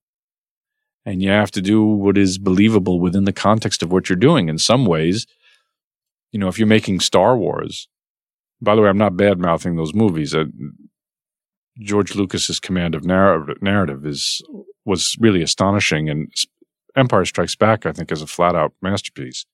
[1.04, 4.48] and you have to do what is believable within the context of what you're doing.
[4.48, 5.26] In some ways,
[6.32, 7.88] you know, if you're making Star Wars,
[8.60, 10.34] by the way, I'm not bad mouthing those movies.
[10.34, 10.44] Uh,
[11.80, 14.42] George Lucas's command of narrative, narrative is
[14.84, 16.32] was really astonishing, and
[16.96, 19.46] Empire Strikes Back, I think, is a flat out masterpiece.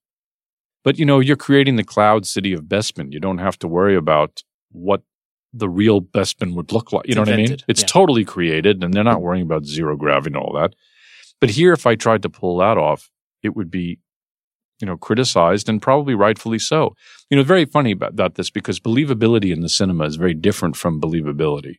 [0.85, 3.13] But you know, you're creating the cloud city of Bespin.
[3.13, 5.03] You don't have to worry about what
[5.53, 7.07] the real Bespin would look like.
[7.07, 7.57] You It's know what I mean?
[7.69, 7.87] It's yeah.
[7.87, 10.75] totally created, and they're not worrying about zero gravity and all that.
[11.41, 13.11] But here, if I tried to pull that off,
[13.43, 13.99] it would be,
[14.81, 16.95] you know, criticized and probably rightfully so.
[17.31, 20.77] You know, very funny about, about this because believability in the cinema is very different
[20.77, 21.77] from believability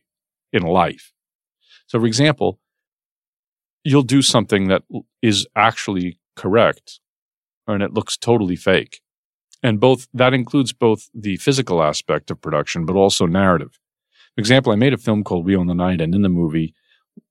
[0.52, 1.12] in life.
[1.86, 2.58] So, for example,
[3.84, 4.82] you'll do something that
[5.22, 7.00] is actually correct
[7.66, 9.00] and it looks totally fake.
[9.62, 13.78] And both that includes both the physical aspect of production, but also narrative.
[14.34, 16.74] For example, I made a film called We Own the Night, and in the movie,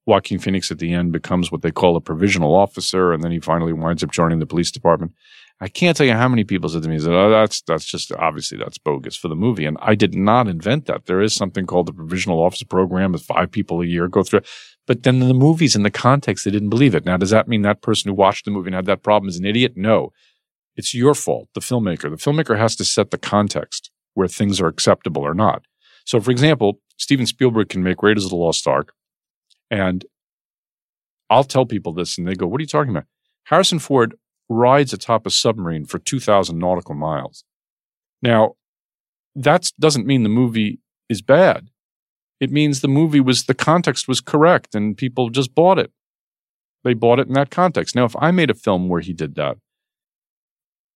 [0.06, 3.40] Joaquin Phoenix at the end becomes what they call a provisional officer, and then he
[3.40, 5.14] finally winds up joining the police department.
[5.62, 8.58] I can't tell you how many people said to me, "Oh, that's that's just obviously
[8.58, 11.06] that's bogus for the movie." And I did not invent that.
[11.06, 14.40] There is something called the provisional officer program, with five people a year go through.
[14.40, 14.48] it.
[14.86, 17.06] But then in the movies, in the context, they didn't believe it.
[17.06, 19.38] Now, does that mean that person who watched the movie and had that problem is
[19.38, 19.74] an idiot?
[19.76, 20.12] No,
[20.76, 22.10] it's your fault, the filmmaker.
[22.10, 25.64] The filmmaker has to set the context where things are acceptable or not.
[26.06, 28.94] So, for example, Steven Spielberg can make Raiders of the Lost Ark,
[29.72, 30.06] and
[31.30, 33.06] I'll tell people this, and they go, "What are you talking about?"
[33.46, 34.16] Harrison Ford
[34.50, 37.44] rides atop a submarine for 2,000 nautical miles.
[38.22, 38.56] Now,
[39.36, 41.70] that doesn't mean the movie is bad.
[42.40, 45.92] It means the movie was, the context was correct and people just bought it.
[46.84, 47.96] They bought it in that context.
[47.96, 49.58] Now, if I made a film where he did that,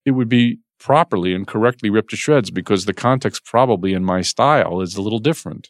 [0.05, 4.21] it would be properly and correctly ripped to shreds because the context, probably in my
[4.21, 5.69] style, is a little different.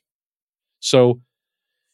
[0.80, 1.22] So,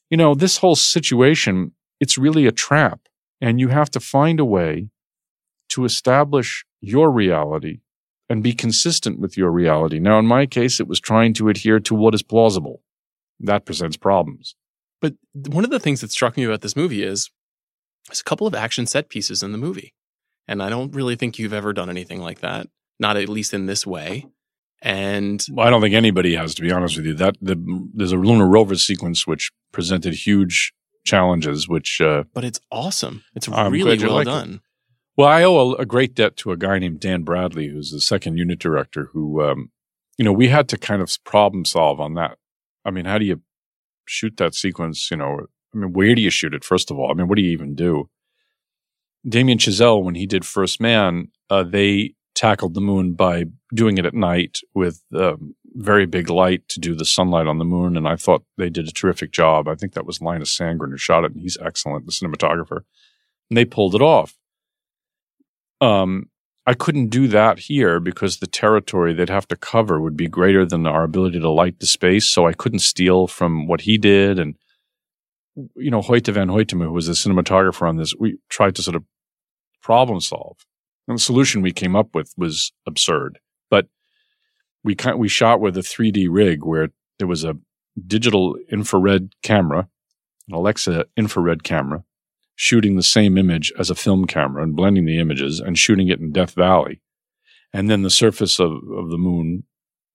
[0.10, 3.02] you know, this whole situation, it's really a trap.
[3.42, 4.90] And you have to find a way
[5.76, 7.80] to establish your reality
[8.30, 10.00] and be consistent with your reality.
[10.00, 12.82] Now, in my case, it was trying to adhere to what is plausible.
[13.40, 14.56] That presents problems.
[15.02, 17.30] But one of the things that struck me about this movie is
[18.08, 19.94] there's a couple of action set pieces in the movie.
[20.48, 22.68] And I don't really think you've ever done anything like that,
[23.00, 24.26] not at least in this way.
[24.82, 27.14] And Well, I don't think anybody has, to be honest with you.
[27.16, 27.58] That the,
[27.94, 30.74] there's a lunar rover sequence which presented huge
[31.06, 33.24] challenges, which uh, but it's awesome.
[33.36, 34.60] It's I'm really well like it.
[35.18, 38.02] Well, I owe a, a great debt to a guy named Dan Bradley, who's the
[38.02, 39.10] second unit director.
[39.14, 39.72] Who, um,
[40.18, 42.38] you know, we had to kind of problem solve on that.
[42.84, 43.42] I mean, how do you
[44.06, 45.10] shoot that sequence?
[45.10, 45.40] You know,
[45.74, 46.64] I mean, where do you shoot it?
[46.64, 48.10] First of all, I mean, what do you even do?
[49.28, 54.06] Damien Chazelle, when he did First Man, uh, they tackled the moon by doing it
[54.06, 58.08] at night with um, very big light to do the sunlight on the moon, and
[58.08, 59.68] I thought they did a terrific job.
[59.68, 62.82] I think that was Linus Sandgren who shot it, and he's excellent, the cinematographer.
[63.50, 64.38] And they pulled it off.
[65.82, 66.30] Um,
[66.68, 70.66] I couldn't do that here because the territory they'd have to cover would be greater
[70.66, 72.28] than our ability to light the space.
[72.28, 74.40] So I couldn't steal from what he did.
[74.40, 74.56] And,
[75.76, 78.96] you know, Hoyte van Hoytema, who was the cinematographer on this, we tried to sort
[78.96, 79.04] of
[79.82, 80.58] problem solve.
[81.08, 83.40] And the solution we came up with was absurd.
[83.70, 83.88] But
[84.84, 86.90] we kind we shot with a 3D rig where
[87.20, 87.58] there was a
[88.08, 89.88] digital infrared camera,
[90.48, 92.04] an Alexa infrared camera,
[92.56, 96.20] shooting the same image as a film camera and blending the images and shooting it
[96.20, 97.02] in Death Valley.
[97.74, 99.64] And then the surface of, of the moon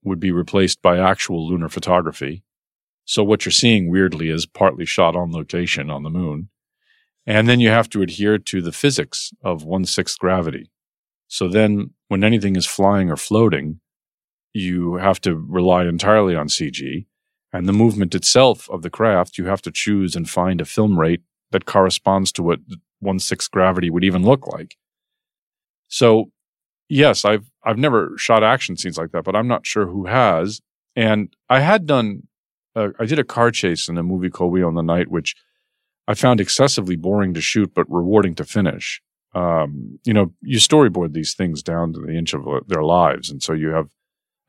[0.03, 2.43] would be replaced by actual lunar photography.
[3.05, 6.49] So what you're seeing weirdly is partly shot on location on the moon.
[7.27, 10.71] And then you have to adhere to the physics of one sixth gravity.
[11.29, 13.81] So then when anything is flying or floating,
[14.53, 17.07] you have to rely entirely on CG.
[17.53, 20.99] And the movement itself of the craft, you have to choose and find a film
[20.99, 21.23] rate
[21.53, 22.61] that corresponds to what
[23.01, 24.77] one sixth gravity would even look like.
[25.89, 26.31] So
[26.89, 30.61] yes, I've I've never shot action scenes like that, but I'm not sure who has.
[30.97, 32.27] And I had done,
[32.75, 35.37] uh, I did a car chase in a movie called We Own the Night, which
[36.09, 39.01] I found excessively boring to shoot, but rewarding to finish.
[39.35, 43.31] Um, you know, you storyboard these things down to the inch of uh, their lives,
[43.31, 43.91] and so you have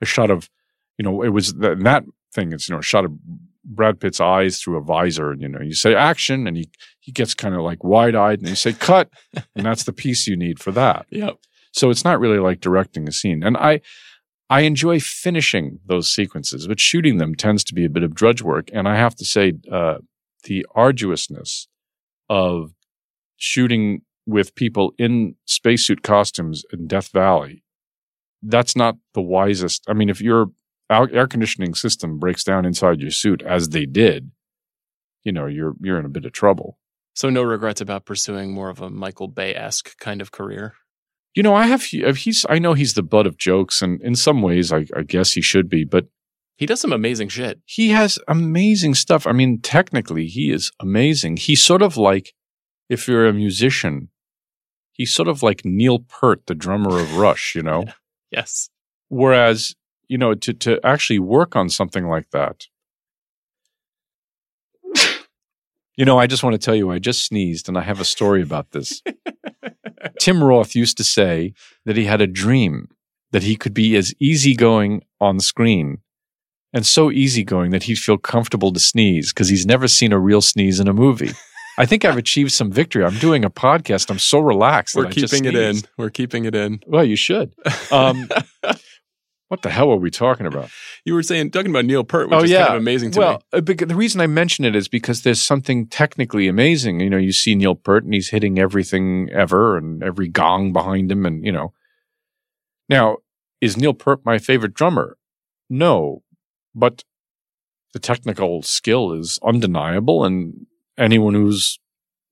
[0.01, 0.49] a shot of,
[0.97, 2.03] you know, it was that, that
[2.33, 2.51] thing.
[2.51, 3.11] It's you know, a shot of
[3.63, 6.69] Brad Pitt's eyes through a visor, and you know, you say action, and he
[6.99, 9.09] he gets kind of like wide eyed, and you say cut,
[9.55, 11.05] and that's the piece you need for that.
[11.11, 11.37] Yep.
[11.73, 13.43] So it's not really like directing a scene.
[13.43, 13.81] And I
[14.49, 18.41] I enjoy finishing those sequences, but shooting them tends to be a bit of drudge
[18.41, 18.69] work.
[18.73, 19.99] And I have to say, uh,
[20.43, 21.69] the arduousness
[22.29, 22.73] of
[23.37, 27.63] shooting with people in spacesuit costumes in Death Valley,
[28.43, 29.85] that's not the wisest.
[29.87, 30.47] I mean, if your
[30.91, 34.31] air conditioning system breaks down inside your suit, as they did,
[35.23, 36.77] you know, you're you're in a bit of trouble.
[37.13, 40.75] So no regrets about pursuing more of a Michael Bay esque kind of career.
[41.35, 44.15] You know, I have uh, he's I know he's the butt of jokes, and in
[44.15, 46.07] some ways, I, I guess he should be, but
[46.57, 47.59] he does some amazing shit.
[47.65, 49.25] He has amazing stuff.
[49.25, 51.37] I mean, technically, he is amazing.
[51.37, 52.33] He's sort of like
[52.89, 54.09] if you're a musician,
[54.91, 57.55] he's sort of like Neil Peart, the drummer of Rush.
[57.55, 57.85] You know,
[58.31, 58.69] yes.
[59.07, 59.75] Whereas,
[60.11, 62.67] you know, to to actually work on something like that.
[65.97, 68.05] You know, I just want to tell you, I just sneezed and I have a
[68.05, 69.03] story about this.
[70.19, 71.53] Tim Roth used to say
[71.85, 72.87] that he had a dream
[73.31, 75.97] that he could be as easygoing on screen
[76.73, 80.41] and so easygoing that he'd feel comfortable to sneeze because he's never seen a real
[80.41, 81.33] sneeze in a movie.
[81.77, 83.03] I think I've achieved some victory.
[83.03, 84.09] I'm doing a podcast.
[84.09, 84.95] I'm so relaxed.
[84.95, 85.81] We're keeping it in.
[85.97, 86.79] We're keeping it in.
[86.87, 87.53] Well, you should.
[87.91, 88.29] Um,
[89.51, 90.69] what the hell are we talking about?
[91.03, 92.67] You were saying talking about Neil Peart, which oh, is yeah.
[92.67, 93.59] kind of amazing to well, me.
[93.59, 97.01] Uh, the reason I mention it is because there's something technically amazing.
[97.01, 101.11] You know, you see Neil Peart and he's hitting everything ever and every gong behind
[101.11, 101.73] him, and you know.
[102.87, 103.17] Now,
[103.59, 105.17] is Neil Peart my favorite drummer?
[105.69, 106.23] No,
[106.73, 107.03] but
[107.91, 110.65] the technical skill is undeniable, and
[110.97, 111.77] anyone who's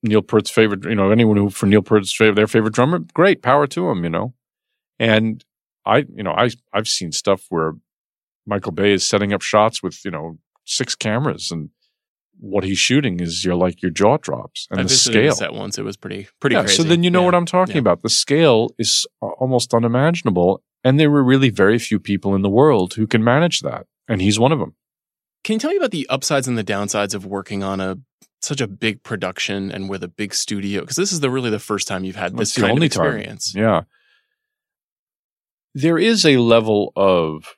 [0.04, 3.42] Neil Peart's favorite, you know, anyone who for Neil Peart's favorite, their favorite drummer, great
[3.42, 4.34] power to him, you know,
[4.98, 5.44] and
[5.96, 7.74] I, you know, I I've seen stuff where
[8.46, 11.70] Michael Bay is setting up shots with you know six cameras and
[12.42, 15.32] what he's shooting is you're like your jaw drops and I the scale.
[15.32, 15.78] the set once.
[15.78, 16.78] It was pretty pretty yeah, crazy.
[16.78, 17.26] so then you know Yeah.
[17.26, 17.82] what I'm talking Yeah.
[17.82, 18.02] about.
[18.02, 22.94] The scale is almost unimaginable, and there were really very few people in the world
[22.94, 24.74] who can manage that, and he's one of them.
[25.44, 27.98] Can you tell me about the upsides and the downsides of working on a
[28.42, 30.80] such a big production and with a big studio?
[30.82, 33.06] Because this is the really the first time you've had this kind only of time.
[33.06, 33.54] experience.
[33.56, 33.82] Yeah.
[35.74, 37.56] There is a level of,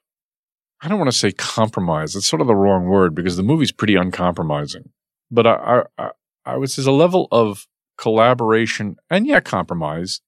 [0.82, 2.16] I don't want to say compromise.
[2.16, 4.90] It's sort of the wrong word because the movie's pretty uncompromising.
[5.30, 6.10] But I, I, I,
[6.46, 7.68] I would say there's a level of
[7.98, 10.22] collaboration and yeah, compromise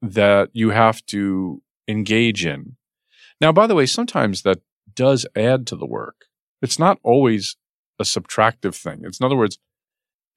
[0.00, 2.76] that you have to engage in.
[3.40, 4.60] Now, by the way, sometimes that
[4.94, 6.26] does add to the work.
[6.62, 7.56] It's not always
[7.98, 9.00] a subtractive thing.
[9.02, 9.58] It's in other words,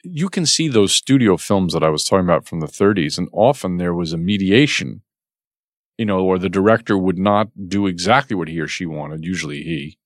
[0.04, 3.30] you can see those studio films that I was talking about from the 30s, and
[3.32, 5.02] often there was a mediation,
[5.98, 9.64] you know, or the director would not do exactly what he or she wanted, usually
[9.64, 9.98] he,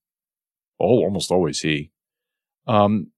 [0.79, 1.91] oh, almost always he.
[2.67, 3.11] Um,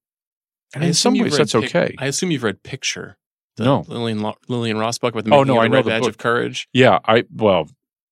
[0.74, 1.94] and I in some assume you've ways, read that's Pic- okay.
[1.98, 3.16] I assume you've read Picture.
[3.58, 3.84] No.
[3.88, 6.10] Lillian, Lo- Lillian Ross book with the Oh, no, I know Red the Badge book.
[6.10, 6.68] of Courage.
[6.72, 7.68] Yeah, I, well,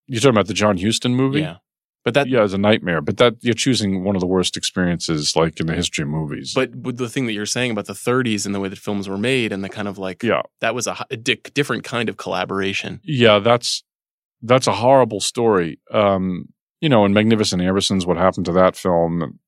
[0.07, 1.41] you're talking about the John Huston movie?
[1.41, 1.59] Yeah.
[2.05, 3.01] But that yeah, it's a nightmare.
[3.03, 6.53] But that you're choosing one of the worst experiences, like in the history of movies.
[6.55, 9.09] But with the thing that you're saying about the 30s and the way that films
[9.09, 12.09] were made and the kind of like yeah, that was a, a di- different kind
[12.09, 13.01] of collaboration.
[13.05, 13.85] yeah, that's
[14.43, 15.81] that's a horrible story.
[15.91, 16.47] Um,
[16.81, 19.39] you know, and Magnificent Ambersons, what happened to that film?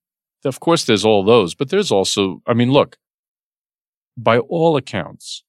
[0.43, 2.97] Of course, there's all those, but there's also, I mean, look,
[4.17, 5.43] by all accounts,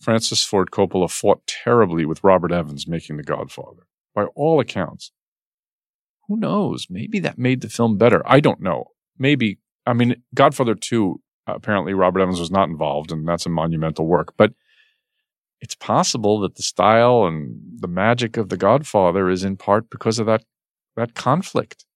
[0.00, 3.86] Francis Ford Coppola fought terribly with Robert Evans making The Godfather.
[4.14, 5.12] By all accounts,
[6.28, 6.86] who knows?
[6.90, 8.22] Maybe that made the film better.
[8.26, 8.86] I don't know.
[9.18, 9.58] Maybe.
[9.86, 14.34] I mean, Godfather 2, apparently Robert Evans was not involved, and that's a monumental work.
[14.36, 14.52] But
[15.64, 20.18] it's possible that the style and the magic of The Godfather is in part because
[20.18, 20.44] of that
[20.94, 21.86] that conflict.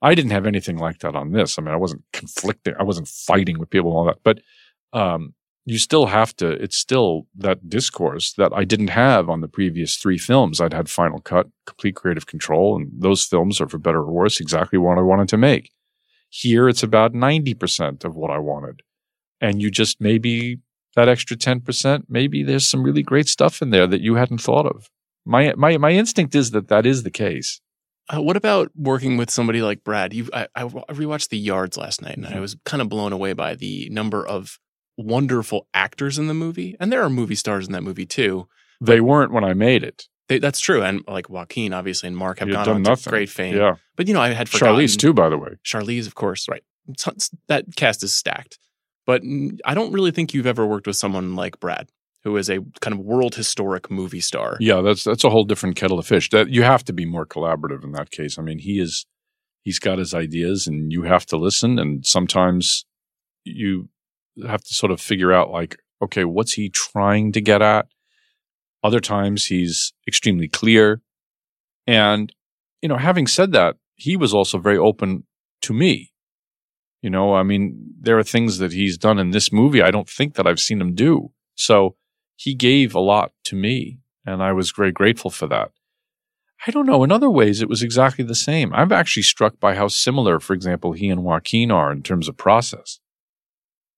[0.00, 1.58] I didn't have anything like that on this.
[1.58, 2.74] I mean, I wasn't conflicting.
[2.78, 4.22] I wasn't fighting with people and all that.
[4.24, 4.40] But
[4.94, 5.34] um,
[5.66, 6.48] you still have to.
[6.50, 10.58] It's still that discourse that I didn't have on the previous three films.
[10.58, 14.40] I'd had Final Cut, complete creative control, and those films are, for better or worse,
[14.40, 15.70] exactly what I wanted to make.
[16.30, 18.80] Here, it's about ninety percent of what I wanted,
[19.42, 20.60] and you just maybe
[20.94, 24.66] that extra 10%, maybe there's some really great stuff in there that you hadn't thought
[24.66, 24.88] of.
[25.24, 27.60] My, my, my instinct is that that is the case.
[28.12, 30.12] Uh, what about working with somebody like Brad?
[30.12, 33.32] You, I, I rewatched The Yards last night, and I was kind of blown away
[33.32, 34.58] by the number of
[34.98, 38.46] wonderful actors in the movie, and there are movie stars in that movie too.
[38.80, 40.04] They weren't when I made it.
[40.28, 43.04] They, that's true, and like Joaquin, obviously, and Mark have You've gone on nothing.
[43.04, 43.56] to great fame.
[43.56, 43.76] Yeah.
[43.96, 45.50] but you know, I had forgotten Charlize too, by the way.
[45.64, 46.62] Charlize, of course, right.
[47.48, 48.58] That cast is stacked,
[49.06, 49.22] but
[49.64, 51.90] I don't really think you've ever worked with someone like Brad,
[52.22, 54.56] who is a kind of world historic movie star.
[54.60, 56.30] Yeah, that's that's a whole different kettle of fish.
[56.30, 58.38] That you have to be more collaborative in that case.
[58.38, 59.06] I mean, he is
[59.62, 62.84] he's got his ideas and you have to listen and sometimes
[63.44, 63.88] you
[64.46, 67.86] have to sort of figure out like, okay, what's he trying to get at?
[68.82, 71.00] Other times he's extremely clear.
[71.86, 72.32] And
[72.82, 75.24] you know, having said that, he was also very open
[75.62, 76.12] to me.
[77.04, 80.08] You know, I mean, there are things that he's done in this movie I don't
[80.08, 81.32] think that I've seen him do.
[81.54, 81.96] So
[82.34, 85.72] he gave a lot to me, and I was very grateful for that.
[86.66, 87.04] I don't know.
[87.04, 88.72] In other ways, it was exactly the same.
[88.72, 92.38] I'm actually struck by how similar, for example, he and Joaquin are in terms of
[92.38, 93.00] process.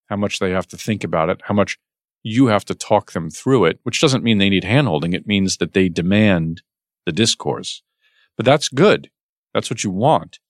[0.07, 1.79] How much they have to think about it, how much
[2.25, 5.15] you have to talk them through it, which doesn't mean they need handholding.
[5.15, 6.63] It means that they demand
[7.05, 7.85] the discourse.
[8.37, 9.11] But that's good.
[9.55, 10.41] That's what you want.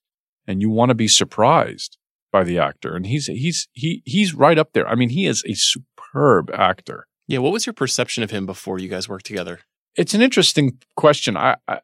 [0.46, 1.98] And you want to be surprised
[2.32, 2.94] by the actor.
[2.94, 4.88] And he's he's he he's right up there.
[4.88, 7.06] I mean, he is a superb actor.
[7.28, 9.60] Yeah, what was your perception of him before you guys worked together?
[9.96, 11.36] It's an interesting question.
[11.36, 11.80] I, I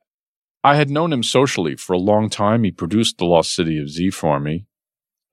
[0.65, 2.63] I had known him socially for a long time.
[2.63, 4.67] He produced The Lost City of Z for me.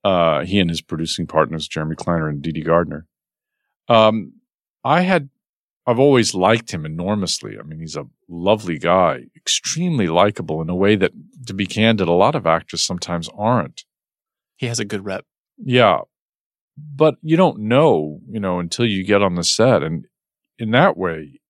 [0.02, 3.06] Uh, he and his producing partners, Jeremy Kleiner and Dede Gardner.
[3.88, 4.32] Um,
[4.82, 5.28] I had,
[5.86, 7.58] I've always liked him enormously.
[7.58, 11.12] I mean, he's a lovely guy, extremely likable in a way that,
[11.46, 13.84] to be candid, a lot of actors sometimes aren't.
[14.60, 15.24] He has a good rep.
[15.56, 16.00] Yeah.
[16.76, 19.82] But you don't know, you know, until you get on the set.
[19.82, 20.06] And
[20.58, 21.40] in that way,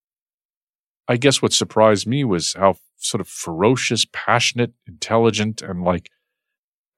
[1.08, 6.08] I guess what surprised me was how sort of ferocious, passionate, intelligent, and like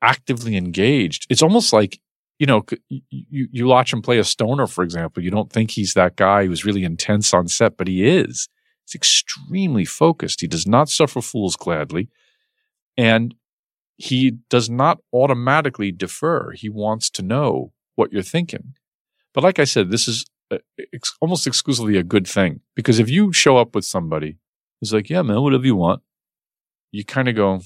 [0.03, 1.27] actively engaged.
[1.31, 1.99] It's almost like,
[2.39, 5.23] you know, you, you watch him play a stoner, for example.
[5.23, 8.51] You don't think he's that guy who's really intense on set, but he is.
[8.85, 10.43] He's extremely focused.
[10.43, 12.11] He does not suffer fools gladly.
[12.99, 13.35] And
[14.03, 16.51] he does not automatically defer.
[16.51, 18.75] He wants to know what you're thinking.
[19.33, 20.59] But like I said, this is uh,
[20.93, 24.39] ex- almost exclusively a good thing because if you show up with somebody
[24.81, 26.03] who's like, yeah, man, whatever you want,
[26.91, 27.61] you kind of go,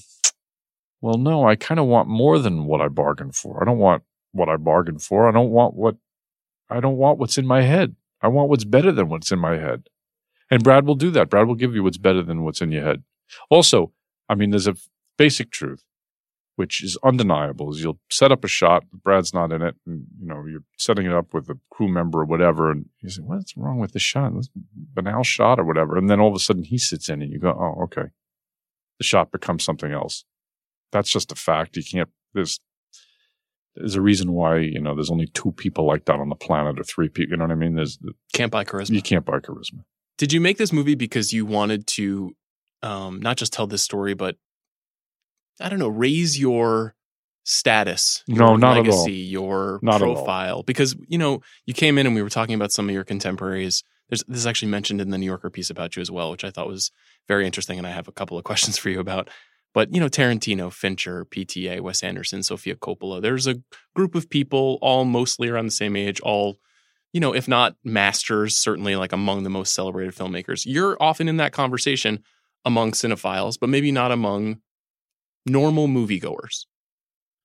[1.01, 3.59] well, no, I kind of want more than what I bargained for.
[3.59, 5.27] I don't want what I bargained for.
[5.27, 5.95] I don't want what,
[6.69, 7.95] I don't want what's in my head.
[8.21, 9.89] I want what's better than what's in my head.
[10.51, 11.31] And Brad will do that.
[11.31, 13.01] Brad will give you what's better than what's in your head.
[13.49, 13.91] Also,
[14.29, 14.75] I mean, there's a
[15.17, 15.83] basic truth
[16.57, 20.27] which is undeniable, is you'll set up a shot, Brad's not in it, and you
[20.27, 23.55] know, you're setting it up with a crew member or whatever, and you say, What's
[23.55, 24.33] wrong with the shot?
[24.35, 25.97] This banal shot or whatever.
[25.97, 28.09] And then all of a sudden he sits in and you go, Oh, okay.
[28.97, 30.25] The shot becomes something else.
[30.91, 31.77] That's just a fact.
[31.77, 32.59] You can't there's
[33.75, 36.79] there's a reason why, you know, there's only two people like that on the planet
[36.79, 37.33] or three people.
[37.33, 37.75] You know what I mean?
[37.75, 37.99] There's
[38.33, 38.95] Can't buy charisma.
[38.95, 39.83] you can't buy charisma.
[40.17, 42.35] Did you make this movie because you wanted to
[42.81, 44.37] um, not just tell this story, but
[45.59, 46.95] I don't know, raise your
[47.43, 49.03] status, your No, not at all.
[49.03, 50.63] legacy, your Not profile?
[50.63, 53.83] Because you know, you came in and we were talking about some of your contemporaries.
[54.09, 56.43] There's this is actually mentioned in the New Yorker piece about you as well, which
[56.43, 56.91] I thought was
[57.27, 59.29] very interesting, and I have a couple of questions for you about.
[59.73, 63.21] But you know, Tarantino, Fincher, PTA, Wes Anderson, Sofia Coppola.
[63.21, 63.61] There's a
[63.95, 66.57] group of people, all mostly around the same age, all
[67.13, 70.63] you know, if not masters, certainly like among the most celebrated filmmakers.
[70.65, 72.23] You're often in that conversation
[72.65, 74.59] among cinephiles, but maybe not among
[75.47, 76.65] normal moviegoers.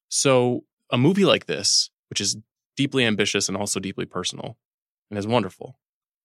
[0.09, 2.37] So, a movie like this, which is
[2.77, 4.57] deeply ambitious and also deeply personal
[5.11, 5.79] and is wonderful,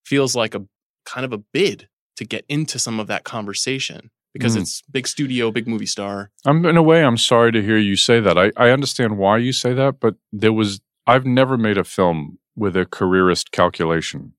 [0.05, 0.65] feels like a
[1.05, 1.87] kind of a bid
[2.17, 4.61] to get into some of that conversation because Mm.
[4.61, 6.31] it's big studio, big movie star.
[6.45, 8.37] I'm in a way I'm sorry to hear you say that.
[8.37, 12.37] I, I understand why you say that, but there was I've never made a film
[12.55, 14.33] with a careerist calculation.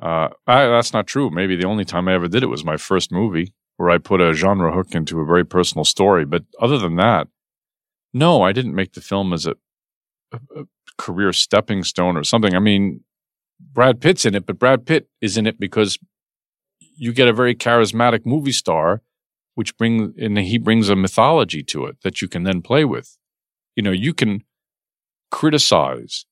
[0.00, 1.28] Uh, I, that's not true.
[1.30, 4.20] Maybe the only time I ever did it was my first movie where I put
[4.20, 6.24] a genre hook into a very personal story.
[6.24, 7.28] But other than that,
[8.12, 9.54] no, I didn't make the film as a,
[10.32, 10.64] a, a
[10.96, 12.54] career stepping stone or something.
[12.54, 13.00] I mean,
[13.60, 15.98] Brad Pitt's in it, but Brad Pitt is in it because
[16.96, 19.02] you get a very charismatic movie star,
[19.54, 23.18] which bring and he brings a mythology to it that you can then play with.
[23.74, 24.44] You know, you can
[25.30, 26.26] criticize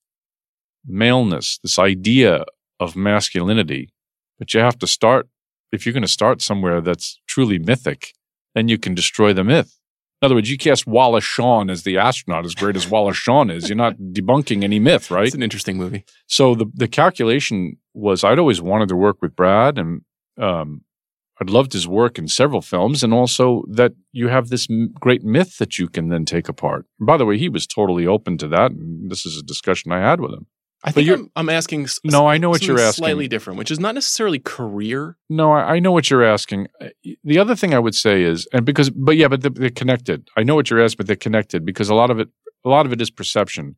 [0.86, 2.44] maleness, this idea
[2.78, 3.92] of masculinity,
[4.38, 5.28] but you have to start
[5.72, 8.12] if you're going to start somewhere that's truly mythic,
[8.54, 9.78] then you can destroy the myth.
[10.20, 13.50] In other words, you cast Wallace Shawn as the astronaut, as great as Wallace Shawn
[13.50, 13.68] is.
[13.68, 15.26] You're not debunking any myth, right?
[15.26, 16.04] It's an interesting movie.
[16.28, 20.02] So the the calculation was I'd always wanted to work with Brad, and
[20.38, 20.82] um,
[21.40, 25.24] I'd loved his work in several films, and also that you have this m- great
[25.24, 26.86] myth that you can then take apart.
[27.00, 29.90] And by the way, he was totally open to that, and this is a discussion
[29.90, 30.46] I had with him.
[30.84, 31.86] I think I'm, I'm asking.
[32.04, 33.04] No, I know what you're asking.
[33.04, 35.16] Slightly different, which is not necessarily career.
[35.30, 36.66] No, I, I know what you're asking.
[36.80, 36.88] Uh,
[37.22, 40.28] The other thing I would say is, and because, but yeah, but they're, they're connected.
[40.36, 42.28] I know what you're asking, but they're connected because a lot of it,
[42.64, 43.76] a lot of it is perception.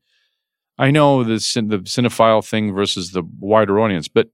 [0.79, 4.29] I know the the cinephile thing versus the wider audience, but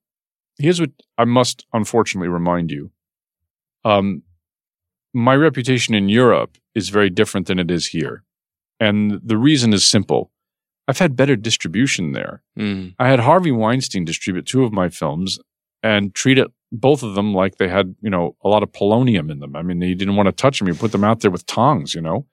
[0.58, 2.92] here's what I must unfortunately remind you.
[3.84, 4.22] Um,
[5.12, 8.22] my reputation in Europe is very different than it is here,
[8.78, 10.30] and the reason is simple.
[10.90, 12.42] I've had better distribution there.
[12.58, 12.96] Mm.
[12.98, 15.38] I had Harvey Weinstein distribute two of my films
[15.84, 19.30] and treat it both of them like they had, you know, a lot of polonium
[19.30, 19.54] in them.
[19.54, 20.66] I mean, he didn't want to touch them.
[20.66, 22.26] He put them out there with tongs, you know.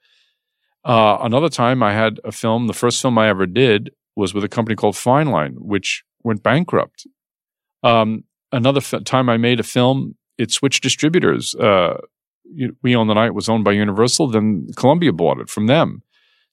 [0.83, 4.43] Uh, another time I had a film, the first film I ever did was with
[4.43, 7.05] a company called Fine Line, which went bankrupt.
[7.83, 11.53] Um, another f- time I made a film, it switched distributors.
[11.53, 11.99] Uh,
[12.81, 16.01] we Own the Night was owned by Universal, then Columbia bought it from them.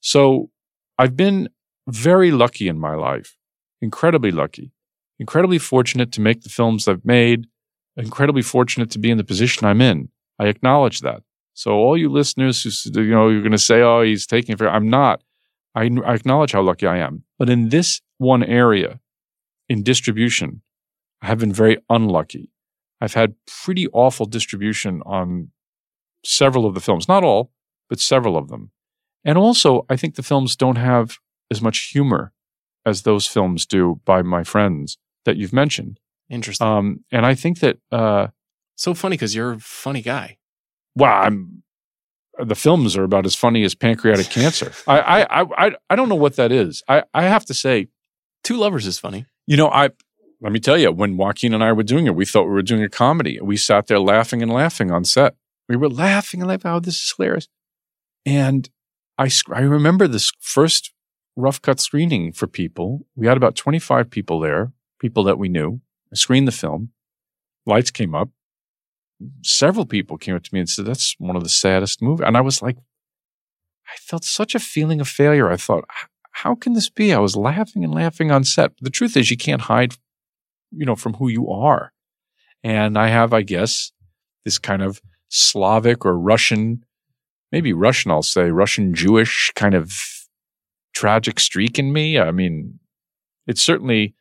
[0.00, 0.50] So
[0.98, 1.48] I've been
[1.88, 3.36] very lucky in my life,
[3.80, 4.72] incredibly lucky,
[5.18, 7.46] incredibly fortunate to make the films I've made,
[7.96, 10.08] incredibly fortunate to be in the position I'm in.
[10.38, 11.22] I acknowledge that.
[11.54, 14.58] So all you listeners who you know you're going to say, "Oh, he's taking it
[14.58, 15.22] for," I'm not.
[15.74, 19.00] I, I acknowledge how lucky I am, but in this one area,
[19.68, 20.62] in distribution,
[21.22, 22.50] I have been very unlucky.
[23.00, 25.50] I've had pretty awful distribution on
[26.24, 27.52] several of the films, not all,
[27.88, 28.70] but several of them.
[29.24, 31.18] And also, I think the films don't have
[31.50, 32.32] as much humor
[32.86, 36.00] as those films do by my friends that you've mentioned.
[36.28, 36.66] Interesting.
[36.66, 38.28] Um, and I think that, uh,
[38.76, 40.38] so funny because you're a funny guy.
[40.96, 41.62] well, I'm,
[42.44, 44.72] the films are about as funny as pancreatic cancer.
[44.86, 46.82] I, I, I, I, I don't know what that is.
[46.88, 47.88] I, I have to say,
[48.42, 49.26] Two Lovers is funny.
[49.46, 49.90] you know, I,
[50.40, 52.62] let me tell you, when Joaquin and I were doing it, we thought we were
[52.62, 53.38] doing a comedy.
[53.40, 55.36] We sat there laughing and laughing on set.
[55.68, 56.70] We were laughing and laughing.
[56.70, 57.48] Oh, this is hilarious.
[58.26, 58.68] And
[59.16, 60.92] I, I remember this first
[61.36, 63.06] rough cut screening for people.
[63.14, 65.80] We had about 25 people there, people that we knew.
[66.12, 66.90] I screened the film.
[67.66, 68.30] Lights came up.
[69.42, 72.24] Several people came up to me and said, That's one of the saddest movies.
[72.26, 72.76] And I was like,
[73.86, 75.50] I felt such a feeling of failure.
[75.50, 75.84] I thought,
[76.32, 77.12] how can this be?
[77.12, 78.72] I was laughing and laughing on set.
[78.80, 79.94] The truth is, you can't hide,
[80.72, 81.92] you know, from who you are.
[82.62, 83.92] And I have, I guess,
[84.44, 86.84] this kind of Slavic or Russian,
[87.52, 89.92] maybe Russian, I'll say, Russian Jewish kind of
[90.94, 92.18] tragic streak in me.
[92.18, 92.78] I mean,
[93.46, 94.14] it's certainly,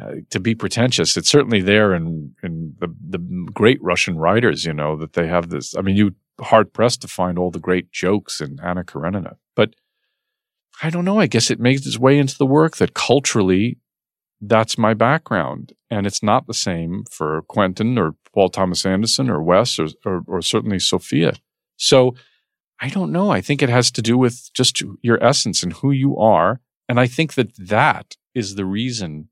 [0.00, 3.18] uh, to be pretentious, it's certainly there in, in the, the
[3.52, 5.76] great Russian writers, you know, that they have this.
[5.76, 9.36] I mean, you hard pressed to find all the great jokes in Anna Karenina.
[9.54, 9.74] But
[10.82, 11.20] I don't know.
[11.20, 13.78] I guess it makes its way into the work that culturally,
[14.40, 15.72] that's my background.
[15.90, 20.24] And it's not the same for Quentin or Paul Thomas Anderson or Wes or, or,
[20.26, 21.34] or certainly Sofia.
[21.76, 22.16] So
[22.80, 23.30] I don't know.
[23.30, 26.60] I think it has to do with just your essence and who you are.
[26.88, 29.28] And I think that that is the reason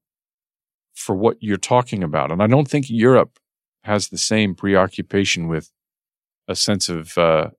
[0.94, 2.30] for what you're talking about.
[2.30, 3.38] And I don't think Europe
[3.84, 5.70] has the same preoccupation with
[6.48, 7.50] a sense of uh,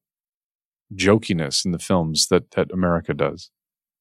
[0.95, 3.49] jokiness in the films that, that America does.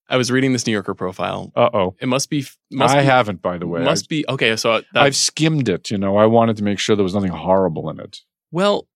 [0.09, 1.52] I was reading this New Yorker profile.
[1.56, 1.96] Uh oh.
[2.00, 2.44] It must be.
[2.70, 3.82] Must I be, haven't, by the way.
[3.82, 4.56] Must I, be okay.
[4.56, 5.90] So that, I've skimmed it.
[5.90, 8.18] You know, I wanted to make sure there was nothing horrible in it.
[8.50, 8.88] well,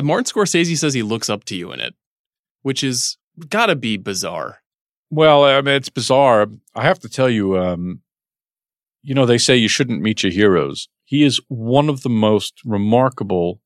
[0.00, 1.94] Martin Scorsese says he looks up to you in it,
[2.62, 3.16] which is
[3.48, 4.62] gotta be bizarre.
[5.10, 6.46] Well, I mean, it's bizarre.
[6.74, 8.00] I have to tell you, um,
[9.02, 10.88] you know, they say you shouldn't meet your heroes.
[11.04, 13.60] He is one of the most remarkable,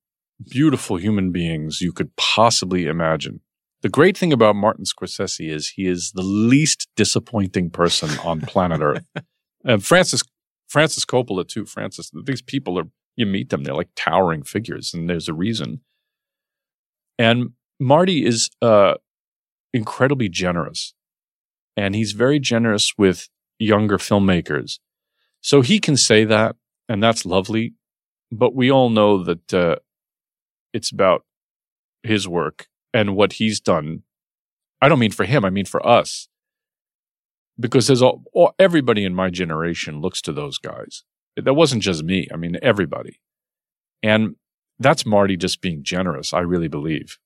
[0.49, 3.41] beautiful human beings you could possibly imagine.
[3.83, 8.81] The great thing about Martin Scorsese is he is the least disappointing person on planet
[8.81, 9.07] Earth.
[9.67, 10.23] And Francis,
[10.69, 11.65] Francis Coppola too.
[11.65, 12.85] Francis, these people are,
[13.17, 15.81] you meet them, they're like towering figures and there's a reason.
[17.19, 18.95] And Marty is, uh,
[19.73, 20.95] incredibly generous
[21.77, 23.29] and he's very generous with
[23.59, 24.79] younger filmmakers.
[25.41, 26.57] So he can say that,
[26.89, 27.75] and that's lovely.
[28.31, 29.77] But we all know that uh,
[30.73, 31.25] it's about
[32.03, 34.03] his work and what he's done.
[34.81, 36.29] I don't mean for him; I mean for us,
[37.59, 41.05] because there's all, all everybody in my generation looks to those guys.
[41.37, 42.29] That wasn't just me.
[42.33, 43.21] I mean everybody,
[44.03, 44.37] and
[44.79, 46.33] that's Marty just being generous.
[46.33, 47.19] I really believe.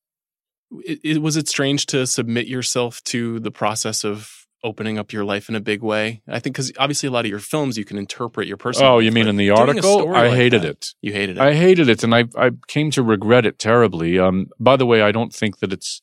[0.70, 5.24] It, it, was it strange to submit yourself to the process of opening up your
[5.24, 6.22] life in a big way?
[6.28, 8.92] I think because obviously a lot of your films you can interpret your personal.
[8.92, 10.14] Oh, you mean in the article?
[10.14, 10.86] I hated that, it.
[11.00, 11.40] You hated it.
[11.40, 14.18] I hated it, and I I came to regret it terribly.
[14.18, 16.02] Um, by the way, I don't think that it's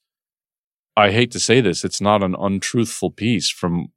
[0.98, 3.88] I hate to say this, it's not an untruthful piece from,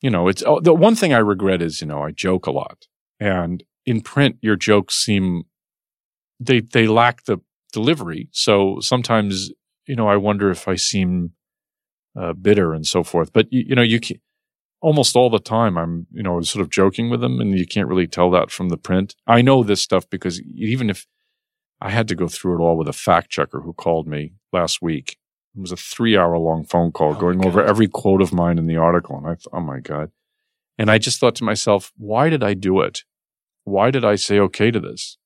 [0.00, 2.52] you know, it's oh, the one thing I regret is, you know, I joke a
[2.52, 2.86] lot.
[3.18, 5.44] And in print, your jokes seem,
[6.38, 7.38] they, they lack the
[7.72, 8.28] delivery.
[8.30, 9.50] So sometimes,
[9.86, 11.32] you know, I wonder if I seem
[12.18, 13.32] uh, bitter and so forth.
[13.32, 14.18] But, you, you know, you can,
[14.80, 17.88] almost all the time I'm, you know, sort of joking with them and you can't
[17.88, 19.14] really tell that from the print.
[19.26, 21.06] I know this stuff because even if
[21.80, 24.80] I had to go through it all with a fact checker who called me last
[24.80, 25.18] week
[25.56, 28.58] it was a three hour long phone call oh going over every quote of mine
[28.58, 29.16] in the article.
[29.16, 30.10] And I thought, oh my God.
[30.78, 33.04] And I just thought to myself, why did I do it?
[33.64, 35.16] Why did I say okay to this?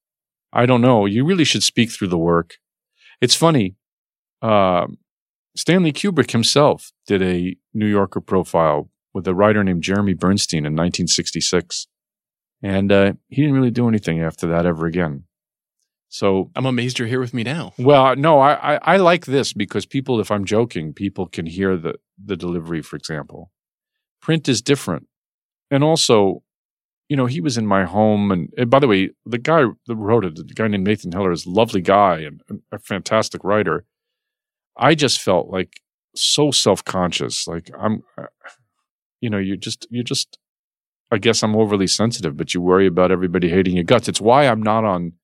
[0.53, 1.07] I don't know.
[1.07, 2.55] You really should speak through the work.
[3.21, 3.77] It's funny.
[4.43, 4.87] Uh,
[5.57, 10.73] Stanley Kubrick himself did a New Yorker profile with a writer named Jeremy Bernstein in
[10.73, 11.87] 1966.
[12.63, 15.25] And uh, he didn't really do anything after that ever again.
[16.09, 17.73] So I'm amazed you're here with me now.
[17.79, 21.77] Well, no, I, I, I like this because people, if I'm joking, people can hear
[21.77, 22.83] the the delivery.
[22.83, 23.53] For example,
[24.21, 25.07] print is different,
[25.71, 26.43] and also,
[27.09, 28.33] you know, he was in my home.
[28.33, 31.31] And, and by the way, the guy that wrote it, the guy named Nathan Heller,
[31.31, 32.43] is a lovely guy and
[32.73, 33.85] a fantastic writer.
[34.77, 35.81] I just felt like
[36.15, 37.47] so self conscious.
[37.47, 38.27] Like I'm, uh,
[39.21, 40.39] you know, you just you just.
[41.13, 44.09] I guess I'm overly sensitive, but you worry about everybody hating your guts.
[44.09, 45.15] It's why I'm not on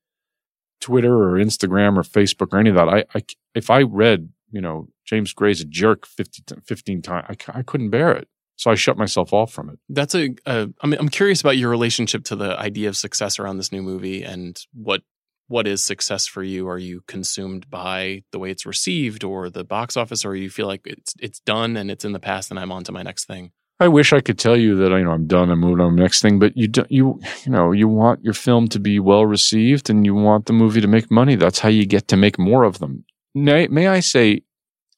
[0.81, 2.89] Twitter or Instagram or Facebook or any of that.
[2.89, 3.23] I, I
[3.55, 7.91] if I read, you know, James Gray's a jerk 50, 15 times, I, I couldn't
[7.91, 8.29] bear it.
[8.57, 9.79] So I shut myself off from it.
[9.89, 10.35] That's a.
[10.47, 13.71] a I mean, I'm curious about your relationship to the idea of success around this
[13.71, 15.03] new movie and what
[15.49, 16.69] what is success for you?
[16.69, 20.67] Are you consumed by the way it's received or the box office, or you feel
[20.67, 23.27] like it's it's done and it's in the past and I'm on to my next
[23.27, 23.53] thing?
[23.79, 25.51] I wish I could tell you that you know I'm done.
[25.51, 26.91] I'm moving on to the next thing, but you don't.
[26.91, 30.53] you you know you want your film to be well received and you want the
[30.53, 31.37] movie to make money.
[31.37, 33.05] That's how you get to make more of them.
[33.35, 34.43] May, may I say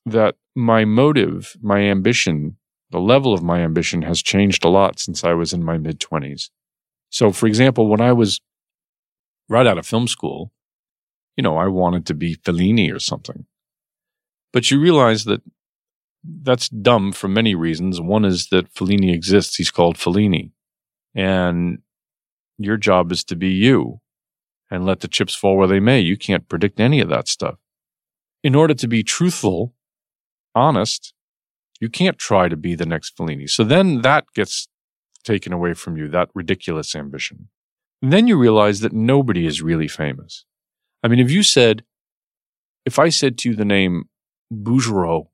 [0.07, 2.57] that my motive, my ambition,
[2.91, 5.99] the level of my ambition has changed a lot since I was in my mid
[5.99, 6.51] twenties.
[7.11, 8.41] So, for example, when I was
[9.49, 10.53] right out of film school,
[11.37, 13.47] you know, I wanted to be Fellini or something.
[14.53, 15.43] But you realize that
[16.25, 18.01] that's dumb for many reasons.
[18.01, 19.57] One is that Fellini exists.
[19.57, 20.53] He's called Fellini.
[21.15, 21.79] And
[22.59, 24.01] your job is to be you
[24.71, 26.01] and let the chips fall where they may.
[26.01, 27.57] You can't predict any of that stuff.
[28.43, 29.75] In order to be truthful,
[30.55, 31.15] honest,
[31.81, 33.49] you can't try to be the next Fellini.
[33.49, 34.69] So then that gets
[35.25, 37.49] taken away from you, that ridiculous ambition.
[38.03, 40.45] And then you realize that nobody is really famous.
[41.03, 41.85] I mean, if you said,
[42.85, 44.09] if I said to you the name
[44.53, 45.29] Bouguereau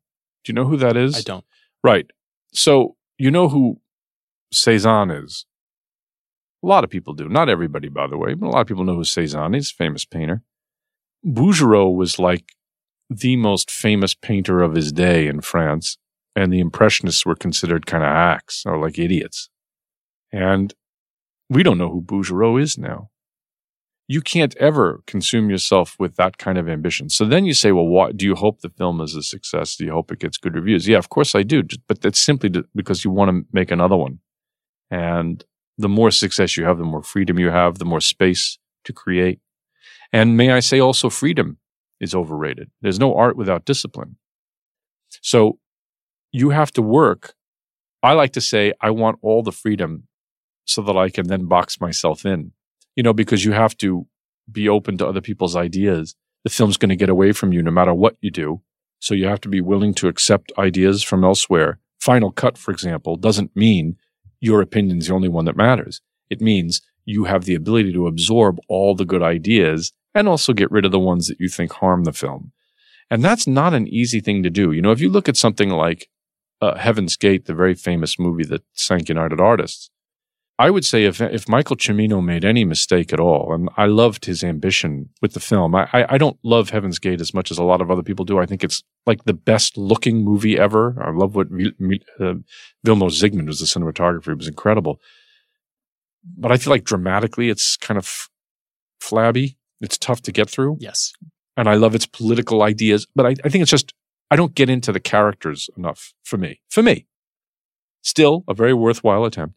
[0.44, 1.16] do you know who that is?
[1.16, 1.44] I don't.
[1.82, 2.06] Right.
[2.52, 3.80] So you know who
[4.52, 5.46] Cezanne is.
[6.62, 7.28] A lot of people do.
[7.28, 9.70] Not everybody, by the way, but a lot of people know who Cezanne is.
[9.70, 10.42] Famous painter.
[11.26, 12.52] Bouguereau was like
[13.10, 15.98] the most famous painter of his day in France,
[16.36, 19.48] and the Impressionists were considered kind of hacks or like idiots.
[20.32, 20.74] And
[21.48, 23.10] we don't know who Bouguereau is now
[24.06, 27.08] you can't ever consume yourself with that kind of ambition.
[27.08, 29.76] So then you say, well, what, do you hope the film is a success?
[29.76, 30.86] Do you hope it gets good reviews?
[30.86, 31.62] Yeah, of course I do.
[31.88, 34.18] But that's simply because you want to make another one.
[34.90, 35.42] And
[35.78, 39.40] the more success you have, the more freedom you have, the more space to create.
[40.12, 41.58] And may I say also freedom
[41.98, 42.70] is overrated.
[42.82, 44.16] There's no art without discipline.
[45.22, 45.58] So
[46.30, 47.34] you have to work.
[48.02, 50.08] I like to say, I want all the freedom
[50.64, 52.52] so that I can then box myself in
[52.96, 54.06] you know, because you have to
[54.50, 56.14] be open to other people's ideas.
[56.44, 58.62] The film's going to get away from you no matter what you do.
[59.00, 61.78] So you have to be willing to accept ideas from elsewhere.
[62.00, 63.96] Final cut, for example, doesn't mean
[64.40, 66.00] your opinion's the only one that matters.
[66.30, 70.70] It means you have the ability to absorb all the good ideas and also get
[70.70, 72.52] rid of the ones that you think harm the film.
[73.10, 74.72] And that's not an easy thing to do.
[74.72, 76.08] You know, if you look at something like
[76.60, 79.90] uh, Heaven's Gate, the very famous movie that sank United Artists,
[80.56, 84.26] I would say if if Michael Cimino made any mistake at all, and I loved
[84.26, 85.74] his ambition with the film.
[85.74, 88.24] I, I, I don't love Heaven's Gate as much as a lot of other people
[88.24, 88.38] do.
[88.38, 90.96] I think it's like the best looking movie ever.
[91.02, 92.34] I love what uh,
[92.86, 94.28] Vilmos Zsigmond was the cinematographer.
[94.28, 95.00] It was incredible.
[96.36, 98.28] But I feel like dramatically, it's kind of
[99.00, 99.58] flabby.
[99.80, 100.78] It's tough to get through.
[100.80, 101.12] Yes.
[101.56, 103.92] And I love its political ideas, but I, I think it's just
[104.30, 106.60] I don't get into the characters enough for me.
[106.70, 107.06] For me,
[108.02, 109.56] still a very worthwhile attempt.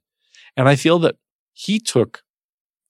[0.58, 1.16] And I feel that
[1.54, 2.24] he took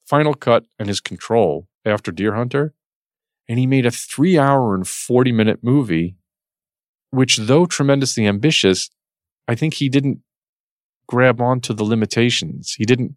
[0.05, 2.73] Final Cut and his control after Deer Hunter,
[3.47, 6.15] and he made a three hour and 40 minute movie,
[7.11, 8.89] which, though tremendously ambitious,
[9.47, 10.19] I think he didn't
[11.07, 12.75] grab onto the limitations.
[12.77, 13.15] He didn't,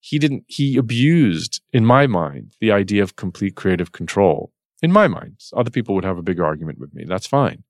[0.00, 4.52] he didn't, he abused, in my mind, the idea of complete creative control.
[4.82, 7.04] In my mind, other people would have a big argument with me.
[7.04, 7.64] That's fine.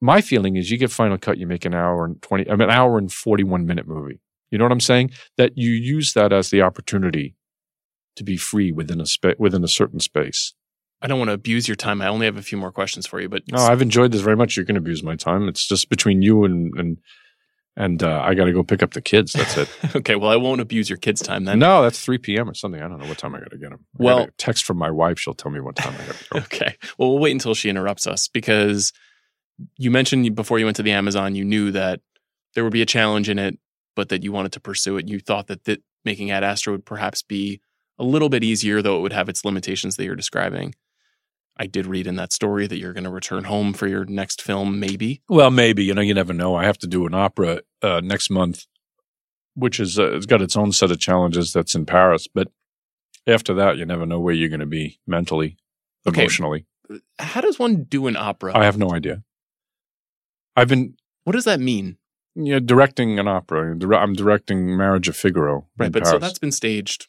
[0.00, 2.68] my feeling is you get Final Cut, you make an hour and 20, I mean,
[2.68, 4.20] an hour and 41 minute movie.
[4.50, 5.10] You know what I'm saying?
[5.36, 7.34] That you use that as the opportunity
[8.16, 10.54] to be free within a spa- within a certain space.
[11.02, 12.02] I don't want to abuse your time.
[12.02, 14.36] I only have a few more questions for you, but No, I've enjoyed this very
[14.36, 14.56] much.
[14.56, 15.48] You can abuse my time.
[15.48, 16.98] It's just between you and and
[17.76, 19.32] and uh, I got to go pick up the kids.
[19.32, 19.68] That's it.
[19.96, 20.16] okay.
[20.16, 21.60] Well, I won't abuse your kids' time then.
[21.60, 22.50] no, that's 3 p.m.
[22.50, 22.82] or something.
[22.82, 23.86] I don't know what time I got to get them.
[23.96, 25.18] Well- text from my wife.
[25.20, 26.38] She'll tell me what time I got to go.
[26.40, 26.76] Okay.
[26.98, 28.92] Well, we'll wait until she interrupts us because
[29.78, 32.00] you mentioned before you went to the Amazon, you knew that
[32.54, 33.56] there would be a challenge in it,
[34.00, 35.08] but that you wanted to pursue it.
[35.08, 37.60] You thought that th- making Ad Astra would perhaps be
[37.98, 40.74] a little bit easier, though it would have its limitations that you're describing.
[41.58, 44.40] I did read in that story that you're going to return home for your next
[44.40, 45.20] film, maybe.
[45.28, 46.54] Well, maybe you know, you never know.
[46.54, 48.64] I have to do an opera uh, next month,
[49.52, 51.52] which is uh, it's got its own set of challenges.
[51.52, 52.48] That's in Paris, but
[53.26, 55.58] after that, you never know where you're going to be mentally,
[56.08, 56.22] Okay.
[56.22, 56.64] emotionally.
[57.18, 58.56] How does one do an opera?
[58.56, 59.22] I have no idea.
[60.56, 60.94] I've been
[61.24, 61.98] what does that mean?
[62.36, 63.72] Know, directing an opera.
[63.96, 65.66] I'm directing Marriage of Figaro.
[65.78, 67.08] Right, but so that's been staged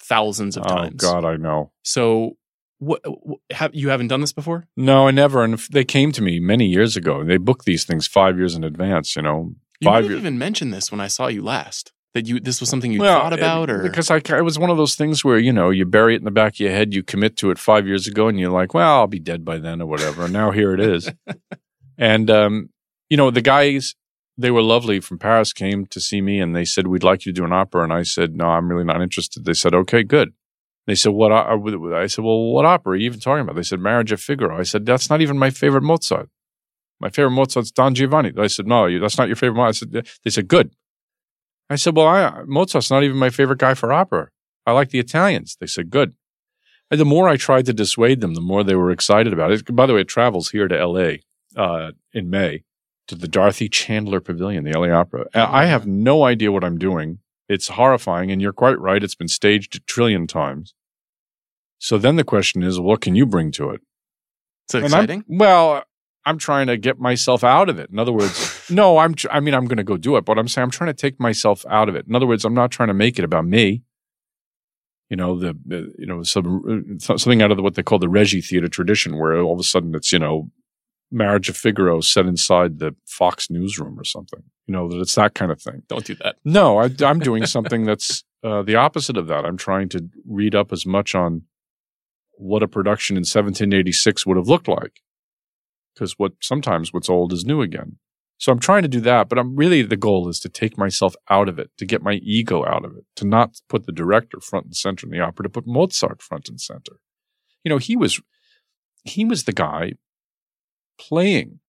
[0.00, 0.74] thousands of times.
[0.78, 1.02] oh times.
[1.02, 1.72] God, I know.
[1.82, 2.36] So
[2.78, 4.66] what, what have you haven't done this before?
[4.76, 5.42] No, I never.
[5.44, 7.24] And if they came to me many years ago.
[7.24, 9.16] They booked these things five years in advance.
[9.16, 10.18] You know, You five years.
[10.20, 11.92] even mentioned this when I saw you last.
[12.14, 14.58] That you this was something you Well, thought about, it- or because I, it was
[14.58, 16.70] one of those things where you know you bury it in the back of your
[16.70, 19.44] head, you commit to it five years ago, and you're like, well, I'll be dead
[19.44, 20.24] by then or whatever.
[20.24, 21.10] And now here it is.
[21.98, 22.70] and um,
[23.10, 23.94] you know, the guys
[24.38, 27.32] they were lovely from Paris came to see me, and they said we'd like you
[27.32, 29.44] to do an opera, and I said no, I'm really not interested.
[29.44, 30.32] They said okay, good.
[30.86, 31.32] They said what?
[31.32, 33.56] I said well, what opera are you even talking about?
[33.56, 34.58] They said Marriage of Figaro.
[34.58, 36.28] I said that's not even my favorite Mozart.
[37.00, 38.32] My favorite Mozart's Don Giovanni.
[38.38, 39.56] I said no, that's not your favorite.
[39.56, 39.92] Mozart.
[39.92, 40.70] I said they said good.
[41.68, 44.28] I said, well, I, Mozart's not even my favorite guy for opera.
[44.66, 45.56] I like the Italians.
[45.58, 46.14] They said, good.
[46.90, 49.74] And the more I tried to dissuade them, the more they were excited about it.
[49.74, 51.14] By the way, it travels here to LA
[51.56, 52.62] uh, in May
[53.08, 55.26] to the Dorothy Chandler Pavilion, the LA Opera.
[55.34, 57.18] I have no idea what I'm doing.
[57.48, 58.30] It's horrifying.
[58.30, 59.02] And you're quite right.
[59.02, 60.74] It's been staged a trillion times.
[61.78, 63.80] So then the question is, what can you bring to it?
[64.64, 65.24] It's And I'm- exciting.
[65.28, 65.84] well,
[66.24, 67.88] I'm trying to get myself out of it.
[67.90, 69.14] In other words, no, I'm.
[69.30, 71.20] I mean, I'm going to go do it, but I'm saying I'm trying to take
[71.20, 72.06] myself out of it.
[72.08, 73.84] In other words, I'm not trying to make it about me.
[75.08, 75.54] You know, the,
[75.96, 79.38] you know some uh, something out of the, what they call the Regietheater tradition, where
[79.40, 80.50] all of a sudden it's you know,
[81.10, 84.42] Marriage of Figaro set inside the Fox newsroom or something.
[84.66, 85.82] You know that it's that kind of thing.
[85.88, 86.36] Don't do that.
[86.44, 89.44] No, I, I'm doing something that's uh, the opposite of that.
[89.44, 91.42] I'm trying to read up as much on
[92.38, 95.00] what a production in 1786 would have looked like,
[95.94, 97.98] because what sometimes what's old is new again.
[98.38, 101.16] So I'm trying to do that, but I'm really the goal is to take myself
[101.30, 104.40] out of it, to get my ego out of it, to not put the director
[104.40, 107.00] front and center in the opera, to put Mozart front and center.
[107.64, 108.20] You know, he was
[109.04, 109.94] he was the guy
[110.98, 111.60] playing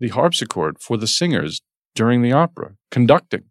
[0.00, 1.62] the harpsichord for the singers
[1.94, 3.44] during the opera, conducting.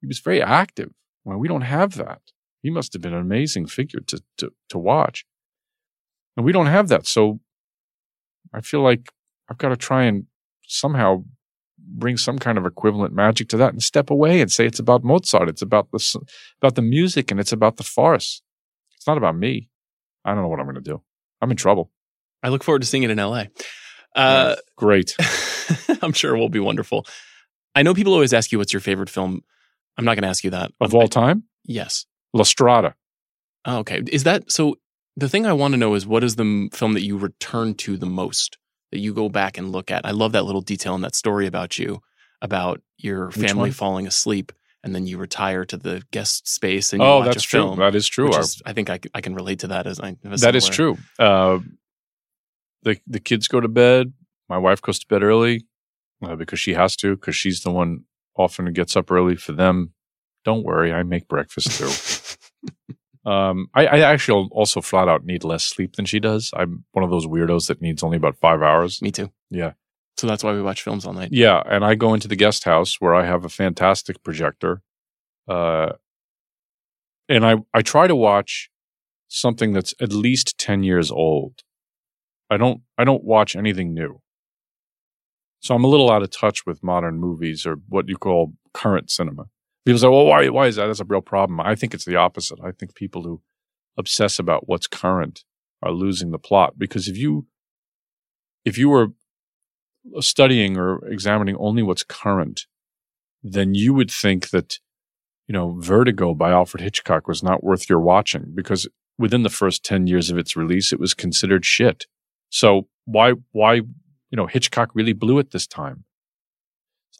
[0.00, 0.90] He was very active.
[1.24, 2.20] Well, we don't have that.
[2.62, 5.24] He must have been an amazing figure to, to, to watch.
[6.36, 7.06] And we don't have that.
[7.06, 7.40] So
[8.52, 9.12] I feel like
[9.48, 10.24] I've got to try and
[10.66, 11.24] somehow
[11.78, 15.04] bring some kind of equivalent magic to that and step away and say it's about
[15.04, 15.48] Mozart.
[15.48, 16.26] It's about the,
[16.60, 18.42] about the music and it's about the farce.
[18.96, 19.70] It's not about me.
[20.24, 21.02] I don't know what I'm going to do.
[21.40, 21.92] I'm in trouble.
[22.42, 23.44] I look forward to seeing it in LA.
[24.16, 25.14] Uh, Great.
[26.02, 27.06] I'm sure it will be wonderful.
[27.74, 29.42] I know people always ask you what's your favorite film.
[29.98, 30.72] I'm not going to ask you that.
[30.80, 31.44] Of all time?
[31.64, 32.06] Yes.
[32.32, 32.94] La Strada.
[33.64, 34.02] Oh, okay.
[34.10, 34.76] Is that so?
[35.16, 37.74] The thing I want to know is what is the m- film that you return
[37.76, 38.58] to the most
[38.92, 40.04] that you go back and look at?
[40.04, 42.00] I love that little detail in that story about you,
[42.42, 43.72] about your Which family one?
[43.72, 44.52] falling asleep
[44.84, 47.60] and then you retire to the guest space and you Oh, watch that's a true.
[47.60, 47.78] film.
[47.78, 48.32] That is true.
[48.32, 50.16] I- is- I think I, I can relate to that as I.
[50.22, 50.98] That is similar- true.
[51.18, 51.58] Uh,
[52.86, 54.14] the the kids go to bed.
[54.48, 55.66] My wife goes to bed early
[56.22, 58.04] uh, because she has to because she's the one
[58.36, 59.92] often gets up early for them.
[60.44, 63.28] Don't worry, I make breakfast too.
[63.30, 66.52] um, I, I actually also flat out need less sleep than she does.
[66.56, 69.02] I'm one of those weirdos that needs only about five hours.
[69.02, 69.30] Me too.
[69.50, 69.72] Yeah.
[70.16, 71.30] So that's why we watch films all night.
[71.32, 74.80] Yeah, and I go into the guest house where I have a fantastic projector,
[75.48, 75.92] uh,
[77.28, 78.70] and I I try to watch
[79.28, 81.64] something that's at least ten years old.
[82.50, 84.20] I don't I don't watch anything new.
[85.60, 89.10] So I'm a little out of touch with modern movies or what you call current
[89.10, 89.46] cinema.
[89.84, 91.60] People say, "Well, why why is that?" That's a real problem.
[91.60, 92.58] I think it's the opposite.
[92.62, 93.42] I think people who
[93.96, 95.44] obsess about what's current
[95.82, 97.46] are losing the plot because if you
[98.64, 99.08] if you were
[100.20, 102.66] studying or examining only what's current,
[103.42, 104.78] then you would think that,
[105.46, 109.84] you know, Vertigo by Alfred Hitchcock was not worth your watching because within the first
[109.84, 112.06] 10 years of its release, it was considered shit.
[112.56, 113.84] So why, why, you
[114.32, 116.04] know, Hitchcock really blew it this time.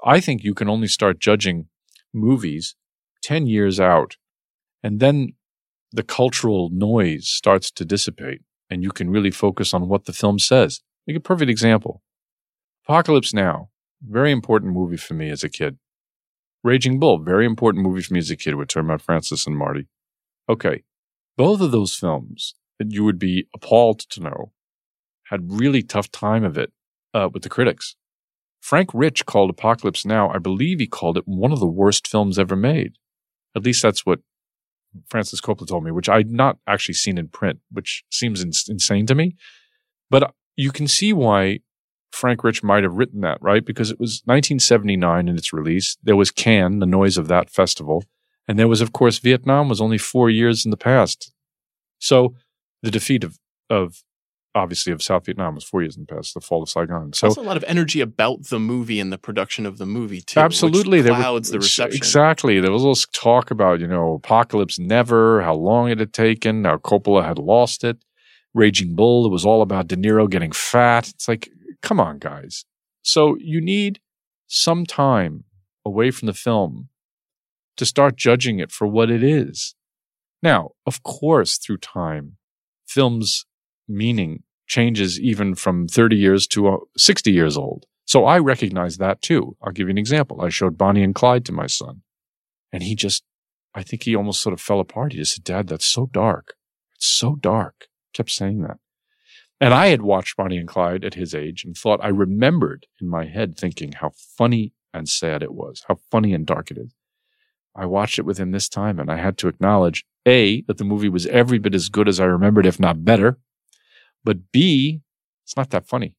[0.02, 1.66] I think you can only start judging
[2.14, 2.74] movies
[3.22, 4.16] 10 years out,
[4.82, 5.34] and then
[5.92, 8.40] the cultural noise starts to dissipate,
[8.70, 10.80] and you can really focus on what the film says.
[11.06, 12.00] Like a perfect example
[12.84, 13.68] Apocalypse Now,
[14.00, 15.76] very important movie for me as a kid.
[16.64, 18.54] Raging Bull, very important movie for me as a kid.
[18.54, 19.86] We're Francis and Marty.
[20.48, 20.84] Okay.
[21.36, 24.52] Both of those films that you would be appalled to know
[25.30, 26.72] had really tough time of it
[27.14, 27.96] uh, with the critics.
[28.60, 32.38] Frank Rich called Apocalypse Now, I believe he called it one of the worst films
[32.38, 32.94] ever made.
[33.54, 34.20] At least that's what
[35.08, 39.06] Francis Coppola told me, which I'd not actually seen in print, which seems in- insane
[39.06, 39.36] to me.
[40.10, 41.60] But you can see why
[42.12, 43.64] Frank Rich might have written that, right?
[43.64, 45.96] Because it was 1979 in its release.
[46.02, 48.04] There was Cannes, the noise of that festival.
[48.48, 51.32] And there was, of course, Vietnam was only four years in the past.
[51.98, 52.34] So
[52.82, 53.38] the defeat of,
[53.68, 54.02] of
[54.56, 57.12] obviously of South Vietnam was four years in the past, the fall of Saigon.
[57.12, 60.20] So There's a lot of energy about the movie and the production of the movie
[60.22, 60.40] too.
[60.40, 61.96] absolutely, which there was- clouds the reception.
[61.96, 66.12] Exactly, there was all this talk about you know apocalypse never, how long it had
[66.12, 67.98] taken, how Coppola had lost it.
[68.54, 71.10] Raging Bull, it was all about De Niro getting fat.
[71.10, 71.50] It's like,
[71.82, 72.64] come on, guys.
[73.02, 74.00] So you need
[74.46, 75.44] some time
[75.84, 76.88] away from the film
[77.76, 79.74] to start judging it for what it is.
[80.42, 82.38] Now, of course, through time,
[82.88, 83.44] films'
[83.86, 87.86] meaning changes even from 30 years to uh, 60 years old.
[88.04, 89.56] So I recognize that too.
[89.62, 90.40] I'll give you an example.
[90.40, 92.02] I showed Bonnie and Clyde to my son,
[92.72, 93.24] and he just,
[93.74, 95.12] I think he almost sort of fell apart.
[95.12, 96.54] He just said, Dad, that's so dark.
[96.94, 97.86] It's so dark.
[98.12, 98.78] Kept saying that.
[99.60, 103.08] And I had watched Bonnie and Clyde at his age and thought I remembered in
[103.08, 106.94] my head thinking how funny and sad it was, how funny and dark it is.
[107.74, 110.84] I watched it with him this time and I had to acknowledge A, that the
[110.84, 113.38] movie was every bit as good as I remembered, if not better.
[114.26, 115.02] But B,
[115.44, 116.16] it's not that funny.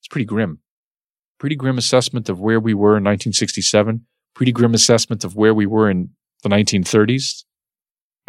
[0.00, 0.60] It's pretty grim.
[1.40, 4.04] Pretty grim assessment of where we were in 1967.
[4.34, 6.10] Pretty grim assessment of where we were in
[6.42, 7.44] the 1930s.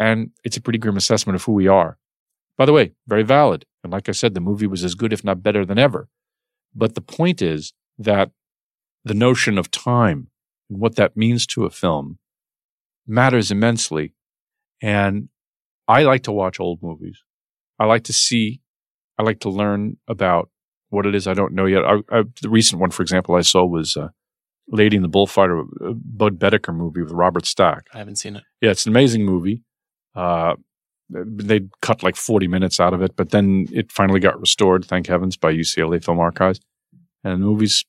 [0.00, 1.98] And it's a pretty grim assessment of who we are.
[2.56, 3.66] By the way, very valid.
[3.84, 6.08] And like I said, the movie was as good, if not better than ever.
[6.74, 8.30] But the point is that
[9.04, 10.28] the notion of time
[10.70, 12.18] and what that means to a film
[13.06, 14.14] matters immensely.
[14.80, 15.28] And
[15.86, 17.22] I like to watch old movies.
[17.78, 18.62] I like to see,
[19.18, 20.50] I like to learn about
[20.90, 21.84] what it is I don't know yet.
[21.84, 24.08] I, I, the recent one, for example, I saw was uh,
[24.68, 27.86] Lady in the Bullfighter, a Budd Boetticher movie with Robert Stack.
[27.92, 28.44] I haven't seen it.
[28.60, 29.62] Yeah, it's an amazing movie.
[30.14, 30.54] Uh,
[31.10, 35.06] they cut like 40 minutes out of it, but then it finally got restored, thank
[35.06, 36.60] heavens, by UCLA Film Archives.
[37.24, 37.84] And the movie's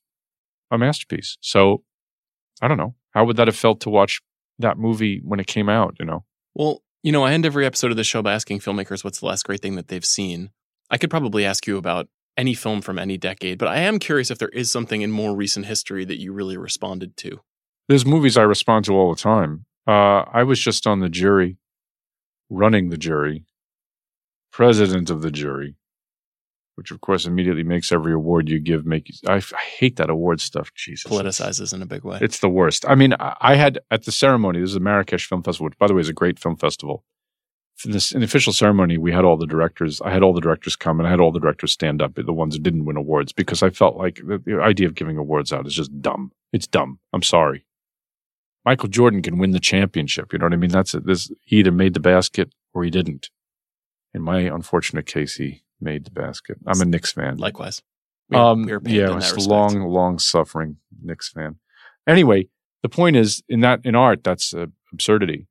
[0.70, 1.36] a masterpiece.
[1.40, 1.82] So
[2.62, 2.94] I don't know.
[3.12, 4.20] How would that have felt to watch
[4.58, 6.24] that movie when it came out, you know?
[6.54, 9.26] Well, you know, I end every episode of the show by asking filmmakers what's the
[9.26, 10.50] last great thing that they've seen.
[10.90, 14.30] I could probably ask you about any film from any decade, but I am curious
[14.30, 17.40] if there is something in more recent history that you really responded to.
[17.88, 19.66] There's movies I respond to all the time.
[19.86, 21.58] Uh, I was just on the jury,
[22.48, 23.44] running the jury,
[24.52, 25.76] president of the jury,
[26.76, 29.14] which of course immediately makes every award you give make you.
[29.28, 30.72] I, I hate that award stuff.
[30.74, 32.18] Jesus, Politicizes in a big way.
[32.20, 32.84] It's the worst.
[32.88, 34.60] I mean, I, I had at the ceremony.
[34.60, 37.04] This is the Marrakesh Film Festival, which, by the way, is a great film festival.
[37.84, 40.00] In this in the official ceremony, we had all the directors.
[40.02, 42.14] I had all the directors come, and I had all the directors stand up.
[42.14, 45.16] The ones who didn't win awards, because I felt like the, the idea of giving
[45.16, 46.32] awards out is just dumb.
[46.52, 46.98] It's dumb.
[47.12, 47.64] I'm sorry.
[48.64, 50.32] Michael Jordan can win the championship.
[50.32, 50.70] You know what I mean?
[50.70, 51.06] That's it.
[51.06, 53.30] This he either made the basket or he didn't.
[54.12, 56.58] In my unfortunate case, he made the basket.
[56.66, 57.38] I'm a Knicks fan.
[57.38, 57.82] Likewise.
[58.28, 61.56] We are- Um, we are yeah, it's a long, long suffering Knicks fan.
[62.06, 62.48] Anyway,
[62.82, 65.46] the point is in that in art, that's uh, absurdity.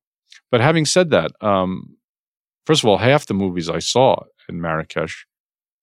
[0.51, 1.95] But having said that, um,
[2.69, 5.25] first of all, half the movies I saw in Marrakesh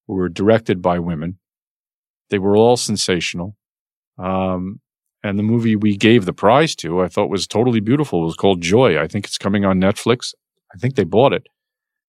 [0.07, 1.41] were directed by women.
[2.31, 3.57] They were all sensational.
[4.19, 4.81] Um,
[5.21, 8.23] and the movie we gave the prize to, I thought was totally beautiful.
[8.23, 9.01] It was called Joy.
[9.03, 10.33] I think it's coming on Netflix.
[10.73, 11.49] I think they bought it.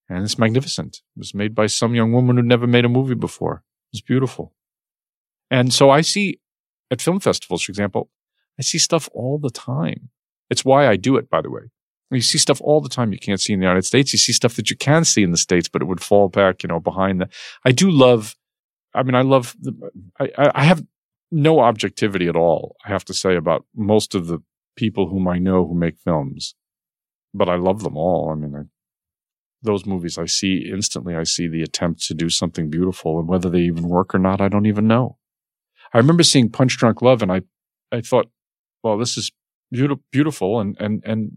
[0.09, 0.97] And it's magnificent.
[1.15, 3.63] It was made by some young woman who'd never made a movie before.
[3.91, 4.53] It's beautiful.
[5.49, 6.39] And so I see
[6.91, 8.11] at film festivals, for example,
[8.59, 10.09] I see stuff all the time.
[10.51, 11.71] It's why I do it, by the way.
[12.09, 14.13] You see stuff all the time you can't see in the United States.
[14.13, 16.63] You see stuff that you can see in the States, but it would fall back,
[16.63, 17.29] you know, behind the.
[17.65, 18.35] I do love,
[18.93, 19.73] I mean, I love, the,
[20.19, 20.83] I, I have
[21.31, 24.39] no objectivity at all, I have to say, about most of the
[24.77, 26.55] people whom I know who make films,
[27.33, 28.29] but I love them all.
[28.31, 28.61] I mean, I,
[29.61, 33.49] those movies I see instantly, I see the attempt to do something beautiful, and whether
[33.49, 35.17] they even work or not, I don't even know.
[35.93, 37.41] I remember seeing Punch Drunk Love, and I,
[37.91, 38.29] I thought,
[38.83, 39.31] well, this is
[39.71, 41.31] beautiful, beautiful, and and and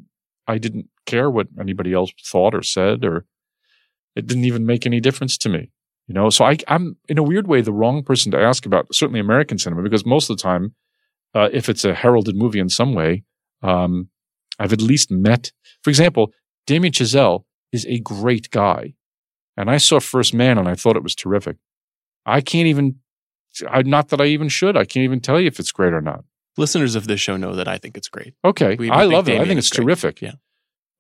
[0.50, 3.24] I didn't care what anybody else thought or said, or
[4.16, 5.70] it didn't even make any difference to me.
[6.08, 8.92] You know, so I, I'm in a weird way the wrong person to ask about
[8.92, 10.74] certainly American cinema because most of the time,
[11.34, 13.22] uh, if it's a heralded movie in some way,
[13.62, 14.08] um,
[14.58, 15.52] I've at least met.
[15.84, 16.32] For example,
[16.66, 18.94] Damien Chazelle is a great guy,
[19.56, 21.56] and I saw First Man and I thought it was terrific.
[22.26, 22.96] I can't even.
[23.68, 24.76] I, not that I even should.
[24.76, 26.24] I can't even tell you if it's great or not.
[26.60, 28.34] Listeners of this show know that I think it's great.
[28.44, 29.40] Okay, We- we I love it.
[29.40, 29.84] I think it's great.
[29.84, 30.20] terrific.
[30.22, 30.34] Yeah.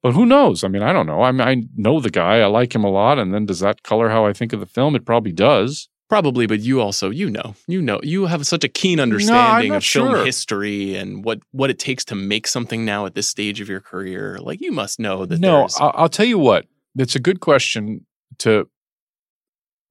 [0.02, 0.64] But who knows?
[0.64, 1.20] I mean, I don't know.
[1.22, 2.40] I mean, I know the guy.
[2.40, 3.18] I like him a lot.
[3.18, 4.96] And then does that color how I think of the film?
[4.96, 5.88] It probably does.
[6.08, 9.76] Probably, but you also, you know, you know, you have such a keen understanding not
[9.76, 10.24] of film sure.
[10.24, 13.80] history and what what it takes to make something now at this stage of your
[13.80, 14.38] career.
[14.40, 16.66] Like you must know that No, I'll, I'll tell you what.
[16.96, 18.06] It's a good question
[18.38, 18.66] to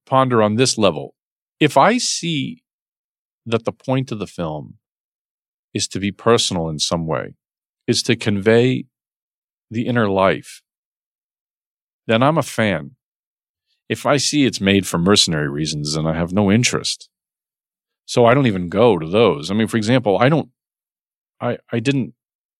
[0.04, 1.14] ponder on this level.
[1.58, 2.64] If I see
[3.46, 4.74] that the point of the film
[5.72, 7.34] is to be personal in some way,
[7.86, 8.86] is to convey
[9.70, 10.62] the inner life,
[12.06, 12.92] then I'm a fan.
[13.88, 17.08] If I see it's made for mercenary reasons, then I have no interest.
[18.06, 19.50] So I don't even go to those.
[19.50, 20.48] I mean, for example, I don't,
[21.40, 22.14] I, I didn't,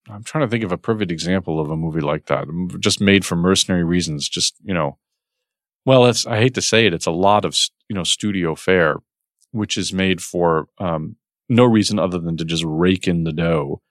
[0.08, 2.46] I'm trying to think of a perfect example of a movie like that,
[2.78, 4.28] just made for mercenary reasons.
[4.28, 4.98] Just, you know,
[5.84, 7.56] well, it's, I hate to say it, it's a lot of,
[7.88, 8.96] you know, studio fare,
[9.50, 11.16] which is made for, um,
[11.50, 13.82] no reason other than to just rake in the dough.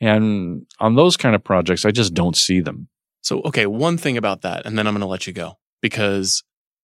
[0.00, 2.88] And on those kind of projects, I just don't see them.
[3.22, 6.42] So, okay, one thing about that, and then I'm going to let you go because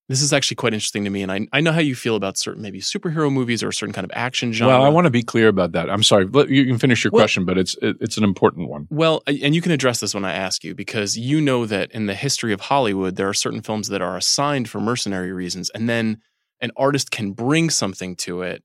[0.08, 1.22] this is actually quite interesting to me.
[1.22, 3.92] And I, I know how you feel about certain maybe superhero movies or a certain
[3.92, 4.74] kind of action genre.
[4.76, 5.90] Well, I want to be clear about that.
[5.90, 6.26] I'm sorry.
[6.26, 8.86] Let- You can finish your Well- question, but it's it, it's an important one.
[8.88, 12.06] Well, and you can address this when I ask you because you know that in
[12.06, 15.88] the history of Hollywood, there are certain films that are assigned for mercenary reasons, and
[15.88, 16.18] then
[16.60, 18.62] an artist can bring something to it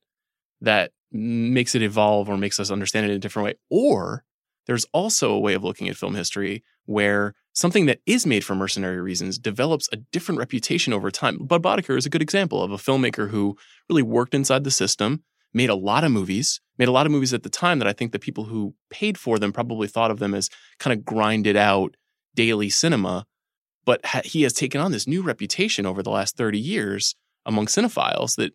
[0.61, 3.53] that makes it evolve or makes us understand it in a different way.
[3.69, 4.23] Or
[4.65, 8.55] there's also a way of looking at film history where something that is made for
[8.55, 11.37] mercenary reasons develops a different reputation over time.
[11.37, 13.57] Budd Boetticher is a good example of a filmmaker who
[13.89, 15.23] really worked inside the system,
[15.53, 17.93] made a lot of movies, made a lot of movies at the time that I
[17.93, 20.49] think the people who paid for them probably thought of them as
[20.79, 21.95] kind of grinded out
[22.33, 23.25] daily cinema.
[23.85, 27.15] But he has taken on this new reputation over the last 30 years
[27.45, 28.53] among cinephiles that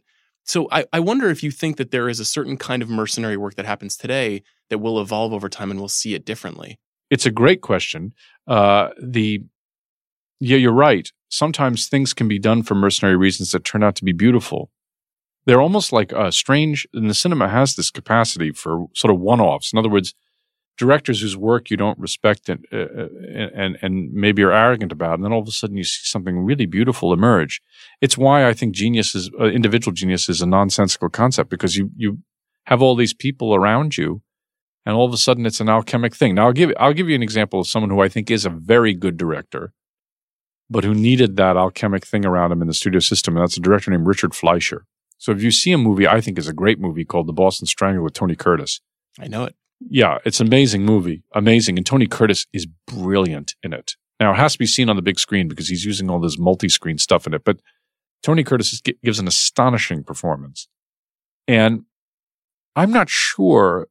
[0.49, 3.37] so I, I wonder if you think that there is a certain kind of mercenary
[3.37, 6.79] work that happens today that will evolve over time and we'll see it differently.
[7.11, 8.15] It's a great question.
[8.47, 9.43] Uh, the
[10.41, 11.13] yeah, you're right.
[11.29, 14.71] Sometimes things can be done for mercenary reasons that turn out to be beautiful.
[15.45, 16.87] They're almost like uh, strange.
[16.95, 19.75] And the cinema has this capacity for sort of one-offs.
[19.75, 20.15] In other words,
[20.79, 23.09] directors whose work you don't respect and uh,
[23.55, 26.39] and and maybe are arrogant about, and then all of a sudden you see something
[26.39, 27.61] really beautiful emerge.
[28.01, 31.91] It's why I think genius is uh, individual genius is a nonsensical concept because you
[31.97, 32.19] you
[32.67, 34.23] have all these people around you
[34.89, 36.35] and all of a sudden it's an alchemic thing.
[36.35, 38.51] Now I'll give I'll give you an example of someone who I think is a
[38.51, 39.75] very good director,
[40.71, 43.61] but who needed that alchemic thing around him in the studio system, and that's a
[43.61, 44.87] director named Richard Fleischer.
[45.19, 47.67] So if you see a movie I think is a great movie called The Boston
[47.67, 48.81] Strangler with Tony Curtis,
[49.21, 49.57] I know it.
[49.81, 53.93] Yeah, it's an amazing movie, amazing, and Tony Curtis is brilliant in it.
[54.21, 56.39] Now it has to be seen on the big screen because he's using all this
[56.39, 57.61] multi-screen stuff in it, but
[58.23, 60.69] Tony Curtis is, gives an astonishing performance,
[61.47, 61.85] and
[62.75, 63.89] I'm not sure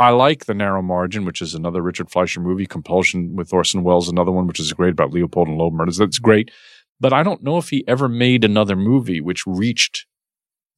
[0.00, 2.64] I like The Narrow Margin, which is another Richard Fleischer movie.
[2.66, 5.98] Compulsion with Orson Welles, another one, which is great about Leopold and Loeb murders.
[5.98, 6.50] That's great.
[6.98, 10.06] But I don't know if he ever made another movie which reached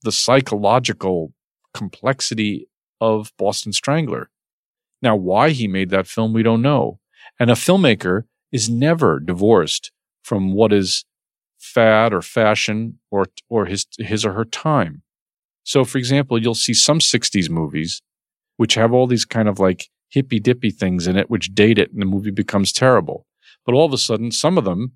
[0.02, 1.32] the psychological
[1.72, 2.66] complexity
[3.03, 4.31] of Boston Strangler.
[5.03, 7.01] Now, why he made that film, we don't know.
[7.41, 8.23] And a filmmaker
[8.53, 9.91] is never divorced
[10.23, 11.05] from what is
[11.59, 15.03] fad or fashion or, or his, his or her time.
[15.65, 18.01] So, for example, you'll see some 60s movies
[18.57, 21.93] which have all these kind of like hippy dippy things in it, which date it,
[21.93, 23.27] and the movie becomes terrible.
[23.66, 24.93] But all of a sudden, some of them,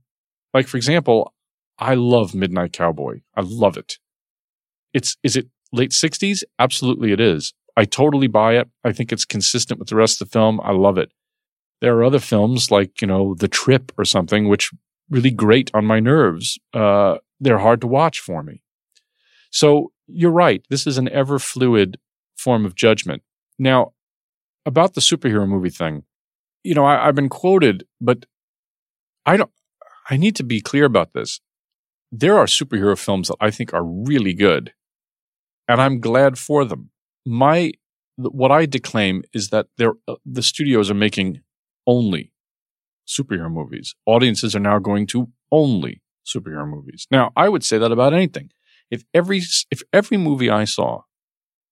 [0.54, 1.34] like for example,
[1.78, 3.22] I love Midnight Cowboy.
[3.34, 3.98] I love it.
[4.94, 6.44] It's is it late sixties?
[6.58, 7.54] Absolutely, it is.
[7.76, 8.68] I totally buy it.
[8.84, 10.60] I think it's consistent with the rest of the film.
[10.62, 11.12] I love it.
[11.80, 14.70] There are other films like you know The Trip or something, which
[15.10, 16.58] really grate on my nerves.
[16.72, 18.62] Uh, they're hard to watch for me.
[19.50, 20.64] So you're right.
[20.70, 21.98] This is an ever fluid
[22.36, 23.22] form of judgment.
[23.58, 23.92] Now,
[24.64, 26.04] about the superhero movie thing,
[26.64, 28.26] you know, I, I've been quoted, but
[29.24, 29.50] I don't,
[30.10, 31.40] I need to be clear about this.
[32.12, 34.72] There are superhero films that I think are really good,
[35.68, 36.90] and I'm glad for them.
[37.26, 37.72] My,
[38.16, 41.40] what I declaim is that uh, the studios are making
[41.86, 42.32] only
[43.06, 43.94] superhero movies.
[44.06, 47.06] Audiences are now going to only superhero movies.
[47.10, 48.50] Now, I would say that about anything.
[48.90, 51.02] If every, if every movie I saw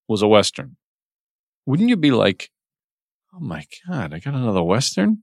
[0.09, 0.77] was a Western,
[1.67, 2.51] wouldn't you be like,
[3.33, 5.23] oh my God, I got another Western?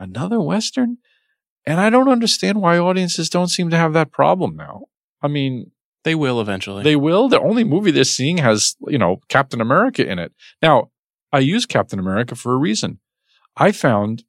[0.00, 0.98] Another Western?
[1.66, 4.86] And I don't understand why audiences don't seem to have that problem now.
[5.22, 5.70] I mean,
[6.04, 6.82] They will eventually.
[6.84, 7.28] they will.
[7.28, 10.32] The only movie they're seeing has, you know, Captain America in it.
[10.62, 10.90] Now,
[11.32, 13.00] I use Captain America for a reason.
[13.56, 14.24] I found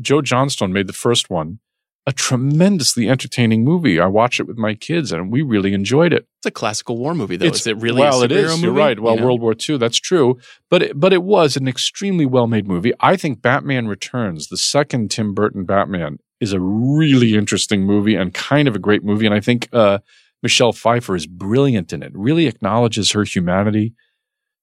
[0.00, 1.60] Joe Johnston made the first one
[2.06, 4.00] a tremendously entertaining movie.
[4.00, 6.26] I watched it with my kids and we really enjoyed it.
[6.38, 7.46] it's a classical war movie, though.
[7.46, 8.00] is it really?
[8.00, 8.22] well?
[8.22, 8.50] a it is.
[8.50, 8.62] Movie?
[8.62, 8.98] You're right.
[8.98, 9.26] Well, You know?
[9.26, 9.76] World War II.
[9.76, 10.38] That's true.
[10.70, 12.92] But it, but it was an extremely well made movie.
[13.00, 18.32] I think Batman Returns, the second Tim Burton Batman, is a really interesting movie and
[18.32, 19.26] kind of a great movie.
[19.26, 19.98] And I think uh,
[20.42, 22.12] Michelle Pfeiffer is brilliant in it.
[22.14, 23.94] Really acknowledges her humanity.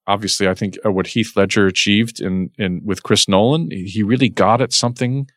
[0.07, 4.29] Obviously, I think uh, what Heath Ledger achieved in in with Chris Nolan, he really
[4.29, 5.27] got at something.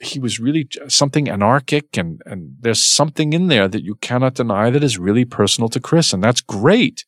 [0.00, 4.70] He was really something anarchic, and and there's something in there that you cannot deny
[4.70, 7.04] that is really personal to Chris, and that's great.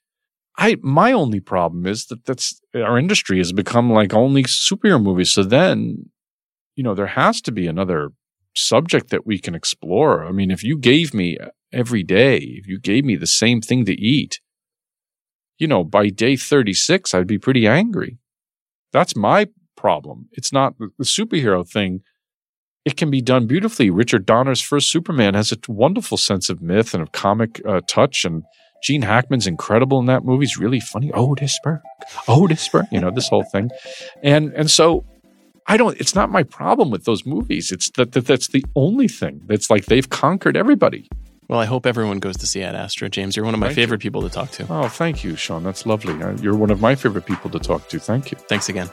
[0.56, 5.30] I my only problem is that that's our industry has become like only superhero movies.
[5.30, 6.10] So then,
[6.76, 8.10] you know, there has to be another
[8.54, 10.24] subject that we can explore.
[10.24, 11.36] I mean, if you gave me
[11.74, 14.40] every day, if you gave me the same thing to eat,
[15.58, 18.18] you know, by day 36, I'd be pretty angry.
[18.92, 20.28] That's my problem.
[20.32, 22.00] It's not the superhero thing.
[22.84, 23.90] It can be done beautifully.
[23.90, 28.24] Richard Donner's first Superman has a wonderful sense of myth and of comic uh, touch,
[28.24, 28.44] and
[28.82, 30.44] Gene Hackman's incredible in that movie.
[30.44, 31.10] He's really funny.
[31.12, 31.80] Otisburg,
[32.28, 33.70] Otisburg, you know this whole thing,
[34.22, 35.04] and and so
[35.66, 35.98] I don't.
[35.98, 37.72] It's not my problem with those movies.
[37.72, 41.08] It's that, that that's the only thing that's like they've conquered everybody.
[41.48, 43.36] Well, I hope everyone goes to see Ad Astra, James.
[43.36, 43.82] You're one of my Thank you.
[43.82, 44.66] favorite people to talk to.
[44.70, 45.62] Oh, thank you, Sean.
[45.62, 46.20] That's lovely.
[46.22, 47.98] Uh, You're one of my favorite people to talk to.
[47.98, 48.38] Thank you.
[48.48, 48.88] Thanks again.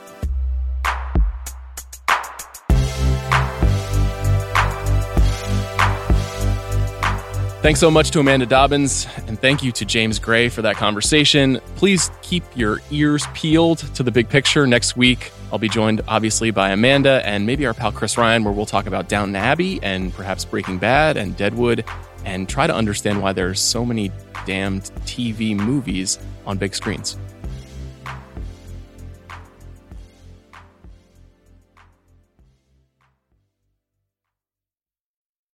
[7.62, 11.60] Thanks so much to Amanda Dobbins, and thank you to James Gray for that conversation.
[11.76, 14.66] Please keep your ears peeled to the big picture.
[14.66, 18.52] Next week, I'll be joined obviously by Amanda and maybe our pal Chris Ryan, where
[18.52, 21.86] we'll talk about Downton Abbey and perhaps Breaking Bad and Deadwood
[22.26, 24.12] and try to understand why there are so many
[24.46, 27.18] damned TV movies on big screens.